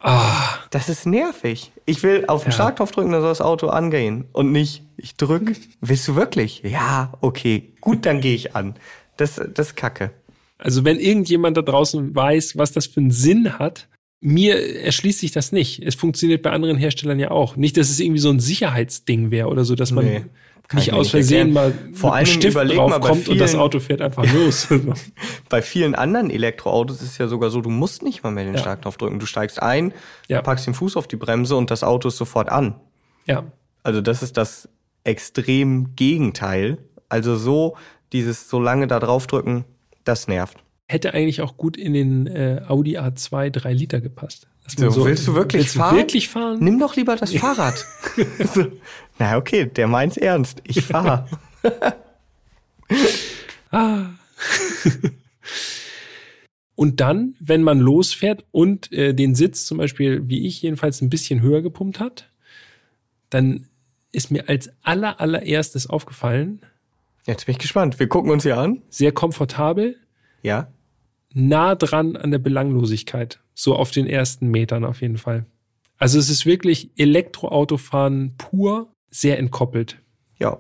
Ah, 0.07 0.59
Das 0.71 0.89
ist 0.89 1.07
nervig. 1.07 1.73
Ich 1.85 2.03
will 2.03 2.25
auf 2.29 2.43
den 2.43 2.51
Ja. 2.51 2.55
Startknopf 2.55 2.93
drücken, 2.93 3.13
dann 3.13 3.21
soll 3.23 3.31
das 3.31 3.41
Auto 3.41 3.69
angehen. 3.69 4.27
Und 4.33 4.53
nicht, 4.53 4.83
ich 4.97 5.17
drück. 5.17 5.53
Willst 5.81 6.07
du 6.09 6.15
wirklich? 6.17 6.63
Ja, 6.65 7.13
okay. 7.21 7.73
Gut, 7.81 8.07
dann 8.07 8.21
gehe 8.21 8.35
ich 8.35 8.55
an. 8.55 8.75
Das, 9.17 9.41
das 9.55 9.69
ist 9.69 9.77
kacke. 9.77 10.11
also 10.59 10.85
wenn 10.85 10.99
irgendjemand 11.01 11.57
da 11.57 11.63
draußen 11.63 12.15
weiß, 12.15 12.57
was 12.57 12.73
das 12.73 12.87
für 12.87 13.01
einen 13.01 13.11
Sinn 13.11 13.59
hat, 13.59 13.89
mir 14.21 14.57
erschließt 14.85 15.21
sich 15.21 15.33
das 15.33 15.53
nicht. 15.53 15.83
Es 15.83 15.95
funktioniert 15.95 16.43
bei 16.43 16.51
anderen 16.51 16.77
Herstellern 16.79 17.19
ja 17.19 17.31
auch. 17.31 17.57
Nicht, 17.57 17.77
dass 17.77 17.91
es 17.91 18.01
irgendwie 18.01 18.21
so 18.21 18.31
ein 18.31 18.41
Sicherheitsding 18.41 19.31
wäre 19.31 19.49
oder 19.49 19.65
so, 19.65 19.75
dass 19.75 19.91
man 19.93 20.05
Nee, 20.05 20.25
kann 20.69 20.81
ich 20.81 20.87
nicht 20.87 20.93
aus 20.95 21.11
Versehen 21.11 21.53
mal 21.53 21.73
Vor 21.93 22.15
Dingen 22.15 22.27
Stift 22.27 22.55
überleg 22.55 22.77
mal, 22.77 22.87
bei 22.89 22.99
draufkommt 22.99 23.29
und 23.29 23.39
das 23.39 23.51
vielen- 23.53 23.63
Auto 23.63 23.81
fährt 23.81 24.01
einfach 24.03 24.25
los. 24.33 24.69
Bei 25.49 25.63
vielen 25.63 25.95
anderen 25.95 26.29
Elektroautos 26.31 27.01
ist 27.03 27.11
es 27.13 27.19
ja 27.19 27.29
sogar 27.29 27.51
so, 27.51 27.61
du 27.61 27.71
musst 27.71 28.03
nicht 28.03 28.23
mal 28.25 28.31
mehr 28.33 28.45
den 28.45 28.55
Ja. 28.55 28.61
Startknopf 28.61 28.97
drücken. 28.97 29.19
Du 29.21 29.27
steigst 29.27 29.63
ein, 29.63 29.93
Ja. 30.29 30.43
packst 30.43 30.67
den 30.67 30.75
Fuß 30.75 30.97
auf 30.97 31.07
die 31.07 31.17
Bremse 31.17 31.55
und 31.57 31.71
das 31.71 31.85
Auto 31.85 32.09
ist 32.09 32.17
sofort 32.17 32.49
an. 32.49 32.75
ja. 33.27 33.45
Also 33.85 34.01
das 34.01 34.25
ist 34.25 34.37
das 34.37 34.69
extrem 35.05 35.95
Gegenteil. 35.95 36.79
Also 37.09 37.37
so, 37.37 37.77
dieses 38.13 38.51
so 38.51 38.59
lange 38.61 38.89
da 38.89 38.99
draufdrücken, 38.99 39.65
das 40.03 40.27
nervt. 40.27 40.59
Hätte 40.89 41.15
eigentlich 41.15 41.41
auch 41.41 41.57
gut 41.57 41.77
in 41.77 41.93
den 41.95 42.27
äh, 42.27 42.63
Audi 42.67 42.99
A2 42.99 43.51
3 43.51 43.73
Liter 43.73 44.01
gepasst. 44.01 44.49
Man 44.79 44.91
So, 44.91 45.05
willst 45.05 45.27
du 45.27 45.35
wirklich 45.35 45.63
willst 45.63 45.77
fahren? 45.77 45.95
Du 45.95 46.01
wirklich 46.01 46.29
fahren? 46.29 46.59
Nimm 46.61 46.79
doch 46.79 46.97
lieber 46.97 47.17
das 47.17 47.33
Fahrrad. 47.35 47.85
so. 48.55 48.67
Na 49.19 49.37
okay, 49.37 49.67
der 49.67 49.87
meint's 49.87 50.17
ernst. 50.17 50.63
Ich 50.65 50.83
fahre. 50.83 51.27
Und 56.75 57.01
dann, 57.01 57.35
wenn 57.41 57.63
man 57.63 57.81
losfährt 57.81 58.45
und 58.53 58.93
äh, 58.93 59.15
den 59.15 59.35
Sitz 59.35 59.65
zum 59.65 59.79
Beispiel, 59.79 60.29
wie 60.29 60.47
ich 60.47 60.61
jedenfalls, 60.61 61.01
ein 61.01 61.09
bisschen 61.09 61.41
höher 61.41 61.63
gepumpt 61.63 62.01
hat, 62.01 62.31
dann 63.31 63.67
ist 64.13 64.31
mir 64.31 64.49
als 64.49 64.71
aller, 64.83 65.19
allererstes 65.21 65.89
aufgefallen, 65.89 66.61
Jetzt 67.27 67.47
bin 67.47 67.55
ich 67.55 67.59
gespannt. 67.59 67.99
Wir 67.99 68.09
gucken 68.09 68.31
uns 68.31 68.45
hier 68.45 68.57
an. 68.57 68.83
sehr 68.89 69.11
komfortabel, 69.13 69.97
Ja. 70.43 70.69
Nah 71.37 71.75
dran 71.75 72.17
an 72.17 72.31
der 72.31 72.39
Belanglosigkeit. 72.39 73.41
So 73.55 73.77
auf 73.77 73.91
den 73.91 74.07
ersten 74.07 74.49
Metern 74.49 74.85
auf 74.85 75.03
jeden 75.03 75.19
Fall. 75.19 75.45
Also 75.99 76.19
es 76.19 76.31
ist 76.31 76.47
wirklich 76.47 76.91
Elektroautofahren 76.97 78.35
pur, 78.39 78.89
sehr 79.11 79.39
entkoppelt. 79.39 79.99
Ja. 80.39 80.59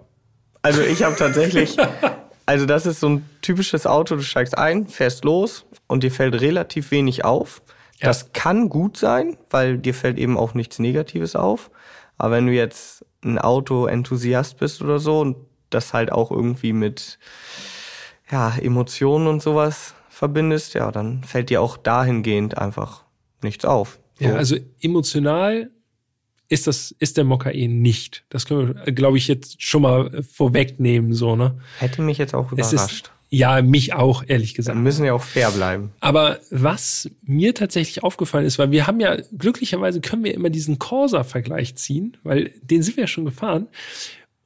Also 0.62 0.82
ich 0.82 1.02
habe 1.02 1.16
tatsächlich, 1.16 1.76
also 2.46 2.66
das 2.66 2.86
ist 2.86 3.00
so 3.00 3.08
ein 3.08 3.28
typisches 3.42 3.86
Auto, 3.86 4.16
du 4.16 4.22
steigst 4.22 4.56
ein, 4.56 4.86
fährst 4.86 5.24
los 5.24 5.66
und 5.86 6.02
dir 6.02 6.10
fällt 6.10 6.40
relativ 6.40 6.90
wenig 6.90 7.24
auf. 7.24 7.62
Ja. 7.98 8.08
Das 8.08 8.32
kann 8.32 8.68
gut 8.68 8.96
sein, 8.96 9.36
weil 9.50 9.78
dir 9.78 9.94
fällt 9.94 10.18
eben 10.18 10.36
auch 10.36 10.54
nichts 10.54 10.78
Negatives 10.78 11.36
auf. 11.36 11.70
Aber 12.18 12.36
wenn 12.36 12.46
du 12.46 12.52
jetzt 12.52 13.04
ein 13.24 13.38
Auto-Enthusiast 13.38 14.58
bist 14.58 14.82
oder 14.82 14.98
so 14.98 15.20
und 15.20 15.36
das 15.70 15.94
halt 15.94 16.12
auch 16.12 16.30
irgendwie 16.30 16.72
mit 16.72 17.18
ja, 18.30 18.54
Emotionen 18.58 19.26
und 19.26 19.42
sowas 19.42 19.95
verbindest, 20.16 20.72
ja, 20.72 20.90
dann 20.90 21.22
fällt 21.24 21.50
dir 21.50 21.60
auch 21.60 21.76
dahingehend 21.76 22.56
einfach 22.56 23.04
nichts 23.42 23.66
auf. 23.66 23.98
So. 24.18 24.24
Ja, 24.24 24.36
also 24.36 24.56
emotional 24.80 25.70
ist 26.48 26.66
das, 26.66 26.94
ist 26.98 27.18
der 27.18 27.24
Mokka 27.24 27.50
eh 27.50 27.68
nicht. 27.68 28.24
Das 28.30 28.46
können 28.46 28.74
wir, 28.74 28.92
glaube 28.92 29.18
ich, 29.18 29.28
jetzt 29.28 29.62
schon 29.62 29.82
mal 29.82 30.14
äh, 30.14 30.22
vorwegnehmen, 30.22 31.12
so, 31.12 31.36
ne? 31.36 31.58
Hätte 31.80 32.00
mich 32.00 32.16
jetzt 32.16 32.34
auch 32.34 32.50
überrascht. 32.50 32.72
ist, 32.72 33.12
ja, 33.28 33.60
mich 33.60 33.92
auch, 33.92 34.24
ehrlich 34.26 34.54
gesagt. 34.54 34.74
Dann 34.74 34.82
müssen 34.82 35.04
ja 35.04 35.12
auch 35.12 35.22
fair 35.22 35.50
bleiben. 35.50 35.92
Aber 36.00 36.38
was 36.50 37.10
mir 37.20 37.54
tatsächlich 37.54 38.02
aufgefallen 38.02 38.46
ist, 38.46 38.58
weil 38.58 38.70
wir 38.70 38.86
haben 38.86 39.00
ja, 39.00 39.18
glücklicherweise 39.36 40.00
können 40.00 40.24
wir 40.24 40.32
immer 40.32 40.48
diesen 40.48 40.78
Corsa-Vergleich 40.78 41.74
ziehen, 41.74 42.16
weil 42.22 42.54
den 42.62 42.82
sind 42.82 42.96
wir 42.96 43.02
ja 43.02 43.08
schon 43.08 43.26
gefahren. 43.26 43.66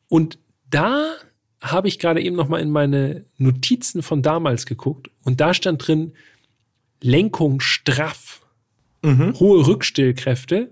Und 0.08 0.40
da 0.68 1.12
habe 1.60 1.88
ich 1.88 1.98
gerade 1.98 2.22
eben 2.22 2.36
noch 2.36 2.48
mal 2.48 2.60
in 2.60 2.70
meine 2.70 3.24
Notizen 3.36 4.02
von 4.02 4.22
damals 4.22 4.66
geguckt 4.66 5.10
und 5.24 5.40
da 5.40 5.54
stand 5.54 5.86
drin 5.86 6.12
Lenkung 7.02 7.60
straff, 7.60 8.40
hohe 9.38 9.66
Rückstellkräfte. 9.66 10.70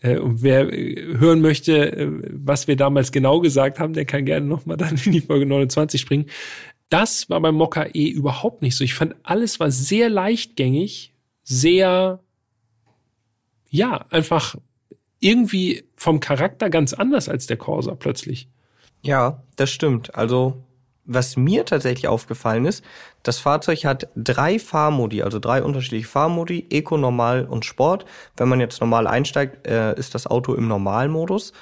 Äh, 0.00 0.18
Und 0.18 0.42
wer 0.42 0.72
äh, 0.72 1.18
hören 1.18 1.40
möchte, 1.42 1.92
äh, 1.92 2.08
was 2.32 2.66
wir 2.66 2.76
damals 2.76 3.12
genau 3.12 3.40
gesagt 3.40 3.78
haben, 3.78 3.92
der 3.92 4.06
kann 4.06 4.24
gerne 4.24 4.46
noch 4.46 4.64
mal 4.66 4.76
dann 4.76 4.96
in 5.04 5.12
die 5.12 5.20
Folge 5.20 5.44
29 5.46 6.00
springen. 6.00 6.26
Das 6.88 7.28
war 7.28 7.40
beim 7.40 7.54
Mokka 7.54 7.86
E 7.92 8.08
überhaupt 8.08 8.62
nicht 8.62 8.76
so. 8.76 8.82
Ich 8.82 8.94
fand, 8.94 9.14
alles 9.22 9.60
war 9.60 9.70
sehr 9.70 10.08
leichtgängig, 10.08 11.12
sehr, 11.44 12.20
ja, 13.68 14.06
einfach 14.10 14.56
irgendwie 15.20 15.84
vom 15.96 16.18
Charakter 16.18 16.70
ganz 16.70 16.94
anders 16.94 17.28
als 17.28 17.46
der 17.46 17.58
Corsa 17.58 17.94
plötzlich. 17.94 18.48
Ja, 19.02 19.42
das 19.56 19.70
stimmt. 19.70 20.14
Also, 20.14 20.62
was 21.04 21.36
mir 21.36 21.64
tatsächlich 21.64 22.08
aufgefallen 22.08 22.66
ist, 22.66 22.84
das 23.22 23.38
Fahrzeug 23.38 23.84
hat 23.84 24.08
drei 24.14 24.58
Fahrmodi, 24.58 25.22
also 25.22 25.38
drei 25.38 25.62
unterschiedliche 25.62 26.06
Fahrmodi, 26.06 26.66
Eco, 26.70 26.96
Normal 26.96 27.44
und 27.44 27.64
Sport. 27.64 28.04
Wenn 28.36 28.48
man 28.48 28.60
jetzt 28.60 28.80
normal 28.80 29.06
einsteigt, 29.06 29.66
äh, 29.66 29.94
ist 29.98 30.14
das 30.14 30.26
Auto 30.26 30.54
im 30.54 30.68
Normalmodus. 30.68 31.52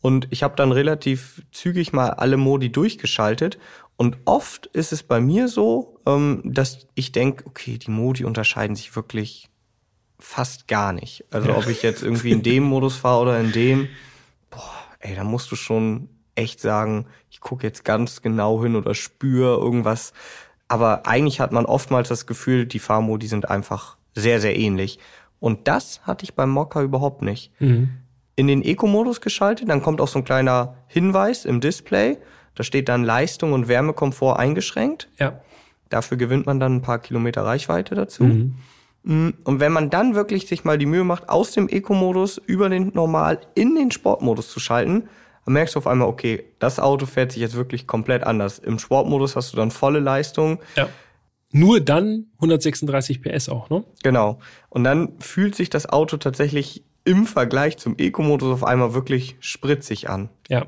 Und 0.00 0.28
ich 0.30 0.42
habe 0.42 0.56
dann 0.56 0.70
relativ 0.72 1.42
zügig 1.50 1.92
mal 1.92 2.10
alle 2.10 2.36
Modi 2.36 2.70
durchgeschaltet. 2.70 3.58
Und 3.96 4.16
oft 4.26 4.66
ist 4.66 4.92
es 4.92 5.02
bei 5.02 5.20
mir 5.20 5.48
so, 5.48 6.00
ähm, 6.06 6.42
dass 6.44 6.86
ich 6.94 7.10
denke, 7.10 7.44
okay, 7.46 7.78
die 7.78 7.90
Modi 7.90 8.24
unterscheiden 8.24 8.76
sich 8.76 8.94
wirklich 8.94 9.48
fast 10.20 10.68
gar 10.68 10.92
nicht. 10.92 11.24
Also 11.30 11.54
ob 11.54 11.66
ich 11.68 11.82
jetzt 11.82 12.02
irgendwie 12.02 12.32
in 12.32 12.42
dem 12.42 12.64
Modus 12.64 12.96
fahre 12.96 13.22
oder 13.22 13.40
in 13.40 13.52
dem, 13.52 13.88
boah, 14.50 14.74
ey, 15.00 15.14
da 15.14 15.24
musst 15.24 15.50
du 15.50 15.56
schon 15.56 16.08
echt 16.38 16.60
sagen, 16.60 17.06
ich 17.30 17.40
gucke 17.40 17.66
jetzt 17.66 17.84
ganz 17.84 18.22
genau 18.22 18.62
hin 18.62 18.76
oder 18.76 18.94
spüre 18.94 19.58
irgendwas. 19.58 20.12
Aber 20.68 21.06
eigentlich 21.06 21.40
hat 21.40 21.52
man 21.52 21.66
oftmals 21.66 22.08
das 22.08 22.26
Gefühl, 22.26 22.66
die 22.66 22.78
Fahrmodi 22.78 23.26
sind 23.26 23.50
einfach 23.50 23.96
sehr, 24.14 24.40
sehr 24.40 24.56
ähnlich. 24.56 24.98
Und 25.40 25.68
das 25.68 26.00
hatte 26.02 26.24
ich 26.24 26.34
beim 26.34 26.50
Mokka 26.50 26.82
überhaupt 26.82 27.22
nicht. 27.22 27.52
In 28.36 28.46
den 28.46 28.62
Eco-Modus 28.62 29.20
geschaltet, 29.20 29.68
dann 29.68 29.82
kommt 29.82 30.00
auch 30.00 30.08
so 30.08 30.18
ein 30.18 30.24
kleiner 30.24 30.74
Hinweis 30.86 31.44
im 31.44 31.60
Display. 31.60 32.18
Da 32.54 32.64
steht 32.64 32.88
dann 32.88 33.04
Leistung 33.04 33.52
und 33.52 33.68
Wärmekomfort 33.68 34.38
eingeschränkt. 34.38 35.08
Ja. 35.18 35.40
Dafür 35.88 36.16
gewinnt 36.16 36.46
man 36.46 36.60
dann 36.60 36.76
ein 36.76 36.82
paar 36.82 36.98
Kilometer 36.98 37.44
Reichweite 37.44 37.94
dazu. 37.94 38.24
Mm, 39.04 39.30
Und 39.44 39.60
wenn 39.60 39.72
man 39.72 39.90
dann 39.90 40.14
wirklich 40.14 40.46
sich 40.46 40.64
mal 40.64 40.76
die 40.76 40.86
Mühe 40.86 41.04
macht, 41.04 41.28
aus 41.28 41.52
dem 41.52 41.68
Eco-Modus 41.68 42.38
über 42.46 42.68
den 42.68 42.92
Normal 42.94 43.40
in 43.54 43.74
den 43.74 43.90
Sportmodus 43.90 44.50
zu 44.50 44.60
schalten, 44.60 45.08
dann 45.48 45.54
merkst 45.54 45.74
du 45.74 45.78
auf 45.78 45.86
einmal, 45.86 46.08
okay, 46.08 46.44
das 46.58 46.78
Auto 46.78 47.06
fährt 47.06 47.32
sich 47.32 47.40
jetzt 47.40 47.54
wirklich 47.56 47.86
komplett 47.86 48.22
anders. 48.22 48.58
Im 48.58 48.78
Sportmodus 48.78 49.34
hast 49.34 49.52
du 49.52 49.56
dann 49.56 49.70
volle 49.70 49.98
Leistung. 50.00 50.58
ja. 50.76 50.88
Nur 51.50 51.80
dann 51.80 52.26
136 52.34 53.22
PS 53.22 53.48
auch, 53.48 53.70
ne? 53.70 53.82
Genau. 54.02 54.38
Und 54.68 54.84
dann 54.84 55.12
fühlt 55.18 55.54
sich 55.54 55.70
das 55.70 55.88
Auto 55.88 56.18
tatsächlich 56.18 56.84
im 57.04 57.24
Vergleich 57.24 57.78
zum 57.78 57.96
Eco-Modus 57.96 58.52
auf 58.52 58.64
einmal 58.64 58.92
wirklich 58.92 59.36
spritzig 59.40 60.10
an. 60.10 60.28
Ja. 60.50 60.66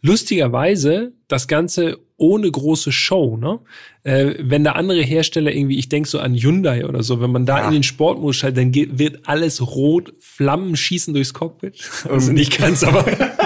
Lustigerweise 0.00 1.12
das 1.28 1.46
Ganze 1.46 1.98
ohne 2.16 2.50
große 2.50 2.90
Show, 2.90 3.36
ne? 3.36 3.58
Äh, 4.04 4.34
wenn 4.38 4.64
da 4.64 4.72
andere 4.72 5.02
Hersteller 5.02 5.52
irgendwie, 5.52 5.78
ich 5.78 5.88
denke 5.88 6.08
so 6.08 6.18
an 6.20 6.34
Hyundai 6.34 6.86
oder 6.86 7.02
so, 7.02 7.20
wenn 7.20 7.30
man 7.32 7.44
da 7.46 7.58
Ja. 7.58 7.66
in 7.66 7.72
den 7.74 7.82
Sportmodus 7.82 8.36
schaltet, 8.36 8.58
dann 8.58 8.72
geht, 8.72 8.98
wird 8.98 9.28
alles 9.28 9.60
rot, 9.60 10.14
Flammen 10.20 10.74
schießen 10.76 11.12
durchs 11.12 11.34
Cockpit. 11.34 11.78
Also 12.08 12.32
nicht 12.32 12.56
ganz, 12.58 12.82
aber. 12.82 13.04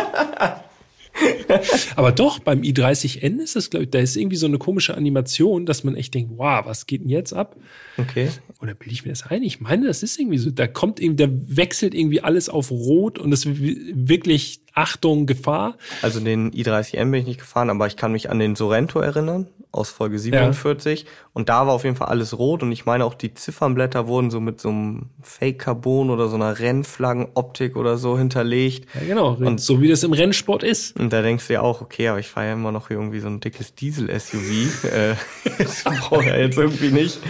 aber 1.97 2.13
doch, 2.13 2.39
beim 2.39 2.61
i30N 2.61 3.41
ist 3.41 3.57
das, 3.57 3.71
glaube 3.71 3.85
ich, 3.85 3.91
da 3.91 3.99
ist 3.99 4.17
irgendwie 4.17 4.37
so 4.37 4.47
eine 4.47 4.59
komische 4.59 4.97
Animation, 4.97 5.67
dass 5.67 5.85
man 5.85 5.97
echt 5.97 6.15
denkt, 6.15 6.33
wow, 6.37 6.65
was 6.65 6.87
geht 6.87 7.03
denn 7.03 7.09
jetzt 7.09 7.33
ab? 7.33 7.57
Okay. 7.97 8.29
Oder 8.61 8.75
bilde 8.75 8.93
ich 8.93 9.05
mir 9.05 9.11
das 9.11 9.27
ein? 9.27 9.43
Ich 9.43 9.61
meine, 9.61 9.87
das 9.87 10.03
ist 10.03 10.19
irgendwie 10.19 10.39
so. 10.39 10.51
Da 10.51 10.67
kommt 10.67 11.01
irgendwie, 11.01 11.27
da 11.27 11.33
wechselt 11.57 11.95
irgendwie 11.95 12.21
alles 12.21 12.49
auf 12.49 12.71
Rot 12.71 13.19
und 13.19 13.33
es 13.33 13.45
ist 13.45 13.59
wirklich 13.61 14.61
Achtung, 14.77 15.25
Gefahr. 15.27 15.77
Also 16.03 16.21
den 16.21 16.53
i30M 16.53 17.11
bin 17.11 17.15
ich 17.15 17.27
nicht 17.27 17.41
gefahren, 17.41 17.71
aber 17.71 17.87
ich 17.87 17.97
kann 17.97 18.13
mich 18.13 18.31
an 18.31 18.39
den 18.39 18.57
Sorrento 18.57 19.01
erinnern 19.01 19.49
aus 19.77 19.91
Folge 19.91 20.19
47 20.19 21.03
ja. 21.03 21.09
und 21.33 21.49
da 21.49 21.67
war 21.67 21.75
auf 21.75 21.85
jeden 21.85 21.97
Fall 21.97 22.09
alles 22.09 22.39
rot 22.39 22.63
und 22.63 22.73
ich 22.73 22.87
meine 22.87 23.05
auch 23.05 23.15
die 23.15 23.35
Ziffernblätter 23.35 24.07
wurden 24.07 24.31
so 24.31 24.41
mit 24.41 24.61
so 24.61 24.71
einem 24.71 25.11
Fake 25.23 25.59
Carbon 25.59 26.11
oder 26.11 26.29
so 26.29 26.37
einer 26.37 26.59
Rennflaggenoptik 26.59 27.77
oder 27.77 27.99
so 27.99 28.19
hinterlegt. 28.19 28.89
Ja, 28.95 29.07
genau, 29.07 29.35
und 29.35 29.61
so 29.61 29.81
wie 29.81 29.89
das 29.89 30.03
im 30.03 30.13
Rennsport 30.13 30.63
ist. 30.63 30.99
Und 30.99 31.13
da 31.13 31.23
denkst 31.23 31.47
du 31.47 31.55
ja 31.55 31.61
auch, 31.61 31.81
okay, 31.81 32.09
aber 32.09 32.19
ich 32.19 32.29
fahre 32.29 32.47
ja 32.47 32.53
immer 32.55 32.73
noch 32.73 32.91
irgendwie 32.91 33.21
so 33.21 33.29
ein 33.29 33.41
dickes 33.41 33.75
Diesel-SUV. 33.75 34.85
äh, 34.85 35.15
das 35.59 35.85
brauche 35.85 36.23
ich 36.23 36.29
ja 36.29 36.37
jetzt 36.37 36.57
irgendwie 36.57 36.91
nicht. 36.91 37.21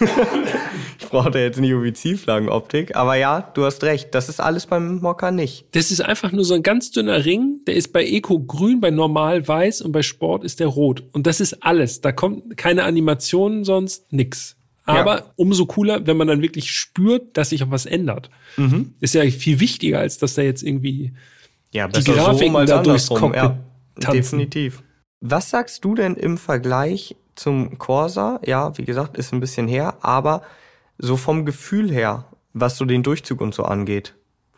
ich 0.98 1.08
brauche 1.08 1.30
da 1.30 1.38
jetzt 1.38 1.58
nicht 1.58 1.70
irgendwie 1.70 1.92
Zielflaggenoptik, 1.92 2.96
aber 2.96 3.14
ja, 3.16 3.40
du 3.54 3.64
hast 3.64 3.82
recht, 3.84 4.14
das 4.14 4.28
ist 4.28 4.40
alles 4.40 4.66
beim 4.66 5.00
Mokka 5.00 5.30
nicht. 5.30 5.66
Das 5.72 5.90
ist 5.90 6.00
einfach 6.00 6.32
nur 6.32 6.44
so 6.44 6.54
ein 6.54 6.62
ganz 6.62 6.90
dünner 6.96 7.24
Ring, 7.24 7.60
der 7.66 7.74
ist 7.74 7.92
bei 7.92 8.04
Eco 8.04 8.40
grün, 8.40 8.80
bei 8.80 8.90
normal 8.90 9.46
weiß 9.46 9.82
und 9.82 9.92
bei 9.92 10.02
Sport 10.02 10.44
ist 10.44 10.60
der 10.60 10.68
rot 10.68 11.04
und 11.12 11.26
das 11.26 11.40
ist 11.40 11.62
alles. 11.62 12.00
Da 12.00 12.12
kommt 12.12 12.56
keine 12.56 12.84
Animation, 12.84 13.64
sonst 13.64 14.12
nix. 14.12 14.56
Aber 14.86 15.18
ja. 15.18 15.32
umso 15.36 15.66
cooler, 15.66 16.06
wenn 16.06 16.16
man 16.16 16.28
dann 16.28 16.42
wirklich 16.42 16.70
spürt, 16.70 17.36
dass 17.36 17.50
sich 17.50 17.62
auch 17.62 17.70
was 17.70 17.86
ändert. 17.86 18.28
Mhm. 18.56 18.94
Ist 19.00 19.14
ja 19.14 19.22
viel 19.30 19.60
wichtiger, 19.60 20.00
als 20.00 20.18
dass 20.18 20.34
da 20.34 20.42
jetzt 20.42 20.62
irgendwie 20.62 21.14
ja, 21.72 21.88
die 21.88 22.04
Grafiken 22.04 22.54
so 22.54 22.64
da 22.66 22.82
durchs 22.82 23.08
Cockpit 23.08 23.34
ja, 24.02 24.10
Definitiv. 24.12 24.82
Was 25.20 25.50
sagst 25.50 25.84
du 25.84 25.94
denn 25.94 26.16
im 26.16 26.36
Vergleich 26.36 27.16
zum 27.34 27.78
Corsa? 27.78 28.40
Ja, 28.44 28.76
wie 28.76 28.84
gesagt, 28.84 29.16
ist 29.16 29.32
ein 29.32 29.40
bisschen 29.40 29.68
her, 29.68 29.96
aber 30.02 30.42
so 30.98 31.16
vom 31.16 31.46
Gefühl 31.46 31.90
her, 31.90 32.26
was 32.52 32.76
so 32.76 32.84
den 32.84 33.02
Durchzug 33.02 33.40
und 33.40 33.54
so 33.54 33.64
angeht, 33.64 34.14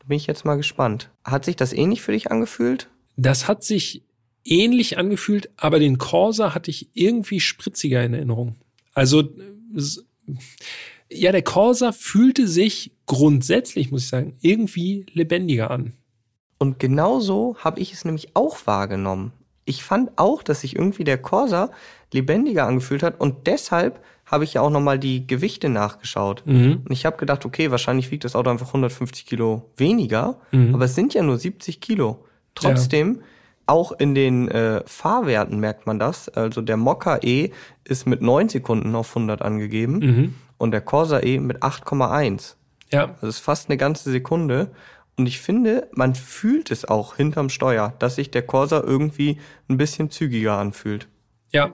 bin 0.07 0.17
ich 0.17 0.27
jetzt 0.27 0.45
mal 0.45 0.57
gespannt. 0.57 1.11
Hat 1.25 1.45
sich 1.45 1.57
das 1.57 1.73
ähnlich 1.73 2.03
für 2.03 2.13
dich 2.13 2.31
angefühlt? 2.31 2.89
Das 3.17 3.49
hat 3.49 3.65
sich 3.65 4.03
ähnlich 4.45 4.99
angefühlt, 4.99 5.51
aber 5.57 5.79
den 5.79 5.99
Corsa 5.99 6.55
hatte 6.55 6.71
ich 6.71 6.89
irgendwie 6.95 7.41
spritziger 7.41 8.05
in 8.05 8.15
Erinnerung. 8.15 8.57
Also, 8.95 9.25
ja, 11.11 11.33
der 11.33 11.43
Corsa 11.43 11.93
fühlte 11.93 12.49
sich 12.49 12.93
grundsätzlich, 13.07 13.91
muss 13.91 14.05
ich 14.05 14.09
sagen, 14.09 14.37
irgendwie 14.41 15.07
lebendiger 15.13 15.71
an. 15.71 15.93
Und 16.59 16.79
genauso 16.79 17.57
habe 17.59 17.81
ich 17.81 17.93
es 17.93 18.05
nämlich 18.05 18.35
auch 18.35 18.67
wahrgenommen. 18.67 19.33
Ich 19.65 19.83
fand 19.83 20.17
auch, 20.17 20.43
dass 20.43 20.63
sich 20.63 20.77
irgendwie 20.77 21.05
der 21.05 21.19
Corsa 21.19 21.71
lebendiger 22.13 22.67
angefühlt 22.67 23.03
hat 23.03 23.21
und 23.21 23.47
deshalb 23.47 24.01
habe 24.27 24.45
ich 24.45 24.55
ja 24.55 24.61
auch 24.61 24.71
nochmal 24.71 24.99
die 24.99 25.27
Gewichte 25.27 25.69
nachgeschaut. 25.69 26.43
Mhm. 26.47 26.83
Und 26.85 26.93
ich 26.93 27.07
habe 27.07 27.17
gedacht, 27.17 27.45
okay, 27.47 27.71
wahrscheinlich 27.71 28.11
wiegt 28.11 28.25
das 28.25 28.37
Auto 28.37 28.51
einfach 28.51 28.69
150 28.69 29.25
Kilo 29.25 29.71
weniger, 29.77 30.39
mhm. 30.51 30.75
aber 30.75 30.85
es 30.85 30.95
sind 30.95 31.15
ja 31.15 31.23
nur 31.23 31.39
70 31.39 31.81
Kilo. 31.81 32.25
Trotzdem 32.55 33.17
ja 33.17 33.23
auch 33.67 33.93
in 33.93 34.15
den 34.15 34.49
äh, 34.49 34.83
Fahrwerten 34.87 35.59
merkt 35.59 35.87
man 35.87 35.99
das. 35.99 36.29
Also 36.29 36.63
der 36.63 36.77
Mokka 36.77 37.19
E 37.23 37.51
ist 37.85 38.07
mit 38.07 38.23
9 38.23 38.49
Sekunden 38.49 38.95
auf 38.95 39.09
100 39.11 39.43
angegeben 39.43 39.99
mhm. 39.99 40.35
und 40.57 40.71
der 40.71 40.81
Corsa 40.81 41.21
E 41.21 41.41
mit 41.41 41.63
8,1. 41.63 42.55
Ja. 42.91 43.17
Das 43.21 43.29
ist 43.29 43.39
fast 43.41 43.69
eine 43.69 43.77
ganze 43.77 44.11
Sekunde. 44.11 44.71
Und 45.19 45.27
ich 45.27 45.41
finde, 45.41 45.89
man 45.93 46.15
fühlt 46.15 46.71
es 46.71 46.85
auch 46.85 47.17
hinterm 47.17 47.49
Steuer, 47.49 47.95
dass 47.99 48.17
sich 48.17 48.31
der 48.31 48.43
Corsa 48.43 48.81
irgendwie 48.81 49.39
ein 49.69 49.79
bisschen 49.79 50.11
zügiger 50.11 50.59
anfühlt. 50.59 51.09
Ja, 51.53 51.73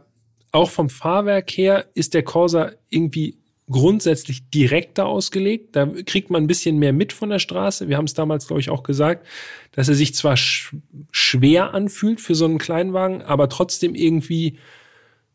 auch 0.53 0.71
vom 0.71 0.91
Fahrwerk 0.91 1.51
her 1.51 1.87
ist 1.95 2.15
der 2.15 2.23
Corsa 2.23 2.73
irgendwie 2.89 3.39
grundsätzlich 3.71 4.49
direkter 4.51 5.07
ausgelegt. 5.07 5.75
Da 5.75 5.87
kriegt 5.87 6.31
man 6.31 6.45
ein 6.45 6.47
bisschen 6.47 6.79
mehr 6.79 6.93
mit 6.93 7.13
von 7.13 7.31
der 7.31 7.39
Straße. 7.39 7.89
Wir 7.89 7.97
haben 7.97 8.05
es 8.05 8.15
damals, 8.15 8.47
glaube 8.47 8.61
ich, 8.61 8.71
auch 8.71 8.83
gesagt, 8.83 9.27
dass 9.73 9.89
er 9.89 9.95
sich 9.95 10.15
zwar 10.15 10.37
sch 10.37 10.77
schwer 11.11 11.75
anfühlt 11.75 12.21
für 12.21 12.35
so 12.35 12.45
einen 12.45 12.59
Kleinwagen, 12.59 13.23
aber 13.23 13.49
trotzdem 13.49 13.95
irgendwie 13.95 14.59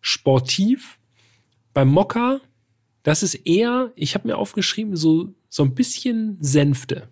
sportiv. 0.01 0.99
Beim 1.73 1.89
Mokka, 1.89 2.39
das 3.03 3.23
ist 3.23 3.35
eher, 3.35 3.91
ich 3.95 4.13
habe 4.13 4.27
mir 4.27 4.37
aufgeschrieben, 4.37 4.95
so, 4.95 5.33
so 5.49 5.63
ein 5.63 5.73
bisschen 5.73 6.37
Sänfte. 6.39 7.09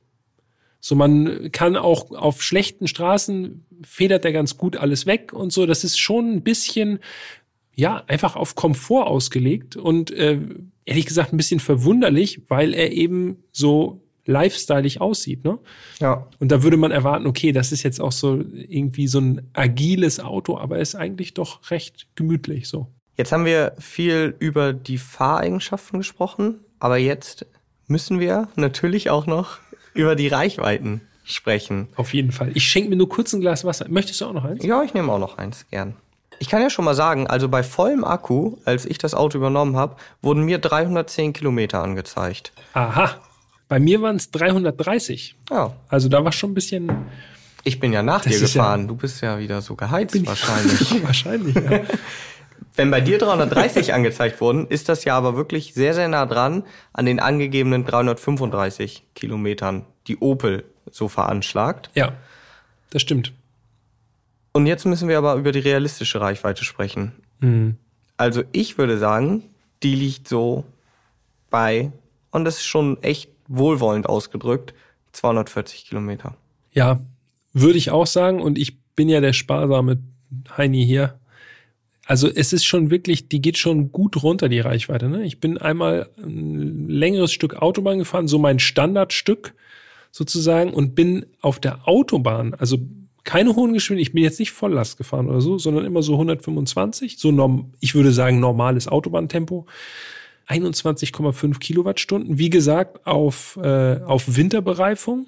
So, 0.79 0.95
man 0.95 1.51
kann 1.51 1.77
auch 1.77 2.11
auf 2.11 2.43
schlechten 2.43 2.87
Straßen 2.87 3.65
federt 3.83 4.23
er 4.23 4.31
ganz 4.31 4.57
gut 4.57 4.77
alles 4.77 5.07
weg 5.07 5.33
und 5.33 5.51
so. 5.51 5.65
Das 5.65 5.83
ist 5.83 5.97
schon 5.97 6.31
ein 6.31 6.43
bisschen 6.43 6.99
ja, 7.75 8.03
einfach 8.07 8.35
auf 8.35 8.55
Komfort 8.55 9.07
ausgelegt 9.07 9.75
und 9.75 10.11
äh, 10.11 10.39
ehrlich 10.85 11.05
gesagt 11.05 11.33
ein 11.33 11.37
bisschen 11.37 11.59
verwunderlich, 11.59 12.41
weil 12.47 12.73
er 12.73 12.91
eben 12.91 13.43
so 13.51 14.01
lifestyleig 14.25 15.01
aussieht, 15.01 15.43
ne? 15.43 15.59
Ja. 15.99 16.27
Und 16.39 16.51
da 16.51 16.63
würde 16.63 16.77
man 16.77 16.91
erwarten, 16.91 17.27
okay, 17.27 17.51
das 17.51 17.71
ist 17.71 17.83
jetzt 17.83 18.01
auch 18.01 18.11
so 18.11 18.43
irgendwie 18.53 19.07
so 19.07 19.19
ein 19.19 19.41
agiles 19.53 20.19
Auto, 20.19 20.57
aber 20.57 20.79
ist 20.79 20.95
eigentlich 20.95 21.33
doch 21.33 21.69
recht 21.69 22.07
gemütlich 22.15 22.67
so. 22.67 22.87
Jetzt 23.17 23.31
haben 23.31 23.45
wir 23.45 23.73
viel 23.77 24.35
über 24.39 24.73
die 24.73 24.97
Fahreigenschaften 24.97 25.99
gesprochen, 25.99 26.59
aber 26.79 26.97
jetzt 26.97 27.45
müssen 27.87 28.19
wir 28.19 28.49
natürlich 28.55 29.09
auch 29.09 29.27
noch 29.27 29.59
über 29.93 30.15
die 30.15 30.27
Reichweiten 30.27 31.01
sprechen. 31.23 31.87
Auf 31.95 32.13
jeden 32.13 32.31
Fall. 32.31 32.51
Ich 32.55 32.67
schenke 32.67 32.89
mir 32.89 32.95
nur 32.95 33.09
kurz 33.09 33.33
ein 33.33 33.41
Glas 33.41 33.63
Wasser. 33.63 33.85
Möchtest 33.89 34.21
du 34.21 34.25
auch 34.25 34.33
noch 34.33 34.43
eins? 34.43 34.63
Ja, 34.63 34.83
ich 34.83 34.93
nehme 34.93 35.11
auch 35.11 35.19
noch 35.19 35.37
eins, 35.37 35.65
gern. 35.69 35.95
Ich 36.39 36.49
kann 36.49 36.61
ja 36.61 36.69
schon 36.69 36.85
mal 36.85 36.95
sagen, 36.95 37.27
also 37.27 37.49
bei 37.49 37.63
vollem 37.63 38.03
Akku, 38.03 38.57
als 38.65 38.85
ich 38.85 38.97
das 38.97 39.13
Auto 39.13 39.37
übernommen 39.37 39.75
habe, 39.75 39.95
wurden 40.21 40.43
mir 40.43 40.59
310 40.59 41.33
Kilometer 41.33 41.81
angezeigt. 41.81 42.51
Aha. 42.73 43.15
Bei 43.67 43.79
mir 43.79 44.01
waren 44.01 44.17
es 44.17 44.31
330. 44.31 45.35
Ja. 45.49 45.73
Also 45.89 46.09
da 46.09 46.23
war 46.23 46.31
schon 46.31 46.51
ein 46.51 46.53
bisschen. 46.53 46.91
Ich 47.63 47.79
bin 47.79 47.93
ja 47.93 48.03
nach 48.03 48.23
dir 48.23 48.39
gefahren. 48.39 48.81
Ja, 48.81 48.87
du 48.87 48.95
bist 48.95 49.21
ja 49.21 49.39
wieder 49.39 49.61
so 49.61 49.75
geheizt 49.75 50.25
wahrscheinlich. 50.25 51.03
wahrscheinlich, 51.03 51.55
ja. 51.55 51.81
Wenn 52.75 52.91
bei 52.91 52.99
dir 52.99 53.17
330 53.17 53.93
angezeigt 53.93 54.41
wurden, 54.41 54.67
ist 54.67 54.89
das 54.89 55.05
ja 55.05 55.17
aber 55.17 55.37
wirklich 55.37 55.73
sehr, 55.73 55.93
sehr 55.93 56.09
nah 56.09 56.25
dran 56.25 56.63
an 56.91 57.05
den 57.05 57.19
angegebenen 57.19 57.85
335 57.85 59.05
Kilometern, 59.15 59.85
die 60.07 60.17
Opel 60.17 60.65
so 60.91 61.07
veranschlagt. 61.07 61.89
Ja, 61.95 62.13
das 62.89 63.01
stimmt. 63.01 63.33
Und 64.55 64.67
jetzt 64.67 64.85
müssen 64.85 65.09
wir 65.09 65.17
aber 65.17 65.35
über 65.35 65.51
die 65.51 65.59
realistische 65.59 66.21
Reichweite 66.21 66.63
sprechen. 66.63 67.11
Mhm. 67.41 67.75
Also 68.15 68.43
ich 68.53 68.77
würde 68.77 68.97
sagen, 68.97 69.43
die 69.83 69.93
liegt 69.93 70.29
so 70.29 70.63
bei, 71.49 71.91
und 72.31 72.45
das 72.45 72.59
ist 72.59 72.65
schon 72.65 73.03
echt 73.03 73.29
wohlwollend 73.49 74.07
ausgedrückt, 74.07 74.73
240 75.11 75.87
Kilometer. 75.87 76.37
Ja, 76.71 77.01
würde 77.51 77.77
ich 77.77 77.91
auch 77.91 78.07
sagen. 78.07 78.41
Und 78.41 78.57
ich 78.57 78.79
bin 78.95 79.09
ja 79.09 79.19
der 79.19 79.33
sparsame 79.33 79.97
Heini 80.55 80.85
hier. 80.85 81.19
Also 82.05 82.29
es 82.33 82.53
ist 82.53 82.63
schon 82.63 82.89
wirklich, 82.89 83.27
die 83.27 83.41
geht 83.41 83.57
schon 83.57 83.91
gut 83.91 84.23
runter, 84.23 84.47
die 84.47 84.61
Reichweite. 84.61 85.09
Ne? 85.09 85.25
Ich 85.25 85.41
bin 85.41 85.57
einmal 85.57 86.09
ein 86.17 86.87
längeres 86.87 87.33
Stück 87.33 87.57
Autobahn 87.57 87.99
gefahren, 87.99 88.29
so 88.29 88.39
mein 88.39 88.59
Standardstück 88.59 89.53
sozusagen, 90.13 90.73
und 90.73 90.95
bin 90.95 91.25
auf 91.41 91.59
der 91.59 91.89
Autobahn, 91.89 92.53
also 92.53 92.77
keine 93.25 93.55
hohen 93.55 93.73
Geschwindigkeiten. 93.73 94.09
Ich 94.09 94.13
bin 94.13 94.23
jetzt 94.23 94.39
nicht 94.39 94.51
Volllast 94.51 94.97
gefahren 94.97 95.27
oder 95.27 95.41
so, 95.41 95.57
sondern 95.57 95.83
immer 95.83 96.01
so 96.01 96.13
125. 96.13 97.17
So 97.17 97.31
norm, 97.31 97.73
ich 97.81 97.95
würde 97.95 98.11
sagen 98.11 98.39
normales 98.39 98.87
Autobahntempo. 98.87 99.65
21,5 100.47 101.59
Kilowattstunden. 101.59 102.37
Wie 102.37 102.51
gesagt, 102.51 103.05
auf, 103.05 103.59
äh, 103.61 103.99
auf 104.05 104.37
Winterbereifung. 104.37 105.27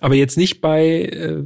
Aber 0.00 0.14
jetzt 0.14 0.36
nicht 0.38 0.60
bei 0.60 1.02
äh, 1.02 1.44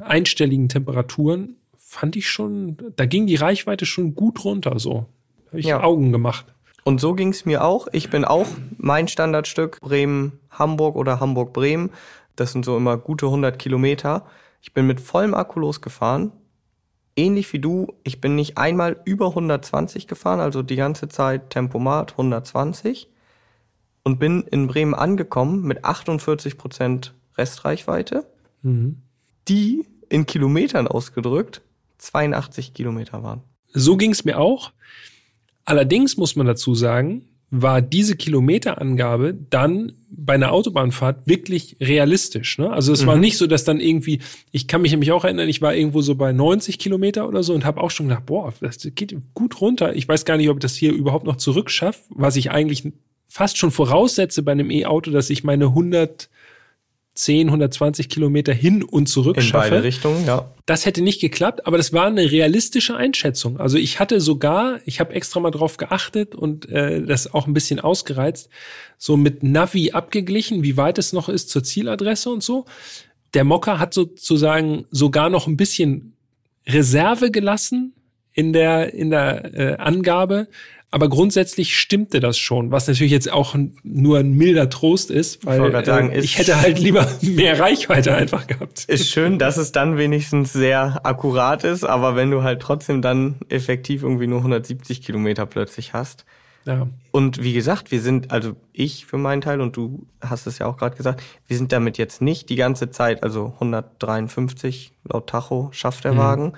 einstelligen 0.00 0.68
Temperaturen. 0.68 1.56
Fand 1.78 2.16
ich 2.16 2.28
schon, 2.28 2.78
da 2.96 3.06
ging 3.06 3.26
die 3.26 3.36
Reichweite 3.36 3.86
schon 3.86 4.14
gut 4.14 4.44
runter. 4.44 4.78
So 4.78 5.06
habe 5.48 5.60
ich 5.60 5.66
ja. 5.66 5.82
Augen 5.82 6.12
gemacht. 6.12 6.46
Und 6.82 7.00
so 7.00 7.14
ging 7.14 7.28
es 7.28 7.44
mir 7.44 7.62
auch. 7.62 7.88
Ich 7.92 8.10
bin 8.10 8.24
auch 8.24 8.48
mein 8.78 9.06
Standardstück 9.06 9.80
Bremen-Hamburg 9.80 10.96
oder 10.96 11.20
Hamburg-Bremen. 11.20 11.90
Das 12.36 12.52
sind 12.52 12.64
so 12.64 12.76
immer 12.76 12.96
gute 12.96 13.26
100 13.26 13.58
Kilometer. 13.58 14.26
Ich 14.64 14.72
bin 14.72 14.86
mit 14.86 14.98
vollem 14.98 15.34
Akku 15.34 15.60
losgefahren. 15.60 16.32
Ähnlich 17.16 17.52
wie 17.52 17.58
du, 17.58 17.92
ich 18.02 18.22
bin 18.22 18.34
nicht 18.34 18.56
einmal 18.56 18.98
über 19.04 19.28
120 19.28 20.08
gefahren, 20.08 20.40
also 20.40 20.62
die 20.62 20.76
ganze 20.76 21.06
Zeit 21.06 21.50
Tempomat 21.50 22.12
120 22.12 23.10
und 24.04 24.18
bin 24.18 24.40
in 24.40 24.66
Bremen 24.66 24.94
angekommen 24.94 25.64
mit 25.64 25.84
48 25.84 26.56
Prozent 26.56 27.12
Restreichweite, 27.36 28.26
mhm. 28.62 29.02
die 29.48 29.86
in 30.08 30.24
Kilometern 30.24 30.88
ausgedrückt 30.88 31.60
82 31.98 32.72
Kilometer 32.72 33.22
waren. 33.22 33.42
So 33.74 33.98
ging 33.98 34.12
es 34.12 34.24
mir 34.24 34.40
auch. 34.40 34.72
Allerdings 35.66 36.16
muss 36.16 36.36
man 36.36 36.46
dazu 36.46 36.74
sagen, 36.74 37.28
war 37.56 37.80
diese 37.80 38.16
Kilometerangabe 38.16 39.38
dann 39.48 39.92
bei 40.10 40.34
einer 40.34 40.50
Autobahnfahrt 40.50 41.26
wirklich 41.26 41.76
realistisch. 41.80 42.58
Ne? 42.58 42.70
Also 42.70 42.92
es 42.92 43.02
mhm. 43.02 43.06
war 43.06 43.16
nicht 43.16 43.38
so, 43.38 43.46
dass 43.46 43.62
dann 43.62 43.78
irgendwie, 43.78 44.20
ich 44.50 44.66
kann 44.66 44.82
mich 44.82 44.90
nämlich 44.90 45.12
auch 45.12 45.24
erinnern, 45.24 45.48
ich 45.48 45.62
war 45.62 45.74
irgendwo 45.74 46.02
so 46.02 46.16
bei 46.16 46.32
90 46.32 46.80
Kilometer 46.80 47.28
oder 47.28 47.44
so 47.44 47.54
und 47.54 47.64
habe 47.64 47.80
auch 47.80 47.92
schon 47.92 48.08
gedacht, 48.08 48.26
boah, 48.26 48.52
das 48.60 48.78
geht 48.94 49.16
gut 49.34 49.60
runter. 49.60 49.94
Ich 49.94 50.08
weiß 50.08 50.24
gar 50.24 50.36
nicht, 50.36 50.48
ob 50.48 50.56
ich 50.56 50.62
das 50.62 50.74
hier 50.74 50.92
überhaupt 50.92 51.26
noch 51.26 51.36
zurückschaffe, 51.36 52.00
was 52.10 52.34
ich 52.34 52.50
eigentlich 52.50 52.92
fast 53.28 53.56
schon 53.56 53.70
voraussetze 53.70 54.42
bei 54.42 54.52
einem 54.52 54.70
E-Auto, 54.70 55.12
dass 55.12 55.30
ich 55.30 55.44
meine 55.44 55.66
100 55.66 56.28
110, 57.14 57.46
120 57.48 58.08
Kilometer 58.08 58.52
hin 58.52 58.82
und 58.82 59.08
zurück 59.08 59.36
In 59.36 59.42
schaffe. 59.42 59.70
beide 59.70 59.82
Richtungen, 59.84 60.26
ja. 60.26 60.50
Das 60.66 60.84
hätte 60.84 61.00
nicht 61.00 61.20
geklappt, 61.20 61.66
aber 61.66 61.76
das 61.76 61.92
war 61.92 62.06
eine 62.06 62.30
realistische 62.32 62.96
Einschätzung. 62.96 63.60
Also 63.60 63.78
ich 63.78 64.00
hatte 64.00 64.20
sogar, 64.20 64.80
ich 64.84 64.98
habe 64.98 65.14
extra 65.14 65.38
mal 65.38 65.52
drauf 65.52 65.76
geachtet 65.76 66.34
und 66.34 66.68
äh, 66.68 67.02
das 67.02 67.32
auch 67.32 67.46
ein 67.46 67.54
bisschen 67.54 67.78
ausgereizt, 67.78 68.48
so 68.98 69.16
mit 69.16 69.44
Navi 69.44 69.92
abgeglichen, 69.92 70.64
wie 70.64 70.76
weit 70.76 70.98
es 70.98 71.12
noch 71.12 71.28
ist 71.28 71.50
zur 71.50 71.62
Zieladresse 71.62 72.30
und 72.30 72.42
so. 72.42 72.64
Der 73.34 73.44
Mocker 73.44 73.78
hat 73.78 73.94
sozusagen 73.94 74.86
sogar 74.90 75.30
noch 75.30 75.46
ein 75.46 75.56
bisschen 75.56 76.14
Reserve 76.66 77.30
gelassen 77.30 77.92
in 78.32 78.52
der 78.52 78.92
in 78.92 79.10
der 79.10 79.54
äh, 79.54 79.76
Angabe, 79.76 80.48
aber 80.94 81.08
grundsätzlich 81.08 81.74
stimmte 81.76 82.20
das 82.20 82.38
schon, 82.38 82.70
was 82.70 82.86
natürlich 82.86 83.10
jetzt 83.10 83.28
auch 83.28 83.56
nur 83.82 84.18
ein 84.20 84.34
milder 84.34 84.70
Trost 84.70 85.10
ist, 85.10 85.44
weil 85.44 85.72
grad 85.72 85.86
sagen, 85.86 86.12
äh, 86.12 86.20
ich 86.20 86.38
hätte 86.38 86.60
halt 86.60 86.78
lieber 86.78 87.04
mehr 87.20 87.58
Reichweite 87.58 88.14
einfach 88.14 88.46
gehabt. 88.46 88.84
Ist 88.84 89.10
schön, 89.10 89.40
dass 89.40 89.56
es 89.56 89.72
dann 89.72 89.98
wenigstens 89.98 90.52
sehr 90.52 91.04
akkurat 91.04 91.64
ist, 91.64 91.82
aber 91.82 92.14
wenn 92.14 92.30
du 92.30 92.44
halt 92.44 92.62
trotzdem 92.62 93.02
dann 93.02 93.40
effektiv 93.48 94.04
irgendwie 94.04 94.28
nur 94.28 94.38
170 94.38 95.02
Kilometer 95.02 95.46
plötzlich 95.46 95.94
hast. 95.94 96.26
Ja. 96.64 96.86
Und 97.10 97.42
wie 97.42 97.54
gesagt, 97.54 97.90
wir 97.90 98.00
sind, 98.00 98.30
also 98.30 98.54
ich 98.72 99.04
für 99.04 99.18
meinen 99.18 99.40
Teil 99.40 99.60
und 99.60 99.76
du 99.76 100.06
hast 100.20 100.46
es 100.46 100.60
ja 100.60 100.66
auch 100.66 100.76
gerade 100.76 100.96
gesagt, 100.96 101.24
wir 101.48 101.56
sind 101.56 101.72
damit 101.72 101.98
jetzt 101.98 102.22
nicht 102.22 102.50
die 102.50 102.56
ganze 102.56 102.92
Zeit, 102.92 103.24
also 103.24 103.54
153 103.54 104.92
laut 105.12 105.26
Tacho 105.26 105.70
schafft 105.72 106.04
der 106.04 106.16
Wagen. 106.16 106.52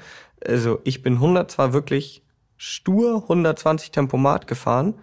Also 0.47 0.79
ich 0.85 1.01
bin 1.01 1.15
100 1.15 1.51
zwar 1.51 1.73
wirklich 1.73 2.23
stur 2.57 3.23
120 3.23 3.91
Tempomat 3.91 4.47
gefahren. 4.47 4.95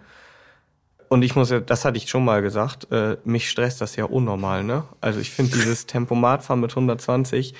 Und 1.08 1.22
ich 1.22 1.36
muss 1.36 1.50
ja, 1.50 1.60
das 1.60 1.84
hatte 1.84 1.96
ich 1.96 2.08
schon 2.08 2.24
mal 2.24 2.42
gesagt, 2.42 2.90
äh, 2.90 3.18
mich 3.24 3.48
stresst 3.48 3.80
das 3.80 3.94
ja 3.96 4.04
unnormal, 4.04 4.64
ne? 4.64 4.84
Also 5.00 5.20
ich 5.20 5.30
finde 5.30 5.52
dieses 5.52 5.86
Tempomatfahren 5.86 6.60
mit 6.60 6.72
120 6.72 7.54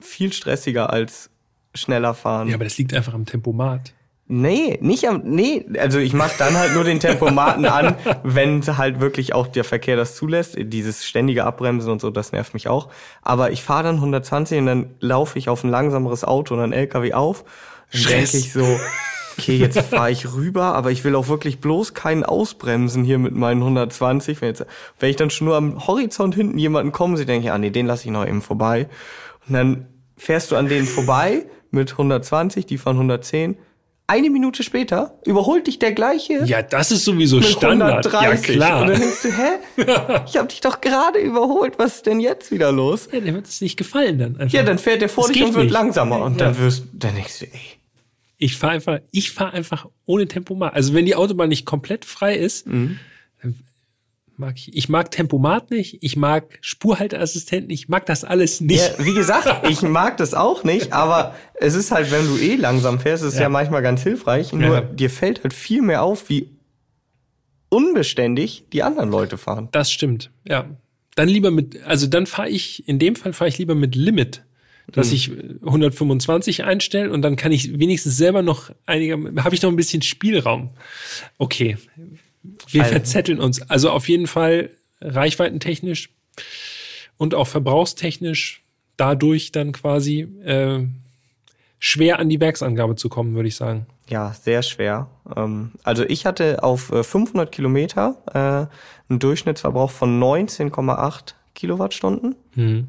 viel 0.00 0.32
stressiger 0.32 0.90
als 0.90 1.30
schneller 1.74 2.14
fahren. 2.14 2.48
Ja, 2.48 2.56
aber 2.56 2.64
das 2.64 2.76
liegt 2.78 2.92
einfach 2.94 3.14
am 3.14 3.26
Tempomat. 3.26 3.94
Nee, 4.32 4.78
nicht 4.80 5.08
am, 5.08 5.22
nee, 5.24 5.66
also 5.76 5.98
ich 5.98 6.12
mach 6.12 6.30
dann 6.36 6.56
halt 6.56 6.74
nur 6.74 6.84
den 6.84 7.00
Tempomaten 7.00 7.64
an, 7.64 7.96
wenn 8.22 8.62
halt 8.78 9.00
wirklich 9.00 9.34
auch 9.34 9.48
der 9.48 9.64
Verkehr 9.64 9.96
das 9.96 10.14
zulässt. 10.14 10.54
Dieses 10.56 11.04
ständige 11.04 11.44
Abbremsen 11.44 11.90
und 11.90 12.00
so, 12.00 12.10
das 12.10 12.30
nervt 12.30 12.54
mich 12.54 12.68
auch. 12.68 12.90
Aber 13.22 13.50
ich 13.50 13.64
fahre 13.64 13.82
dann 13.82 13.96
120 13.96 14.58
und 14.60 14.66
dann 14.66 14.90
laufe 15.00 15.36
ich 15.36 15.48
auf 15.48 15.64
ein 15.64 15.70
langsameres 15.70 16.22
Auto 16.22 16.54
und 16.54 16.60
einen 16.60 16.72
LKW 16.72 17.12
auf. 17.12 17.44
Dann 17.92 18.02
denke 18.02 18.36
ich 18.36 18.52
so, 18.52 18.78
okay, 19.40 19.56
jetzt 19.56 19.78
fahre 19.80 20.10
ich 20.10 20.32
rüber, 20.34 20.74
aber 20.74 20.90
ich 20.90 21.04
will 21.04 21.14
auch 21.14 21.28
wirklich 21.28 21.60
bloß 21.60 21.94
keinen 21.94 22.24
ausbremsen 22.24 23.04
hier 23.04 23.18
mit 23.18 23.34
meinen 23.34 23.60
120. 23.62 24.40
Wenn, 24.40 24.48
jetzt, 24.48 24.64
wenn 24.98 25.10
ich 25.10 25.16
dann 25.16 25.30
schon 25.30 25.46
nur 25.46 25.56
am 25.56 25.86
Horizont 25.86 26.34
hinten 26.34 26.58
jemanden 26.58 26.92
kommen 26.92 27.16
sehe, 27.16 27.26
denke 27.26 27.46
ich, 27.46 27.52
ah 27.52 27.58
nee, 27.58 27.70
den 27.70 27.86
lasse 27.86 28.04
ich 28.04 28.10
noch 28.10 28.26
eben 28.26 28.42
vorbei. 28.42 28.88
Und 29.48 29.54
dann 29.54 29.86
fährst 30.16 30.50
du 30.50 30.56
an 30.56 30.68
denen 30.68 30.86
vorbei 30.86 31.46
mit 31.70 31.92
120, 31.92 32.66
die 32.66 32.78
fahren 32.78 32.96
110. 32.96 33.56
Eine 34.06 34.28
Minute 34.28 34.64
später 34.64 35.20
überholt 35.24 35.68
dich 35.68 35.78
der 35.78 35.92
gleiche 35.92 36.44
Ja, 36.44 36.62
das 36.62 36.90
ist 36.90 37.04
sowieso 37.04 37.40
Standard. 37.42 38.04
130. 38.12 38.48
Ja, 38.48 38.54
klar. 38.54 38.80
Und 38.82 38.88
dann 38.88 39.00
denkst 39.00 39.22
du, 39.22 39.28
hä? 39.28 40.20
Ich 40.26 40.36
habe 40.36 40.48
dich 40.48 40.60
doch 40.60 40.80
gerade 40.80 41.20
überholt. 41.20 41.74
Was 41.78 41.94
ist 41.96 42.06
denn 42.06 42.18
jetzt 42.18 42.50
wieder 42.50 42.72
los? 42.72 43.08
Ja, 43.12 43.20
dem 43.20 43.36
wird 43.36 43.46
es 43.46 43.60
nicht 43.60 43.76
gefallen 43.76 44.18
dann. 44.18 44.36
Einfach. 44.36 44.52
Ja, 44.52 44.64
dann 44.64 44.78
fährt 44.78 45.00
der 45.00 45.08
vor 45.08 45.28
Das 45.28 45.32
dich 45.34 45.44
und 45.44 45.54
wird 45.54 45.64
nicht. 45.66 45.72
langsamer. 45.72 46.22
Und 46.24 46.40
Ja. 46.40 46.46
dann 46.46 46.58
wirst, 46.58 46.86
dann 46.92 47.14
denkst 47.14 47.38
du, 47.38 47.44
ey, 47.46 47.60
Ich 48.42 48.56
fahre 48.56 48.72
einfach, 48.72 48.98
ich 49.12 49.30
fahre 49.30 49.52
einfach 49.52 49.86
ohne 50.06 50.26
Tempomat. 50.26 50.74
Also 50.74 50.94
wenn 50.94 51.04
die 51.06 51.14
Autobahn 51.14 51.50
nicht 51.50 51.66
komplett 51.66 52.04
frei 52.04 52.34
ist, 52.36 52.66
Mhm. 52.66 52.98
mag 54.36 54.54
ich, 54.56 54.74
ich 54.74 54.88
mag 54.88 55.10
Tempomat 55.10 55.70
nicht, 55.70 55.98
ich 56.02 56.16
mag 56.16 56.58
Spurhalteassistenten, 56.62 57.70
ich 57.70 57.88
mag 57.90 58.06
das 58.06 58.24
alles 58.24 58.62
nicht. 58.62 58.80
Ja, 58.98 59.04
wie 59.04 59.12
gesagt, 59.12 59.46
ich 59.68 59.82
mag 59.82 60.16
das 60.16 60.32
auch 60.32 60.64
nicht, 60.64 60.94
aber 60.94 61.34
es 61.54 61.74
ist 61.74 61.90
halt, 61.90 62.10
wenn 62.10 62.26
du 62.26 62.38
eh 62.38 62.56
langsam 62.56 62.98
fährst, 62.98 63.22
ist 63.22 63.34
ja, 63.34 63.42
Ja. 63.42 63.48
manchmal 63.50 63.82
ganz 63.82 64.02
hilfreich. 64.02 64.52
Nur 64.54 64.74
Ja. 64.76 64.80
dir 64.80 65.10
fällt 65.10 65.42
halt 65.42 65.52
viel 65.52 65.82
mehr 65.82 66.02
auf, 66.02 66.30
wie 66.30 66.48
unbeständig 67.68 68.64
die 68.72 68.82
anderen 68.82 69.10
Leute 69.10 69.38
fahren. 69.38 69.68
Das 69.72 69.92
stimmt, 69.92 70.30
ja. 70.48 70.64
Dann 71.16 71.28
lieber 71.28 71.50
mit, 71.50 71.82
also 71.84 72.06
dann 72.06 72.26
fahre 72.26 72.48
ich, 72.48 72.88
in 72.88 72.98
dem 72.98 73.16
Fall 73.16 73.32
fahre 73.32 73.48
ich 73.48 73.58
lieber 73.58 73.74
mit 73.74 73.94
Limit, 73.94 74.42
dass 74.92 75.08
Mhm. 75.08 75.14
ich 75.14 75.30
125 75.64 76.64
einstelle 76.64 77.10
und 77.10 77.22
dann 77.22 77.36
kann 77.36 77.52
ich 77.52 77.78
wenigstens 77.78 78.16
selber 78.16 78.42
noch 78.42 78.70
einiger, 78.86 79.16
habe 79.44 79.54
ich 79.54 79.62
noch 79.62 79.70
ein 79.70 79.76
bisschen 79.76 80.02
Spielraum. 80.02 80.70
Okay, 81.38 81.76
wir 82.68 82.82
Also- 82.82 82.92
verzetteln 82.92 83.40
uns. 83.40 83.62
Also 83.70 83.90
auf 83.90 84.08
jeden 84.08 84.26
Fall 84.26 84.70
reichweitentechnisch 85.00 86.10
und 87.16 87.34
auch 87.34 87.46
verbrauchstechnisch 87.46 88.62
dadurch 88.96 89.52
dann 89.52 89.72
quasi 89.72 90.20
äh, 90.44 90.86
schwer 91.78 92.18
an 92.18 92.28
die 92.28 92.40
Werksangabe 92.40 92.96
zu 92.96 93.08
kommen, 93.08 93.34
würde 93.34 93.48
ich 93.48 93.56
sagen. 93.56 93.86
Ja, 94.08 94.34
sehr 94.34 94.62
schwer. 94.62 95.08
Ähm, 95.36 95.72
also 95.82 96.04
ich 96.04 96.26
hatte 96.26 96.62
auf 96.62 96.90
äh, 96.92 97.02
500 97.04 97.50
Kilometer 97.52 98.22
äh, 98.68 99.10
einen 99.10 99.18
Durchschnittsverbrauch 99.18 99.90
von 99.90 100.20
19,8 100.20 101.34
Kilowattstunden. 101.54 102.36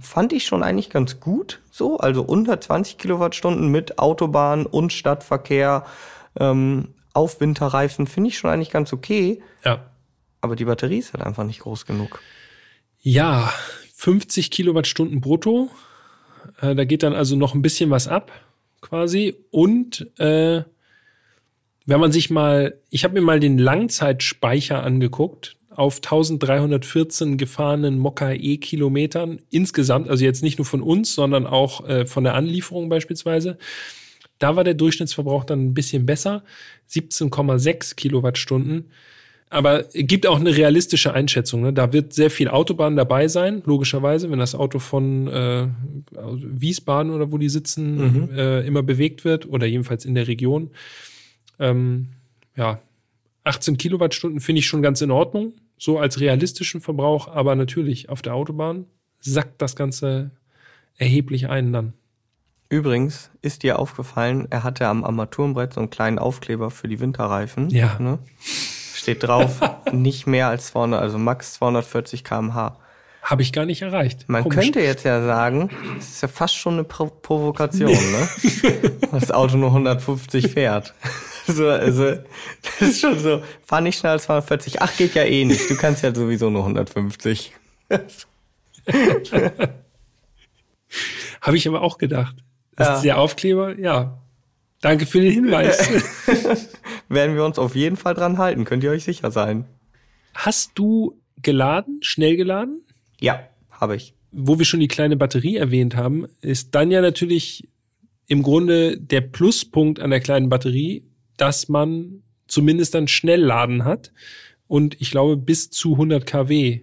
Fand 0.02 0.34
ich 0.34 0.46
schon 0.46 0.64
eigentlich 0.64 0.90
ganz 0.90 1.20
gut 1.20 1.62
so. 1.72 1.98
Also 1.98 2.24
unter 2.24 2.60
20 2.60 2.98
Kilowattstunden 2.98 3.70
mit 3.70 4.00
Autobahn 4.00 4.66
und 4.66 4.94
Stadtverkehr 4.94 5.86
ähm, 6.40 6.90
auf 7.14 7.42
Winterreifen 7.42 8.08
finde 8.08 8.30
ich 8.30 8.38
schon 8.38 8.50
eigentlich 8.50 8.72
ganz 8.72 8.94
okay. 8.94 9.42
Ja. 9.66 9.92
Aber 10.40 10.56
die 10.56 10.66
Batterie 10.66 11.00
ist 11.00 11.14
halt 11.14 11.26
einfach 11.26 11.44
nicht 11.44 11.60
groß 11.60 11.86
genug. 11.86 12.22
Ja, 13.00 13.52
50 13.96 14.52
Kilowattstunden 14.52 15.22
brutto. 15.22 15.70
Äh, 16.62 16.76
da 16.76 16.86
geht 16.86 17.04
dann 17.04 17.14
also 17.14 17.36
noch 17.36 17.54
ein 17.54 17.62
bisschen 17.62 17.90
was 17.90 18.08
ab, 18.08 18.32
quasi. 18.82 19.36
Und 19.52 20.08
äh, 20.20 20.64
wenn 21.86 22.00
man 22.00 22.12
sich 22.12 22.30
mal, 22.30 22.80
ich 22.90 23.04
habe 23.04 23.16
mir 23.16 23.22
mal 23.22 23.40
den 23.40 23.58
Langzeitspeicher 23.58 24.84
angeguckt 24.84 25.58
auf 25.82 25.96
1314 25.96 27.38
gefahrenen 27.38 27.98
Mokka 27.98 28.34
E-Kilometern 28.34 29.40
insgesamt, 29.50 30.10
also 30.10 30.24
jetzt 30.24 30.44
nicht 30.44 30.60
nur 30.60 30.66
von 30.66 30.84
uns, 30.84 31.16
sondern 31.16 31.48
auch 31.48 31.90
äh, 31.90 32.06
von 32.06 32.24
der 32.24 32.36
Anlieferung 32.36 32.88
beispielsweise. 32.88 33.58
Da 34.38 34.56
war 34.56 34.64
der 34.64 34.76
Durchschnittsverbrauch 34.76 35.44
dann 35.44 35.66
ein 35.66 35.74
bisschen 35.74 36.06
besser, 36.06 36.44
17,6 36.92 37.96
Kilowattstunden. 37.96 38.92
Aber 39.50 39.86
gibt 39.94 40.28
auch 40.28 40.40
eine 40.40 40.56
realistische 40.56 41.16
Einschätzung. 41.16 41.64
Ne? 41.64 41.74
Da 41.74 41.92
wird 41.94 42.14
sehr 42.14 42.30
viel 42.30 42.48
Autobahn 42.48 42.96
dabei 42.96 43.28
sein, 43.28 43.64
logischerweise, 43.66 44.30
wenn 44.30 44.38
das 44.38 44.54
Auto 44.54 44.78
von 44.78 45.28
äh, 45.30 45.68
Wiesbaden 46.12 47.12
oder 47.12 47.32
wo 47.32 47.40
die 47.40 47.50
sitzen 47.50 48.30
äh, 48.38 48.62
immer 48.68 48.84
bewegt 48.84 49.26
wird 49.26 49.50
oder 49.50 49.66
jedenfalls 49.66 50.06
in 50.06 50.14
der 50.14 50.28
Region. 50.28 50.70
Ähm, 51.60 52.10
ja, 52.56 52.80
18 53.44 53.78
Kilowattstunden 53.78 54.40
finde 54.40 54.60
ich 54.60 54.68
schon 54.68 54.82
ganz 54.82 55.02
in 55.02 55.12
Ordnung, 55.12 55.54
so 55.82 55.98
als 55.98 56.20
realistischen 56.20 56.80
Verbrauch. 56.80 57.28
Aber 57.28 57.56
natürlich 57.56 58.10
auf 58.10 58.22
der 58.22 58.36
Autobahn 58.36 58.86
sackt 59.20 59.62
das 59.62 59.76
Ganze 59.76 60.30
erheblich 60.96 61.50
ein 61.50 61.74
dann. 61.74 61.94
Übrigens 62.70 63.32
ist 63.42 63.64
dir 63.64 63.80
aufgefallen, 63.80 64.48
er 64.50 64.64
hatte 64.64 64.88
am 64.88 65.04
Armaturenbrett 65.04 65.74
so 65.74 65.82
einen 65.82 65.90
kleinen 65.90 66.20
Aufkleber 66.20 66.70
für 66.70 66.88
die 66.88 67.00
Winterreifen. 67.00 67.70
Ja. 67.72 67.98
Ne? 68.00 68.20
Steht 68.94 69.24
drauf, 69.24 69.60
nicht 69.92 70.28
mehr 70.28 70.48
als 70.48 70.68
200, 70.68 71.02
also 71.02 71.18
max 71.18 71.54
240 71.56 72.24
kmh. 72.24 72.78
Habe 73.24 73.42
ich 73.42 73.52
gar 73.52 73.66
nicht 73.66 73.82
erreicht. 73.82 74.26
Man 74.28 74.44
Komisch. 74.44 74.60
könnte 74.60 74.82
jetzt 74.82 75.04
ja 75.04 75.24
sagen, 75.24 75.70
das 75.96 76.10
ist 76.10 76.22
ja 76.22 76.28
fast 76.28 76.56
schon 76.56 76.74
eine 76.74 76.84
Pro 76.84 77.08
Provokation, 77.08 77.92
ne? 77.92 78.30
Das 79.12 79.32
Auto 79.32 79.58
nur 79.58 79.70
150 79.70 80.48
fährt. 80.48 80.94
So, 81.48 81.68
also, 81.68 82.16
das 82.64 82.82
ist 82.82 83.00
schon 83.02 83.18
so, 83.20 83.42
fahr 83.66 83.82
nicht 83.82 83.98
schneller 84.00 84.14
als 84.14 84.24
240. 84.24 84.82
Ach, 84.82 84.96
geht 84.96 85.16
ja 85.16 85.24
eh 85.24 85.44
nicht. 85.46 85.70
Du 85.70 85.76
kannst 85.76 86.04
ja 86.04 86.14
sowieso 86.14 86.50
nur 86.50 86.62
150. 86.62 87.52
Habe 91.42 91.58
ich 91.58 91.68
aber 91.68 91.82
auch 91.82 91.98
gedacht. 91.98 92.36
Das 92.76 92.88
Ja. 92.88 92.96
ist 92.96 93.02
der 93.04 93.18
Aufkleber, 93.20 93.78
ja. 93.80 94.18
Danke 94.82 95.06
für 95.06 95.22
den 95.22 95.32
Hinweis. 95.32 95.90
Werden 97.10 97.36
wir 97.36 97.46
uns 97.46 97.60
auf 97.60 97.76
jeden 97.76 97.98
Fall 97.98 98.14
dran 98.14 98.38
halten, 98.38 98.66
könnt 98.66 98.84
ihr 98.84 98.92
euch 98.92 99.04
sicher 99.04 99.30
sein. 99.32 99.66
Hast 100.34 100.72
du 100.76 101.20
geladen, 101.42 102.00
schnell 102.02 102.36
geladen? 102.38 102.82
Ja, 103.20 103.48
habe 103.70 103.96
ich. 103.96 104.14
Wo 104.32 104.58
wir 104.58 104.66
schon 104.66 104.80
die 104.80 104.88
kleine 104.88 105.18
Batterie 105.18 105.58
erwähnt 105.58 105.96
haben, 105.96 106.26
ist 106.42 106.74
dann 106.74 106.90
ja 106.90 107.02
natürlich 107.02 107.68
im 108.28 108.44
Grunde 108.44 108.98
der 108.98 109.22
Pluspunkt 109.22 110.00
an 110.00 110.10
der 110.10 110.22
kleinen 110.22 110.50
Batterie, 110.50 111.04
dass 111.42 111.68
man 111.70 112.22
zumindest 112.48 112.94
dann 112.96 113.08
Schnellladen 113.08 113.84
hat 113.86 114.12
und 114.68 115.00
ich 115.02 115.12
glaube 115.12 115.38
bis 115.38 115.70
zu 115.72 115.94
100 115.94 116.26
kW 116.26 116.82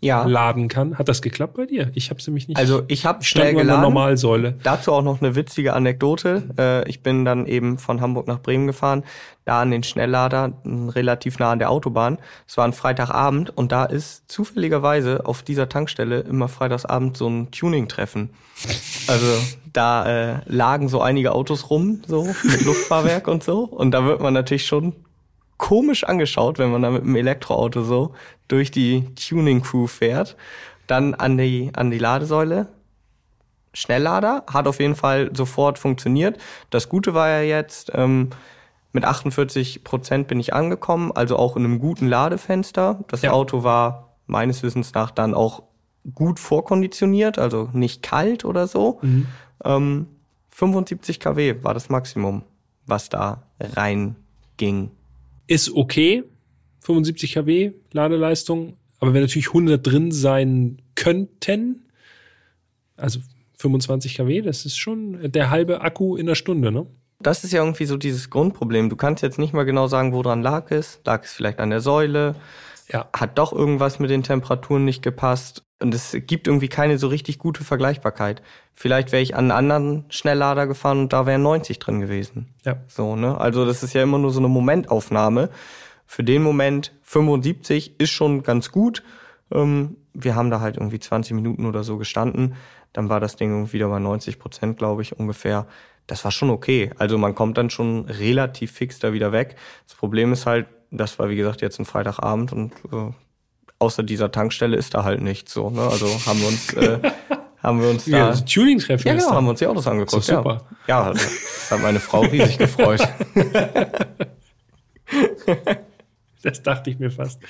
Ja. 0.00 0.24
laden 0.26 0.68
kann. 0.68 0.98
Hat 0.98 1.08
das 1.08 1.22
geklappt 1.22 1.54
bei 1.54 1.66
dir? 1.66 1.90
Ich 1.94 2.10
habe 2.10 2.20
es 2.20 2.26
nämlich 2.26 2.46
nicht. 2.48 2.56
Also 2.58 2.82
ich 2.88 3.06
habe 3.06 3.24
schnell 3.24 3.54
geladen. 3.54 3.80
Normalsäule. 3.82 4.58
Dazu 4.62 4.92
auch 4.92 5.02
noch 5.02 5.20
eine 5.22 5.34
witzige 5.34 5.72
Anekdote. 5.74 6.42
Äh, 6.58 6.88
ich 6.88 7.02
bin 7.02 7.24
dann 7.24 7.46
eben 7.46 7.78
von 7.78 8.00
Hamburg 8.00 8.26
nach 8.26 8.40
Bremen 8.40 8.66
gefahren, 8.66 9.02
da 9.44 9.60
an 9.62 9.70
den 9.70 9.82
Schnelllader, 9.82 10.52
relativ 10.64 11.38
nah 11.38 11.52
an 11.52 11.58
der 11.58 11.70
Autobahn. 11.70 12.18
Es 12.46 12.56
war 12.56 12.64
ein 12.66 12.72
Freitagabend 12.74 13.56
und 13.56 13.72
da 13.72 13.84
ist 13.84 14.30
zufälligerweise 14.30 15.24
auf 15.26 15.42
dieser 15.42 15.68
Tankstelle 15.68 16.20
immer 16.20 16.48
freitagsabend 16.48 17.16
so 17.16 17.26
ein 17.28 17.50
Tuning-Treffen. 17.50 18.30
Also 19.08 19.26
da 19.74 20.06
äh, 20.06 20.40
lagen 20.46 20.88
so 20.88 21.02
einige 21.02 21.32
Autos 21.32 21.68
rum, 21.68 22.02
so 22.06 22.24
mit 22.42 22.62
Luftfahrwerk 22.64 23.28
und 23.28 23.44
so. 23.44 23.64
Und 23.64 23.90
da 23.90 24.04
wird 24.04 24.20
man 24.20 24.32
natürlich 24.32 24.66
schon 24.66 24.94
komisch 25.58 26.04
angeschaut, 26.04 26.58
wenn 26.58 26.70
man 26.70 26.82
da 26.82 26.90
mit 26.90 27.02
einem 27.02 27.16
Elektroauto 27.16 27.82
so 27.82 28.14
durch 28.48 28.70
die 28.70 29.04
Tuning-Crew 29.14 29.86
fährt. 29.86 30.36
Dann 30.86 31.14
an 31.14 31.36
die, 31.38 31.70
an 31.74 31.90
die 31.90 31.98
Ladesäule, 31.98 32.68
Schnelllader, 33.72 34.44
hat 34.50 34.66
auf 34.66 34.80
jeden 34.80 34.94
Fall 34.96 35.30
sofort 35.34 35.78
funktioniert. 35.78 36.38
Das 36.70 36.88
Gute 36.88 37.14
war 37.14 37.28
ja 37.28 37.40
jetzt, 37.40 37.90
ähm, 37.94 38.30
mit 38.92 39.04
48 39.04 39.82
Prozent 39.82 40.28
bin 40.28 40.38
ich 40.38 40.54
angekommen, 40.54 41.10
also 41.12 41.36
auch 41.36 41.56
in 41.56 41.64
einem 41.64 41.80
guten 41.80 42.06
Ladefenster. 42.06 43.00
Das 43.08 43.22
Ja. 43.22 43.32
Auto 43.32 43.64
war 43.64 44.14
meines 44.26 44.62
Wissens 44.62 44.94
nach 44.94 45.10
dann 45.10 45.34
auch 45.34 45.64
gut 46.14 46.38
vorkonditioniert, 46.38 47.38
also 47.38 47.70
nicht 47.72 48.02
kalt 48.02 48.44
oder 48.44 48.66
so. 48.66 49.00
Ähm, 49.64 50.06
75 50.50 51.18
kW 51.20 51.62
war 51.62 51.74
das 51.74 51.88
Maximum, 51.88 52.42
was 52.86 53.08
da 53.08 53.42
reinging. 53.60 54.90
Ist 55.46 55.74
okay. 55.74 56.24
75 56.80 57.34
kW 57.34 57.72
Ladeleistung. 57.92 58.76
Aber 59.00 59.14
wenn 59.14 59.22
natürlich 59.22 59.48
100 59.48 59.84
drin 59.84 60.12
sein 60.12 60.78
könnten, 60.94 61.82
also 62.96 63.20
25 63.56 64.16
kW, 64.16 64.42
das 64.42 64.64
ist 64.64 64.76
schon 64.76 65.30
der 65.32 65.50
halbe 65.50 65.80
Akku 65.80 66.16
in 66.16 66.26
der 66.26 66.34
Stunde, 66.34 66.70
ne? 66.70 66.86
Das 67.20 67.42
ist 67.42 67.52
ja 67.52 67.62
irgendwie 67.62 67.86
so 67.86 67.96
dieses 67.96 68.28
Grundproblem. 68.28 68.90
Du 68.90 68.96
kannst 68.96 69.22
jetzt 69.22 69.38
nicht 69.38 69.54
mal 69.54 69.64
genau 69.64 69.86
sagen, 69.86 70.12
woran 70.12 70.42
lag 70.42 70.70
es. 70.70 71.00
Lag 71.04 71.24
es 71.24 71.32
vielleicht 71.32 71.58
an 71.58 71.70
der 71.70 71.80
Säule? 71.80 72.34
Ja. 72.88 73.08
Hat 73.12 73.38
doch 73.38 73.52
irgendwas 73.52 73.98
mit 73.98 74.10
den 74.10 74.22
Temperaturen 74.22 74.84
nicht 74.84 75.02
gepasst? 75.02 75.64
Und 75.80 75.94
es 75.94 76.16
gibt 76.26 76.46
irgendwie 76.46 76.68
keine 76.68 76.98
so 76.98 77.08
richtig 77.08 77.38
gute 77.38 77.64
Vergleichbarkeit. 77.64 78.42
Vielleicht 78.72 79.12
wäre 79.12 79.22
ich 79.22 79.34
an 79.34 79.50
einen 79.50 79.70
anderen 79.70 80.04
Schnelllader 80.08 80.66
gefahren 80.66 81.00
und 81.00 81.12
da 81.12 81.26
wären 81.26 81.42
90 81.42 81.78
drin 81.78 82.00
gewesen. 82.00 82.54
Ja. 82.64 82.76
So, 82.86 83.16
ne? 83.16 83.38
Also 83.38 83.66
das 83.66 83.82
ist 83.82 83.92
ja 83.92 84.02
immer 84.02 84.18
nur 84.18 84.30
so 84.30 84.40
eine 84.40 84.48
Momentaufnahme. 84.48 85.50
Für 86.06 86.24
den 86.24 86.42
Moment 86.42 86.92
75 87.02 87.98
ist 88.00 88.10
schon 88.10 88.42
ganz 88.42 88.70
gut. 88.70 89.02
Ähm, 89.52 89.96
wir 90.12 90.36
haben 90.36 90.50
da 90.50 90.60
halt 90.60 90.76
irgendwie 90.76 91.00
20 91.00 91.34
Minuten 91.34 91.66
oder 91.66 91.84
so 91.84 91.98
gestanden. 91.98 92.54
Dann 92.92 93.08
war 93.08 93.20
das 93.20 93.36
Ding 93.36 93.50
irgendwie 93.50 93.74
wieder 93.74 93.88
bei 93.88 93.98
90 93.98 94.38
Prozent, 94.38 94.78
glaube 94.78 95.02
ich, 95.02 95.18
ungefähr. 95.18 95.66
Das 96.06 96.24
war 96.24 96.30
schon 96.30 96.50
okay. 96.50 96.90
Also 96.98 97.18
man 97.18 97.34
kommt 97.34 97.58
dann 97.58 97.70
schon 97.70 98.04
relativ 98.04 98.72
fix 98.72 98.98
da 98.98 99.12
wieder 99.12 99.32
weg. 99.32 99.56
Das 99.86 99.96
Problem 99.96 100.32
ist 100.32 100.46
halt, 100.46 100.66
das 100.96 101.18
war 101.18 101.28
wie 101.28 101.36
gesagt 101.36 101.60
jetzt 101.60 101.78
ein 101.78 101.84
Freitagabend 101.84 102.52
und 102.52 102.72
äh, 102.92 103.12
außer 103.78 104.02
dieser 104.02 104.30
Tankstelle 104.30 104.76
ist 104.76 104.94
da 104.94 105.04
halt 105.04 105.20
nichts 105.20 105.52
so. 105.52 105.70
Ne? 105.70 105.82
Also 105.82 106.06
haben 106.26 106.40
wir 106.40 106.48
uns, 106.48 106.72
äh, 106.74 106.98
haben 107.62 107.80
wir 107.80 107.90
uns 107.90 108.06
Ja, 108.06 108.18
da 108.18 108.28
das 108.30 108.44
Tuning-Treffen 108.44 109.06
ja, 109.06 109.14
ist 109.14 109.24
genau, 109.24 109.36
haben 109.36 109.46
wir 109.46 109.50
uns 109.50 109.58
die 109.58 109.66
Autos 109.66 109.86
angeguckt. 109.86 110.28
Doch 110.28 110.36
super. 110.36 110.64
Ja, 110.86 111.00
ja 111.00 111.02
also, 111.08 111.22
das 111.22 111.70
hat 111.70 111.82
meine 111.82 112.00
Frau 112.00 112.20
riesig 112.22 112.58
gefreut. 112.58 113.06
Das 116.42 116.62
dachte 116.62 116.90
ich 116.90 116.98
mir 116.98 117.10
fast. 117.10 117.40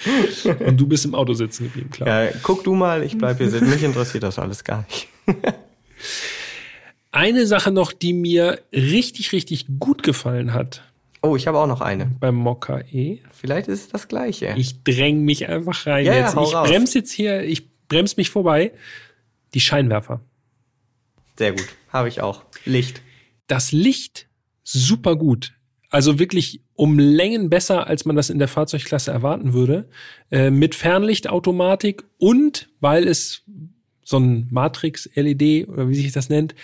Und 0.45 0.77
du 0.77 0.87
bist 0.87 1.05
im 1.05 1.17
Auto 1.17 1.33
sitzen 1.33 1.65
geblieben, 1.65 1.91
klar. 1.91 2.27
Ja, 2.27 2.31
guck 2.45 2.63
du 2.63 2.75
mal, 2.75 3.03
ich 3.03 3.19
bleib 3.19 3.39
hier 3.39 3.51
sitzen. 3.51 3.69
Mich 3.69 3.83
interessiert 3.83 4.23
das 4.23 4.39
alles 4.39 4.63
gar 4.63 4.85
nicht. 4.89 5.09
Eine 7.11 7.47
Sache 7.47 7.73
noch, 7.73 7.93
die 7.93 8.13
mir 8.13 8.61
richtig, 8.73 9.33
richtig 9.33 9.67
gut 9.81 10.05
gefallen 10.05 10.55
hat 10.55 10.85
Oh, 11.25 11.37
ich 11.37 11.47
habe 11.47 11.59
auch 11.59 11.67
noch 11.67 11.81
eine. 11.81 12.07
beim 12.21 12.35
Mokka 12.35 12.81
E. 12.93 13.19
Vielleicht 13.33 13.69
ist 13.69 13.81
es 13.81 13.89
das 13.89 14.09
Gleiche. 14.09 14.55
Ich 14.57 14.83
dräng 14.85 15.23
mich 15.25 15.49
einfach 15.49 15.87
rein 15.87 16.05
Ja, 16.05 16.15
ja, 16.15 16.21
jetzt. 16.27 16.37
hau 16.37 16.47
ich 16.47 16.55
raus. 16.55 16.69
bremse 16.69 16.99
jetzt 16.99 17.13
hier, 17.13 17.43
ich 17.43 17.69
bremse 17.89 18.15
mich 18.19 18.31
vorbei. 18.31 18.73
Die 19.55 19.61
Scheinwerfer. 19.61 20.21
Sehr 21.39 21.53
gut. 21.53 21.67
Habe 21.93 22.09
ich 22.09 22.21
auch. 22.21 22.45
Licht. 22.65 23.01
Das 23.47 23.73
Licht 23.73 24.29
super 24.63 25.17
gut. 25.17 25.55
Also 25.91 26.19
wirklich 26.19 26.61
um 26.75 26.99
Längen 26.99 27.51
besser, 27.51 27.87
als 27.87 28.05
man 28.05 28.17
das 28.17 28.29
in 28.31 28.39
der 28.39 28.49
Fahrzeugklasse 28.49 29.11
erwarten 29.13 29.53
würde. 29.53 29.89
Äh, 30.31 30.51
mit 30.51 30.75
Fernlichtautomatik 30.75 32.05
und 32.19 32.69
weil 32.81 33.07
es 33.07 33.43
so 34.05 34.19
ein 34.19 34.49
Matrix-LED 34.51 35.69
oder 35.69 35.89
wie 35.89 35.95
sich 35.95 36.13
das 36.13 36.29
nennt, 36.29 36.55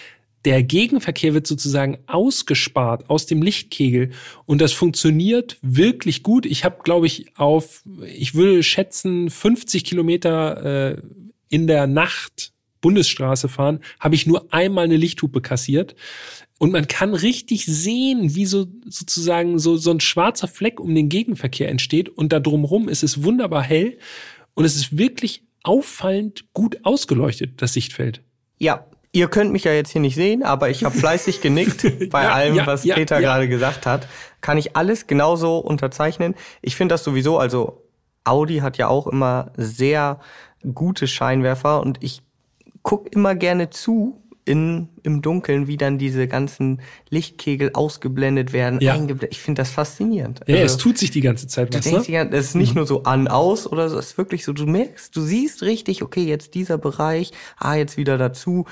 der 0.44 0.62
Gegenverkehr 0.62 1.34
wird 1.34 1.46
sozusagen 1.46 1.98
ausgespart 2.06 3.10
aus 3.10 3.26
dem 3.26 3.42
Lichtkegel 3.42 4.10
und 4.46 4.60
das 4.60 4.72
funktioniert 4.72 5.58
wirklich 5.60 6.22
gut. 6.22 6.46
Ich 6.46 6.64
habe, 6.64 6.78
glaube 6.82 7.06
ich, 7.06 7.36
auf, 7.36 7.82
ich 8.06 8.34
würde 8.34 8.62
schätzen, 8.62 9.28
50 9.28 9.84
Kilometer 9.84 10.96
äh, 10.96 11.02
in 11.48 11.66
der 11.66 11.86
Nacht 11.86 12.52
Bundesstraße 12.80 13.48
fahren, 13.48 13.80
habe 13.98 14.14
ich 14.14 14.26
nur 14.26 14.52
einmal 14.52 14.84
eine 14.84 14.96
Lichthupe 14.96 15.40
kassiert. 15.40 15.94
Und 16.58 16.72
man 16.72 16.86
kann 16.88 17.14
richtig 17.14 17.64
sehen, 17.66 18.34
wie 18.34 18.46
so 18.46 18.66
sozusagen 18.86 19.58
so, 19.58 19.76
so 19.76 19.90
ein 19.90 20.00
schwarzer 20.00 20.48
Fleck 20.48 20.78
um 20.78 20.94
den 20.94 21.08
Gegenverkehr 21.08 21.68
entsteht. 21.68 22.08
Und 22.08 22.32
da 22.32 22.40
drumrum 22.40 22.88
ist 22.88 23.02
es 23.02 23.22
wunderbar 23.22 23.62
hell. 23.62 23.98
Und 24.54 24.64
es 24.64 24.76
ist 24.76 24.96
wirklich 24.96 25.44
auffallend 25.62 26.52
gut 26.52 26.78
ausgeleuchtet, 26.84 27.62
das 27.62 27.72
Sichtfeld. 27.72 28.22
Ja, 28.58 28.89
ihr 29.12 29.28
könnt 29.28 29.52
mich 29.52 29.64
ja 29.64 29.72
jetzt 29.72 29.90
hier 29.90 30.00
nicht 30.00 30.14
sehen, 30.14 30.42
aber 30.42 30.70
ich 30.70 30.84
habe 30.84 30.96
fleißig 30.96 31.40
genickt 31.40 31.82
bei 32.10 32.24
Ja, 32.24 32.32
allem, 32.32 32.54
ja, 32.54 32.66
was 32.66 32.84
ja, 32.84 32.94
Peter 32.94 33.20
gerade 33.20 33.48
gesagt 33.48 33.86
hat. 33.86 34.06
Kann 34.40 34.56
ich 34.58 34.76
alles 34.76 35.06
genauso 35.06 35.58
unterzeichnen. 35.58 36.34
Ich 36.62 36.76
finde 36.76 36.94
das 36.94 37.04
sowieso, 37.04 37.38
also 37.38 37.82
Audi 38.24 38.58
hat 38.58 38.78
ja 38.78 38.88
auch 38.88 39.06
immer 39.06 39.50
sehr 39.56 40.20
gute 40.74 41.06
Scheinwerfer 41.08 41.80
und 41.80 41.98
ich 42.02 42.22
guck 42.82 43.12
immer 43.14 43.34
gerne 43.34 43.70
zu 43.70 44.16
in, 44.46 44.88
im 45.02 45.22
Dunkeln, 45.22 45.66
wie 45.68 45.76
dann 45.76 45.98
diese 45.98 46.26
ganzen 46.26 46.80
Lichtkegel 47.10 47.70
ausgeblendet 47.74 48.52
werden. 48.52 48.80
Ja. 48.80 48.94
eingeble- 48.94 49.28
Ich 49.30 49.40
finde 49.40 49.60
das 49.62 49.70
faszinierend. 49.70 50.40
Ja, 50.46 50.56
Also- 50.56 50.64
es 50.64 50.76
tut 50.78 50.98
sich 50.98 51.10
die 51.10 51.20
ganze 51.20 51.46
Zeit 51.46 51.72
was. 51.74 51.84
Ne? 51.86 52.02
ja, 52.08 52.24
das 52.24 52.46
ist 52.46 52.54
nicht 52.56 52.74
nur 52.74 52.86
so 52.86 53.02
an, 53.04 53.28
aus 53.28 53.66
oder 53.70 53.88
so, 53.90 53.98
es 53.98 54.06
ist 54.12 54.18
wirklich 54.18 54.44
so, 54.44 54.52
du 54.52 54.66
merkst, 54.66 55.14
du 55.14 55.20
siehst 55.20 55.62
richtig, 55.62 56.02
okay, 56.02 56.24
jetzt 56.24 56.54
dieser 56.54 56.78
Bereich, 56.78 57.32
ah, 57.58 57.74
jetzt 57.74 57.96
wieder 57.96 58.16
dazu. 58.18 58.64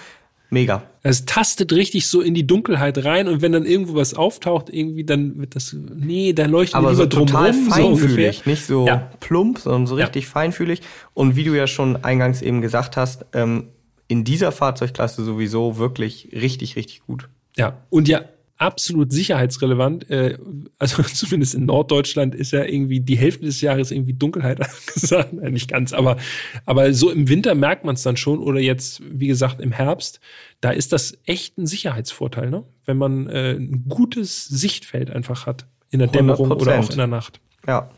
Mega. 0.51 0.83
Es 1.03 1.27
tastet 1.27 1.73
richtig 1.73 2.07
so 2.07 2.21
in 2.23 2.33
die 2.35 2.47
Dunkelheit 2.47 3.05
rein 3.05 3.29
und 3.29 3.43
wenn 3.43 3.53
dann 3.53 3.67
irgendwo 3.67 3.95
was 3.97 4.15
auftaucht, 4.15 4.71
irgendwie, 4.71 5.05
dann 5.05 5.39
wird 5.39 5.55
das, 5.57 5.77
nee, 5.95 6.33
da 6.33 6.47
leuchtet 6.47 6.75
Aber 6.77 6.95
so 6.95 7.05
total 7.07 7.53
drumrum, 7.53 7.65
so 7.67 7.71
feinfühlig, 7.71 8.37
ungefähr. 8.39 8.53
nicht 8.53 8.65
so 8.65 8.87
Ja. 8.87 9.11
plump, 9.21 9.59
sondern 9.59 9.87
so 9.87 9.99
Ja. 9.99 10.07
richtig 10.07 10.27
feinfühlig. 10.27 10.81
Und 11.13 11.37
wie 11.37 11.45
du 11.45 11.55
ja 11.55 11.67
schon 11.67 12.03
eingangs 12.03 12.41
eben 12.41 12.63
gesagt 12.63 12.97
hast, 12.97 13.27
ähm, 13.35 13.69
in 14.07 14.25
dieser 14.25 14.51
Fahrzeugklasse 14.53 15.23
sowieso 15.23 15.77
wirklich 15.77 16.31
richtig, 16.33 16.77
richtig 16.77 17.03
gut. 17.07 17.29
Ja, 17.57 17.77
und 17.91 18.09
ja, 18.09 18.23
absolut 18.59 19.13
sicherheitsrelevant. 19.13 20.11
Äh, 20.11 20.39
also 20.79 21.03
zumindest 21.15 21.55
in 21.55 21.65
Norddeutschland 21.67 22.35
ist 22.35 22.53
ja 22.53 22.65
irgendwie 22.65 23.01
die 23.01 23.17
Hälfte 23.17 23.47
des 23.47 23.61
Jahres 23.61 23.91
irgendwie 23.91 24.13
Dunkelheit 24.13 24.61
angesagt. 24.89 25.33
Nein, 25.33 25.53
nicht 25.53 25.71
ganz, 25.71 25.93
aber, 25.93 26.19
aber 26.67 26.93
so 26.93 27.11
im 27.11 27.29
Winter 27.29 27.55
merkt 27.55 27.85
man 27.85 27.95
es 27.95 28.03
dann 28.03 28.17
schon. 28.17 28.41
Oder 28.41 28.61
jetzt, 28.61 29.01
wie 29.09 29.29
gesagt, 29.29 29.61
im 29.61 29.73
Herbst, 29.73 30.21
da 30.61 30.71
ist 30.71 30.93
das 30.93 31.17
echt 31.25 31.57
ein 31.57 31.67
Sicherheitsvorteil, 31.67 32.51
ne? 32.51 32.65
wenn 32.85 32.99
man 32.99 33.29
äh, 33.29 33.53
ein 33.53 33.87
gutes 33.89 34.45
Sichtfeld 34.47 35.11
einfach 35.11 35.47
hat. 35.47 35.67
In 35.91 36.01
der 36.01 36.09
Dämmerung 36.09 36.51
oder 36.51 36.79
auch 36.79 36.85
100%. 36.85 36.91
in 36.93 36.99
der 36.99 37.07
Nacht. 37.07 37.41
Ja. 37.67 37.91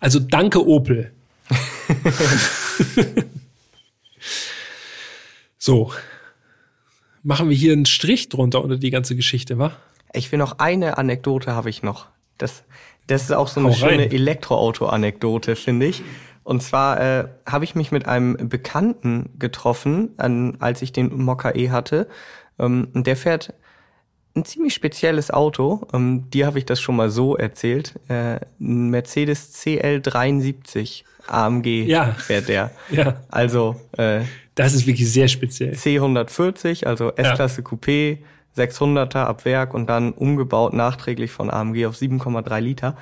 Also 0.00 0.20
danke, 0.20 0.66
Opel. 0.66 1.12
so. 5.58 5.92
Machen 7.24 7.48
wir 7.48 7.56
hier 7.56 7.72
einen 7.72 7.86
Strich 7.86 8.28
drunter 8.28 8.62
unter 8.62 8.76
die 8.76 8.90
ganze 8.90 9.16
Geschichte, 9.16 9.58
wa? 9.58 9.72
Ich 10.12 10.30
will 10.30 10.38
noch 10.38 10.58
eine 10.58 10.98
Anekdote 10.98 11.52
habe 11.54 11.70
ich 11.70 11.82
noch. 11.82 12.06
Das, 12.38 12.62
das 13.06 13.22
ist 13.22 13.32
auch 13.32 13.48
so 13.48 13.60
eine 13.60 13.70
Hau 13.70 13.74
schöne. 13.74 14.10
Elektroauto-Anekdote, 14.12 15.56
finde 15.56 15.86
ich. 15.86 16.02
Und 16.42 16.62
zwar 16.62 17.00
äh, 17.00 17.28
habe 17.46 17.64
ich 17.64 17.74
mich 17.74 17.90
mit 17.90 18.06
einem 18.06 18.48
Bekannten 18.48 19.30
getroffen, 19.38 20.10
an, 20.18 20.58
als 20.60 20.82
ich 20.82 20.92
den 20.92 21.16
Mokka 21.22 21.52
E 21.54 21.70
hatte. 21.70 22.06
Ähm, 22.58 22.88
und 22.92 23.06
der 23.06 23.16
fährt 23.16 23.54
ein 24.36 24.44
ziemlich 24.44 24.74
spezielles 24.74 25.30
Auto. 25.30 25.86
Ähm, 25.94 26.28
dir 26.30 26.44
habe 26.46 26.58
ich 26.58 26.66
das 26.66 26.80
schon 26.80 26.96
mal 26.96 27.08
so 27.08 27.36
erzählt. 27.36 27.94
Äh, 28.08 28.40
ein 28.60 28.90
Mercedes 28.90 29.54
CL73 29.54 31.04
AMG 31.26 31.84
Ja. 31.86 32.12
fährt 32.12 32.48
der. 32.48 32.70
Ja. 32.90 33.22
Also 33.30 33.80
äh, 33.96 34.20
Das 34.54 34.74
ist 34.74 34.86
wirklich 34.86 35.10
sehr 35.10 35.28
speziell. 35.28 35.74
C140, 35.74 36.86
also 36.86 37.10
S-Klasse 37.10 37.62
Coupé, 37.62 38.18
600er 38.56 39.24
ab 39.24 39.44
Werk 39.44 39.74
und 39.74 39.86
dann 39.88 40.12
umgebaut 40.12 40.72
nachträglich 40.72 41.32
von 41.32 41.50
AMG 41.50 41.86
auf 41.86 41.96
7,3 41.96 42.60
Liter. 42.60 42.96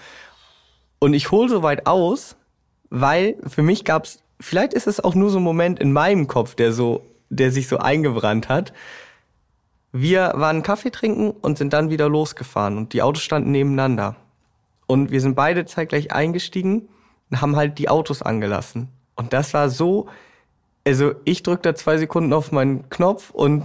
Und 0.98 1.14
ich 1.14 1.30
hole 1.30 1.48
so 1.48 1.62
weit 1.62 1.86
aus, 1.86 2.36
weil 2.88 3.36
für 3.46 3.62
mich 3.62 3.84
gab's 3.84 4.22
vielleicht 4.42 4.74
ist 4.74 4.86
es 4.86 5.02
auch 5.02 5.14
nur 5.14 5.30
so 5.30 5.38
ein 5.38 5.44
Moment 5.44 5.78
in 5.78 5.92
meinem 5.92 6.26
Kopf, 6.26 6.54
der 6.54 6.72
so, 6.72 7.06
der 7.30 7.50
sich 7.50 7.68
so 7.68 7.78
eingebrannt 7.78 8.48
hat. 8.48 8.72
Wir 9.92 10.32
waren 10.34 10.62
Kaffee 10.62 10.90
trinken 10.90 11.30
und 11.30 11.58
sind 11.58 11.72
dann 11.72 11.90
wieder 11.90 12.08
losgefahren 12.08 12.78
und 12.78 12.92
die 12.92 13.02
Autos 13.02 13.22
standen 13.22 13.52
nebeneinander. 13.52 14.16
Und 14.86 15.10
wir 15.10 15.20
sind 15.20 15.34
beide 15.34 15.64
zeitgleich 15.64 16.12
eingestiegen 16.12 16.88
und 17.30 17.40
haben 17.40 17.56
halt 17.56 17.78
die 17.78 17.88
Autos 17.88 18.22
angelassen. 18.22 18.88
Und 19.16 19.32
das 19.32 19.54
war 19.54 19.70
so, 19.70 20.08
also 20.86 21.12
ich 21.24 21.42
drück 21.42 21.62
da 21.62 21.74
zwei 21.74 21.98
Sekunden 21.98 22.32
auf 22.32 22.52
meinen 22.52 22.88
Knopf 22.90 23.30
und 23.30 23.62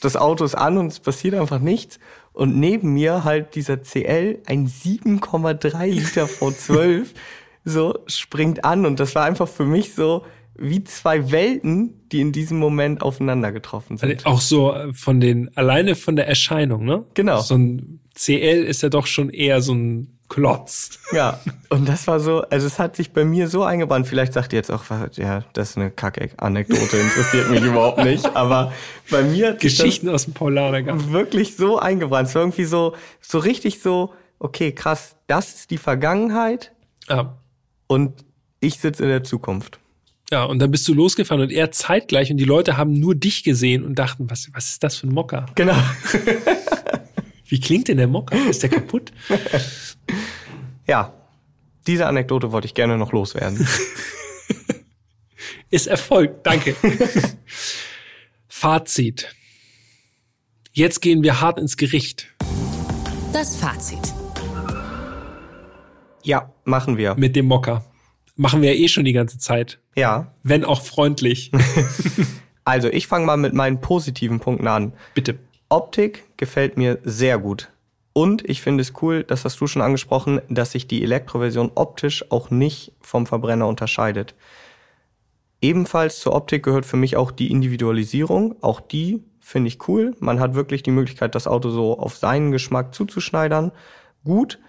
das 0.00 0.16
Auto 0.16 0.44
ist 0.44 0.54
an 0.54 0.78
und 0.78 0.88
es 0.88 1.00
passiert 1.00 1.34
einfach 1.34 1.60
nichts. 1.60 1.98
Und 2.32 2.56
neben 2.56 2.94
mir 2.94 3.24
halt 3.24 3.54
dieser 3.54 3.80
CL, 3.80 4.40
ein 4.46 4.66
7,3 4.66 5.86
Liter 5.86 6.24
V12, 6.24 7.06
so 7.64 7.98
springt 8.06 8.64
an. 8.64 8.86
Und 8.86 9.00
das 9.00 9.14
war 9.14 9.24
einfach 9.24 9.48
für 9.48 9.64
mich 9.64 9.94
so 9.94 10.24
wie 10.56 10.84
zwei 10.84 11.30
Welten, 11.30 12.00
die 12.12 12.20
in 12.20 12.32
diesem 12.32 12.58
Moment 12.58 13.02
aufeinander 13.02 13.50
getroffen 13.52 13.96
sind. 13.96 14.26
Also 14.26 14.26
auch 14.26 14.40
so 14.40 14.72
äh, 14.72 14.92
von 14.92 15.20
den, 15.20 15.56
alleine 15.56 15.94
von 15.94 16.16
der 16.16 16.28
Erscheinung, 16.28 16.84
ne? 16.84 17.04
Genau. 17.14 17.40
So 17.40 17.56
ein 17.56 18.00
CL 18.14 18.64
ist 18.64 18.82
ja 18.82 18.88
doch 18.88 19.06
schon 19.06 19.30
eher 19.30 19.60
so 19.62 19.74
ein 19.74 20.18
Klotz. 20.28 20.98
Ja, 21.12 21.38
und 21.68 21.88
das 21.88 22.06
war 22.06 22.18
so, 22.18 22.42
also 22.42 22.66
es 22.66 22.78
hat 22.78 22.96
sich 22.96 23.12
bei 23.12 23.24
mir 23.24 23.48
so 23.48 23.62
eingebrannt. 23.62 24.06
Vielleicht 24.06 24.32
sagt 24.32 24.52
ihr 24.52 24.56
jetzt 24.56 24.70
auch, 24.70 24.82
ja, 25.12 25.44
das 25.52 25.70
ist 25.70 25.76
eine 25.76 25.90
Kack-Anekdote, 25.90 26.96
interessiert 26.96 27.50
mich 27.50 27.62
überhaupt 27.62 28.02
nicht. 28.02 28.34
Aber 28.34 28.72
bei 29.10 29.22
mir 29.22 29.48
hat 29.48 29.60
Geschichten 29.60 30.08
aus 30.08 30.24
dem 30.24 30.34
Paulaner 30.34 31.12
wirklich 31.12 31.56
so 31.56 31.78
eingebrannt. 31.78 32.28
Es 32.28 32.34
war 32.34 32.42
irgendwie 32.42 32.64
so, 32.64 32.94
so 33.20 33.38
richtig 33.38 33.80
so, 33.80 34.14
okay, 34.38 34.72
krass, 34.72 35.16
das 35.26 35.54
ist 35.54 35.70
die 35.70 35.78
Vergangenheit. 35.78 36.72
Ja. 37.08 37.36
Und 37.86 38.24
ich 38.60 38.78
sitze 38.78 39.02
in 39.02 39.10
der 39.10 39.24
Zukunft. 39.24 39.78
Ja, 40.30 40.44
und 40.44 40.58
dann 40.58 40.70
bist 40.70 40.88
du 40.88 40.94
losgefahren 40.94 41.42
und 41.42 41.52
er 41.52 41.70
zeitgleich 41.70 42.30
und 42.30 42.38
die 42.38 42.44
Leute 42.44 42.76
haben 42.76 42.94
nur 42.94 43.14
dich 43.14 43.44
gesehen 43.44 43.84
und 43.84 43.98
dachten, 43.98 44.30
was, 44.30 44.48
was 44.52 44.70
ist 44.70 44.82
das 44.82 44.96
für 44.96 45.06
ein 45.06 45.12
Mocker? 45.12 45.46
Genau. 45.54 45.76
Wie 47.46 47.60
klingt 47.60 47.88
denn 47.88 47.98
der 47.98 48.08
Mocker? 48.08 48.36
Ist 48.48 48.62
der 48.62 48.70
kaputt? 48.70 49.12
ja, 50.86 51.12
diese 51.86 52.06
Anekdote 52.06 52.52
wollte 52.52 52.66
ich 52.66 52.74
gerne 52.74 52.96
noch 52.98 53.12
loswerden. 53.12 53.66
Ist 55.70 55.86
Erfolg, 55.86 56.44
danke. 56.44 56.76
Fazit. 58.48 59.34
Jetzt 60.72 61.00
gehen 61.00 61.22
wir 61.22 61.40
hart 61.40 61.58
ins 61.58 61.76
Gericht. 61.76 62.34
Das 63.32 63.56
Fazit. 63.56 64.14
Ja, 66.22 66.52
machen 66.64 66.96
wir. 66.96 67.14
Mit 67.16 67.36
dem 67.36 67.46
Mocker. 67.46 67.84
Machen 68.36 68.62
wir 68.62 68.74
ja 68.74 68.80
eh 68.80 68.88
schon 68.88 69.04
die 69.04 69.12
ganze 69.12 69.38
Zeit. 69.38 69.78
Ja. 69.94 70.32
Wenn 70.42 70.64
auch 70.64 70.82
freundlich. 70.82 71.52
also, 72.64 72.88
ich 72.88 73.06
fange 73.06 73.26
mal 73.26 73.36
mit 73.36 73.52
meinen 73.52 73.80
positiven 73.80 74.40
Punkten 74.40 74.66
an. 74.66 74.94
Bitte. 75.14 75.38
Optik 75.68 76.24
gefällt 76.36 76.76
mir 76.76 76.98
sehr 77.04 77.38
gut. 77.38 77.70
Und 78.14 78.48
ich 78.48 78.62
finde 78.62 78.80
es 78.80 78.92
cool, 79.02 79.24
das 79.24 79.44
hast 79.44 79.60
du 79.60 79.66
schon 79.66 79.82
angesprochen, 79.82 80.40
dass 80.48 80.70
sich 80.72 80.86
die 80.86 81.02
Elektroversion 81.02 81.72
optisch 81.74 82.30
auch 82.30 82.48
nicht 82.48 82.92
vom 83.00 83.26
Verbrenner 83.26 83.66
unterscheidet. 83.66 84.36
Ebenfalls 85.60 86.20
zur 86.20 86.34
Optik 86.34 86.62
gehört 86.62 86.86
für 86.86 86.96
mich 86.96 87.16
auch 87.16 87.32
die 87.32 87.50
Individualisierung. 87.50 88.54
Auch 88.62 88.80
die 88.80 89.24
finde 89.40 89.68
ich 89.68 89.88
cool. 89.88 90.14
Man 90.20 90.38
hat 90.38 90.54
wirklich 90.54 90.84
die 90.84 90.92
Möglichkeit, 90.92 91.34
das 91.34 91.48
Auto 91.48 91.70
so 91.70 91.98
auf 91.98 92.16
seinen 92.16 92.52
Geschmack 92.52 92.94
zuzuschneidern. 92.94 93.72
Gut. 94.24 94.60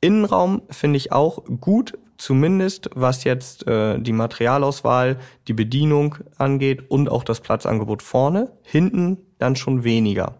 Innenraum 0.00 0.62
finde 0.70 0.96
ich 0.96 1.12
auch 1.12 1.44
gut, 1.60 1.98
zumindest 2.18 2.88
was 2.94 3.24
jetzt 3.24 3.66
äh, 3.66 3.98
die 3.98 4.12
Materialauswahl, 4.12 5.18
die 5.46 5.54
Bedienung 5.54 6.16
angeht 6.38 6.90
und 6.90 7.10
auch 7.10 7.24
das 7.24 7.40
Platzangebot 7.40 8.02
vorne. 8.02 8.52
Hinten 8.62 9.18
dann 9.38 9.56
schon 9.56 9.84
weniger. 9.84 10.36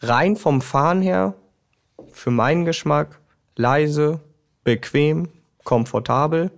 Rein 0.00 0.36
vom 0.36 0.62
Fahren 0.62 1.02
her, 1.02 1.34
für 2.12 2.30
meinen 2.30 2.64
Geschmack, 2.64 3.20
leise, 3.56 4.20
bequem, 4.64 5.28
komfortabel. 5.64 6.50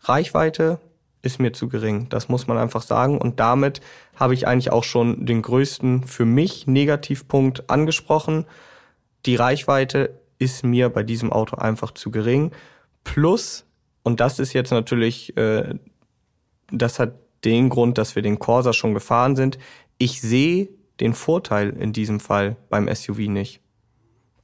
Reichweite 0.00 0.80
ist 1.22 1.38
mir 1.38 1.52
zu 1.52 1.68
gering, 1.68 2.08
das 2.08 2.28
muss 2.28 2.46
man 2.46 2.58
einfach 2.58 2.82
sagen. 2.82 3.18
Und 3.18 3.40
damit 3.40 3.80
habe 4.16 4.34
ich 4.34 4.46
eigentlich 4.46 4.72
auch 4.72 4.84
schon 4.84 5.24
den 5.24 5.42
größten 5.42 6.04
für 6.04 6.24
mich 6.24 6.66
Negativpunkt 6.66 7.70
angesprochen. 7.70 8.44
Die 9.24 9.36
Reichweite 9.36 10.18
ist 10.38 10.64
mir 10.64 10.88
bei 10.88 11.04
diesem 11.04 11.32
Auto 11.32 11.56
einfach 11.56 11.92
zu 11.92 12.10
gering. 12.10 12.50
Plus, 13.04 13.64
und 14.02 14.18
das 14.20 14.40
ist 14.40 14.52
jetzt 14.52 14.72
natürlich, 14.72 15.36
äh, 15.36 15.74
das 16.72 16.98
hat 16.98 17.14
den 17.44 17.68
Grund, 17.68 17.98
dass 17.98 18.16
wir 18.16 18.22
den 18.22 18.38
Corsa 18.38 18.72
schon 18.72 18.94
gefahren 18.94 19.36
sind. 19.36 19.58
Ich 19.98 20.20
sehe 20.20 20.68
den 21.00 21.14
Vorteil 21.14 21.70
in 21.70 21.92
diesem 21.92 22.20
Fall 22.20 22.56
beim 22.68 22.92
SUV 22.92 23.28
nicht. 23.28 23.61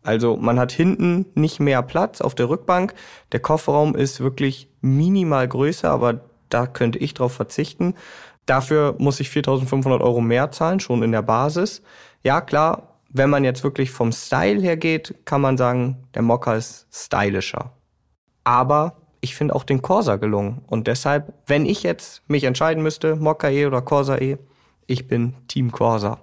Also 0.09 0.39
man 0.39 0.59
hat 0.59 0.73
hinten 0.73 1.27
nicht 1.35 1.61
mehr 1.61 1.83
Platz 1.83 2.23
auf 2.23 2.35
der 2.35 2.49
Rückbank. 2.49 2.95
Der 3.33 3.41
Kofferraum 3.41 3.95
ist 3.95 4.21
wirklich 4.21 4.71
minimal 4.81 5.47
größer, 5.47 5.91
aber 5.91 6.23
da 6.49 6.67
könnte 6.67 6.99
ich 6.99 7.13
drauf 7.13 7.35
verzichten. 7.35 7.95
Dafür 8.47 8.95
muss 8.97 9.21
ich 9.21 9.29
4.500 9.29 10.01
Euro 10.01 10.23
mehr 10.23 10.51
zahlen, 10.51 10.81
schon 10.81 11.03
in 11.03 11.13
der 11.13 11.21
Basis. 11.21 11.83
Ja, 12.23 12.41
klar, 12.41 13.01
wenn 13.11 13.29
man 13.29 13.45
jetzt 13.45 13.63
wirklich 13.65 13.91
vom 13.91 14.11
Style 14.11 14.63
her 14.63 14.79
geht, 14.79 15.15
kann 15.27 15.43
man 15.43 15.59
sagen, 15.59 15.99
der 16.15 16.23
Mokka 16.23 16.55
ist 16.55 16.87
stylischer. 16.91 17.75
Aber 18.45 19.03
ich 19.21 19.35
finde 19.35 19.55
auch 19.55 19.65
den 19.65 19.83
Corsa 19.83 20.17
gelungen. 20.17 20.63
Und 20.69 20.87
deshalb, 20.87 21.35
wenn 21.47 21.67
ich 21.67 21.83
jetzt 21.83 22.23
mich 22.29 22.45
entscheiden 22.45 22.83
müsste, 22.83 23.15
Mokka 23.15 23.51
E 23.51 23.67
oder 23.67 23.83
Corsa 23.83 24.17
E, 24.17 24.39
ich 24.87 25.07
bin 25.07 25.35
Team 25.49 25.71
Corsa. 25.71 26.19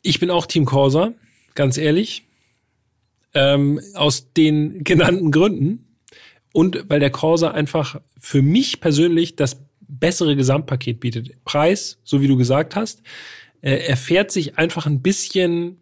Ich 0.00 0.20
bin 0.20 0.30
auch 0.30 0.46
Team 0.46 0.64
Corsa, 0.64 1.10
ganz 1.56 1.76
ehrlich. 1.76 2.29
Ähm, 3.32 3.80
aus 3.94 4.32
den 4.32 4.82
genannten 4.82 5.30
Gründen. 5.30 5.86
Und 6.52 6.84
weil 6.88 7.00
der 7.00 7.10
Corsa 7.10 7.52
einfach 7.52 8.00
für 8.18 8.42
mich 8.42 8.80
persönlich 8.80 9.36
das 9.36 9.60
bessere 9.90 10.36
Gesamtpaket 10.36 11.00
bietet. 11.00 11.44
Preis, 11.44 11.98
so 12.04 12.20
wie 12.20 12.28
du 12.28 12.36
gesagt 12.36 12.76
hast, 12.76 13.02
äh, 13.60 13.76
er 13.86 13.96
fährt 13.96 14.30
sich 14.30 14.58
einfach 14.58 14.86
ein 14.86 15.02
bisschen, 15.02 15.78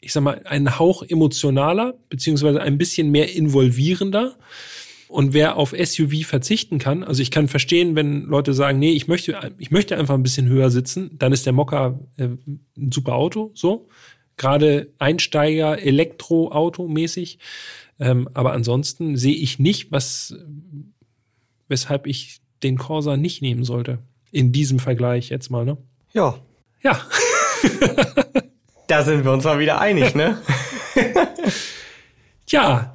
ich 0.00 0.12
sag 0.12 0.22
mal, 0.22 0.42
einen 0.44 0.78
Hauch 0.78 1.02
emotionaler, 1.02 1.94
beziehungsweise 2.08 2.60
ein 2.60 2.78
bisschen 2.78 3.10
mehr 3.10 3.34
involvierender. 3.34 4.36
Und 5.08 5.32
wer 5.32 5.56
auf 5.56 5.74
SUV 5.76 6.24
verzichten 6.24 6.78
kann, 6.78 7.02
also 7.02 7.20
ich 7.20 7.32
kann 7.32 7.48
verstehen, 7.48 7.96
wenn 7.96 8.22
Leute 8.26 8.54
sagen, 8.54 8.78
nee, 8.78 8.92
ich 8.92 9.08
möchte, 9.08 9.52
ich 9.58 9.72
möchte 9.72 9.98
einfach 9.98 10.14
ein 10.14 10.22
bisschen 10.22 10.48
höher 10.48 10.70
sitzen, 10.70 11.10
dann 11.18 11.32
ist 11.32 11.46
der 11.46 11.52
Mokka 11.52 11.98
äh, 12.16 12.28
ein 12.76 12.92
super 12.92 13.14
Auto, 13.14 13.50
so. 13.54 13.88
Gerade 14.40 14.88
Einsteiger, 14.98 15.82
Elektroauto 15.82 16.88
mäßig. 16.88 17.38
Ähm, 17.98 18.26
aber 18.32 18.54
ansonsten 18.54 19.18
sehe 19.18 19.34
ich 19.34 19.58
nicht, 19.58 19.92
was, 19.92 20.34
weshalb 21.68 22.06
ich 22.06 22.40
den 22.62 22.78
Corsa 22.78 23.18
nicht 23.18 23.42
nehmen 23.42 23.64
sollte. 23.64 23.98
In 24.32 24.50
diesem 24.50 24.78
Vergleich 24.78 25.28
jetzt 25.28 25.50
mal, 25.50 25.66
ne? 25.66 25.76
Ja. 26.14 26.38
Ja. 26.82 26.98
da 28.86 29.04
sind 29.04 29.26
wir 29.26 29.32
uns 29.32 29.44
mal 29.44 29.58
wieder 29.58 29.78
einig, 29.78 30.14
ne? 30.14 30.40
ja. 32.48 32.94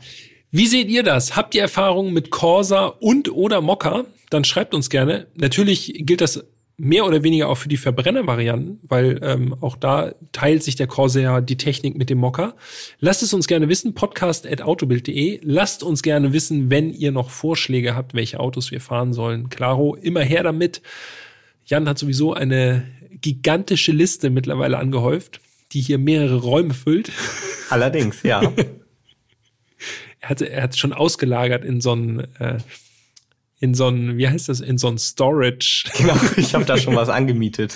Wie 0.50 0.66
seht 0.66 0.90
ihr 0.90 1.04
das? 1.04 1.36
Habt 1.36 1.54
ihr 1.54 1.62
Erfahrungen 1.62 2.12
mit 2.12 2.32
Corsa 2.32 2.88
und 2.88 3.32
oder 3.32 3.62
Mokka? 3.62 4.06
Dann 4.32 4.46
schreibt 4.46 4.74
uns 4.74 4.90
gerne. 4.90 5.28
Natürlich 5.36 5.94
gilt 6.08 6.22
das 6.22 6.44
mehr 6.78 7.06
oder 7.06 7.24
weniger 7.24 7.48
auch 7.50 7.56
für 7.56 7.70
die 7.70 7.78
Verbrennervarianten, 7.78 8.80
weil 8.84 9.20
ähm, 9.24 9.56
auch 9.62 9.78
da 9.78 10.14
teilt 10.34 10.64
sich 10.64 10.76
der 10.76 10.88
Corsair 10.88 11.42
die 11.42 11.58
Technik 11.58 11.98
mit 11.98 12.10
dem 12.10 12.18
Mokka. 12.18 12.56
Lasst 13.00 13.24
es 13.24 13.34
uns 13.34 13.48
gerne 13.48 13.70
wissen, 13.70 13.94
podcast.autobild.de. 13.94 15.40
Lasst 15.44 15.84
uns 15.84 16.04
gerne 16.04 16.34
wissen, 16.34 16.70
wenn 16.70 16.92
ihr 16.92 17.12
noch 17.12 17.30
Vorschläge 17.30 17.96
habt, 17.96 18.14
welche 18.14 18.40
Autos 18.40 18.72
wir 18.72 18.82
fahren 18.82 19.14
sollen. 19.14 19.50
Klaro, 19.50 19.96
immer 19.96 20.22
her 20.22 20.44
damit. 20.44 20.82
Jan 21.66 21.88
hat 21.88 21.98
sowieso 21.98 22.34
eine 22.34 22.86
gigantische 23.22 23.94
Liste 23.94 24.30
mittlerweile 24.30 24.78
angehäuft, 24.78 25.40
die 25.72 25.82
hier 25.82 25.98
mehrere 25.98 26.38
Räume 26.38 26.74
füllt. 26.74 27.12
Allerdings, 27.70 28.22
ja. 28.24 28.42
er 30.20 30.30
hat 30.30 30.42
er 30.42 30.64
hat 30.64 30.78
schon 30.78 30.94
ausgelagert 30.94 31.64
in 31.64 31.80
so 31.80 31.94
einen 31.94 32.20
äh, 32.40 32.58
in 33.66 33.74
so 33.74 33.88
ein, 33.88 34.18
wie 34.18 34.30
heißt 34.30 34.48
das, 34.48 34.62
in 34.62 34.78
so 34.78 34.88
ein 34.88 35.00
Storage. 35.00 35.90
Genau, 35.98 36.16
ich 36.38 36.54
habe 36.54 36.66
da 36.66 36.78
schon 36.78 36.96
was 36.96 37.10
angemietet. 37.20 37.74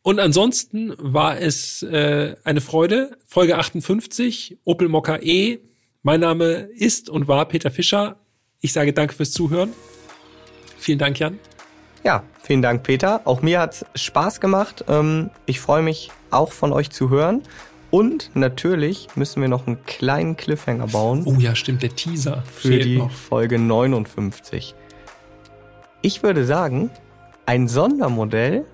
Und 0.00 0.18
ansonsten 0.18 0.94
war 0.96 1.38
es 1.38 1.82
äh, 1.82 2.34
eine 2.42 2.62
Freude. 2.62 3.18
Folge 3.26 3.58
58, 3.58 4.58
Opel 4.64 4.88
Mokka 4.88 5.18
E. 5.18 5.58
Mein 6.02 6.20
Name 6.20 6.68
ist 6.74 7.10
und 7.10 7.28
war 7.28 7.46
Peter 7.46 7.70
Fischer. 7.70 8.16
Ich 8.60 8.72
sage 8.72 8.94
danke 8.94 9.14
fürs 9.14 9.30
Zuhören. 9.32 9.74
Vielen 10.78 10.98
Dank, 10.98 11.18
Jan. 11.18 11.38
Ja, 12.02 12.24
vielen 12.42 12.62
Dank, 12.62 12.82
Peter. 12.84 13.20
Auch 13.26 13.42
mir 13.42 13.60
hat's 13.60 13.84
Spaß 13.94 14.40
gemacht. 14.40 14.86
Ähm, 14.88 15.28
ich 15.44 15.60
freue 15.60 15.82
mich 15.82 16.10
auch 16.30 16.50
von 16.52 16.72
euch 16.72 16.90
zu 16.90 17.10
hören. 17.10 17.42
Und 17.92 18.30
natürlich 18.32 19.08
müssen 19.16 19.42
wir 19.42 19.50
noch 19.50 19.66
einen 19.66 19.84
kleinen 19.84 20.38
Cliffhanger 20.38 20.86
bauen. 20.86 21.24
Oh 21.26 21.36
ja, 21.38 21.54
stimmt, 21.54 21.82
der 21.82 21.94
Teaser. 21.94 22.42
Für 22.50 22.78
die 22.78 22.96
noch. 22.96 23.10
Folge 23.10 23.58
59. 23.58 24.74
Ich 26.00 26.22
würde 26.22 26.46
sagen, 26.46 26.90
ein 27.44 27.68
Sondermodell, 27.68 28.64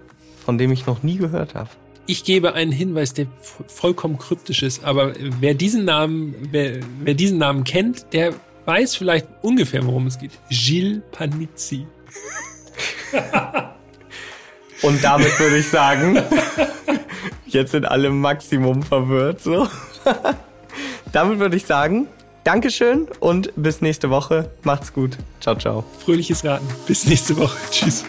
von 0.45 0.57
dem 0.57 0.71
ich 0.71 0.87
noch 0.87 1.03
nie 1.03 1.17
gehört 1.17 1.57
habe. 1.57 1.69
Ich 2.07 2.23
gebe 2.23 2.55
einen 2.55 2.71
Hinweis, 2.71 3.13
der 3.13 3.27
vollkommen 3.67 4.19
kryptisch 4.19 4.63
ist, 4.63 4.85
aber 4.85 5.15
wer 5.41 5.55
diesen 5.55 5.85
Namen, 5.85 6.37
wer, 6.53 6.79
wer 7.01 7.15
diesen 7.15 7.39
Namen 7.39 7.65
kennt, 7.65 8.13
der 8.13 8.35
weiß 8.67 8.95
vielleicht 8.95 9.27
ungefähr, 9.43 9.85
worum 9.85 10.07
es 10.07 10.21
geht. 10.21 10.31
Gilles 10.49 11.03
Panizzi. 11.11 11.89
Und 14.83 15.03
damit 15.03 15.39
würde 15.39 15.59
ich 15.59 15.69
sagen, 15.69 16.23
jetzt 17.47 17.73
sind 17.73 17.85
alle 17.85 18.11
Maximum 18.11 18.83
verwirrt, 18.83 19.41
so. 19.41 19.69
damit 21.13 21.39
würde 21.39 21.57
ich 21.57 21.67
sagen, 21.67 22.09
Dankeschön 22.45 23.09
und 23.21 23.53
bis 23.57 23.83
nächste 23.83 24.09
Woche. 24.09 24.51
Macht's 24.63 24.93
gut. 24.93 25.19
Ciao, 25.41 25.55
ciao. 25.57 25.85
Fröhliches 26.03 26.45
Raten. 26.45 26.67
Bis 26.87 27.05
nächste 27.07 27.37
Woche. 27.37 27.59
Tschüss. 27.71 28.05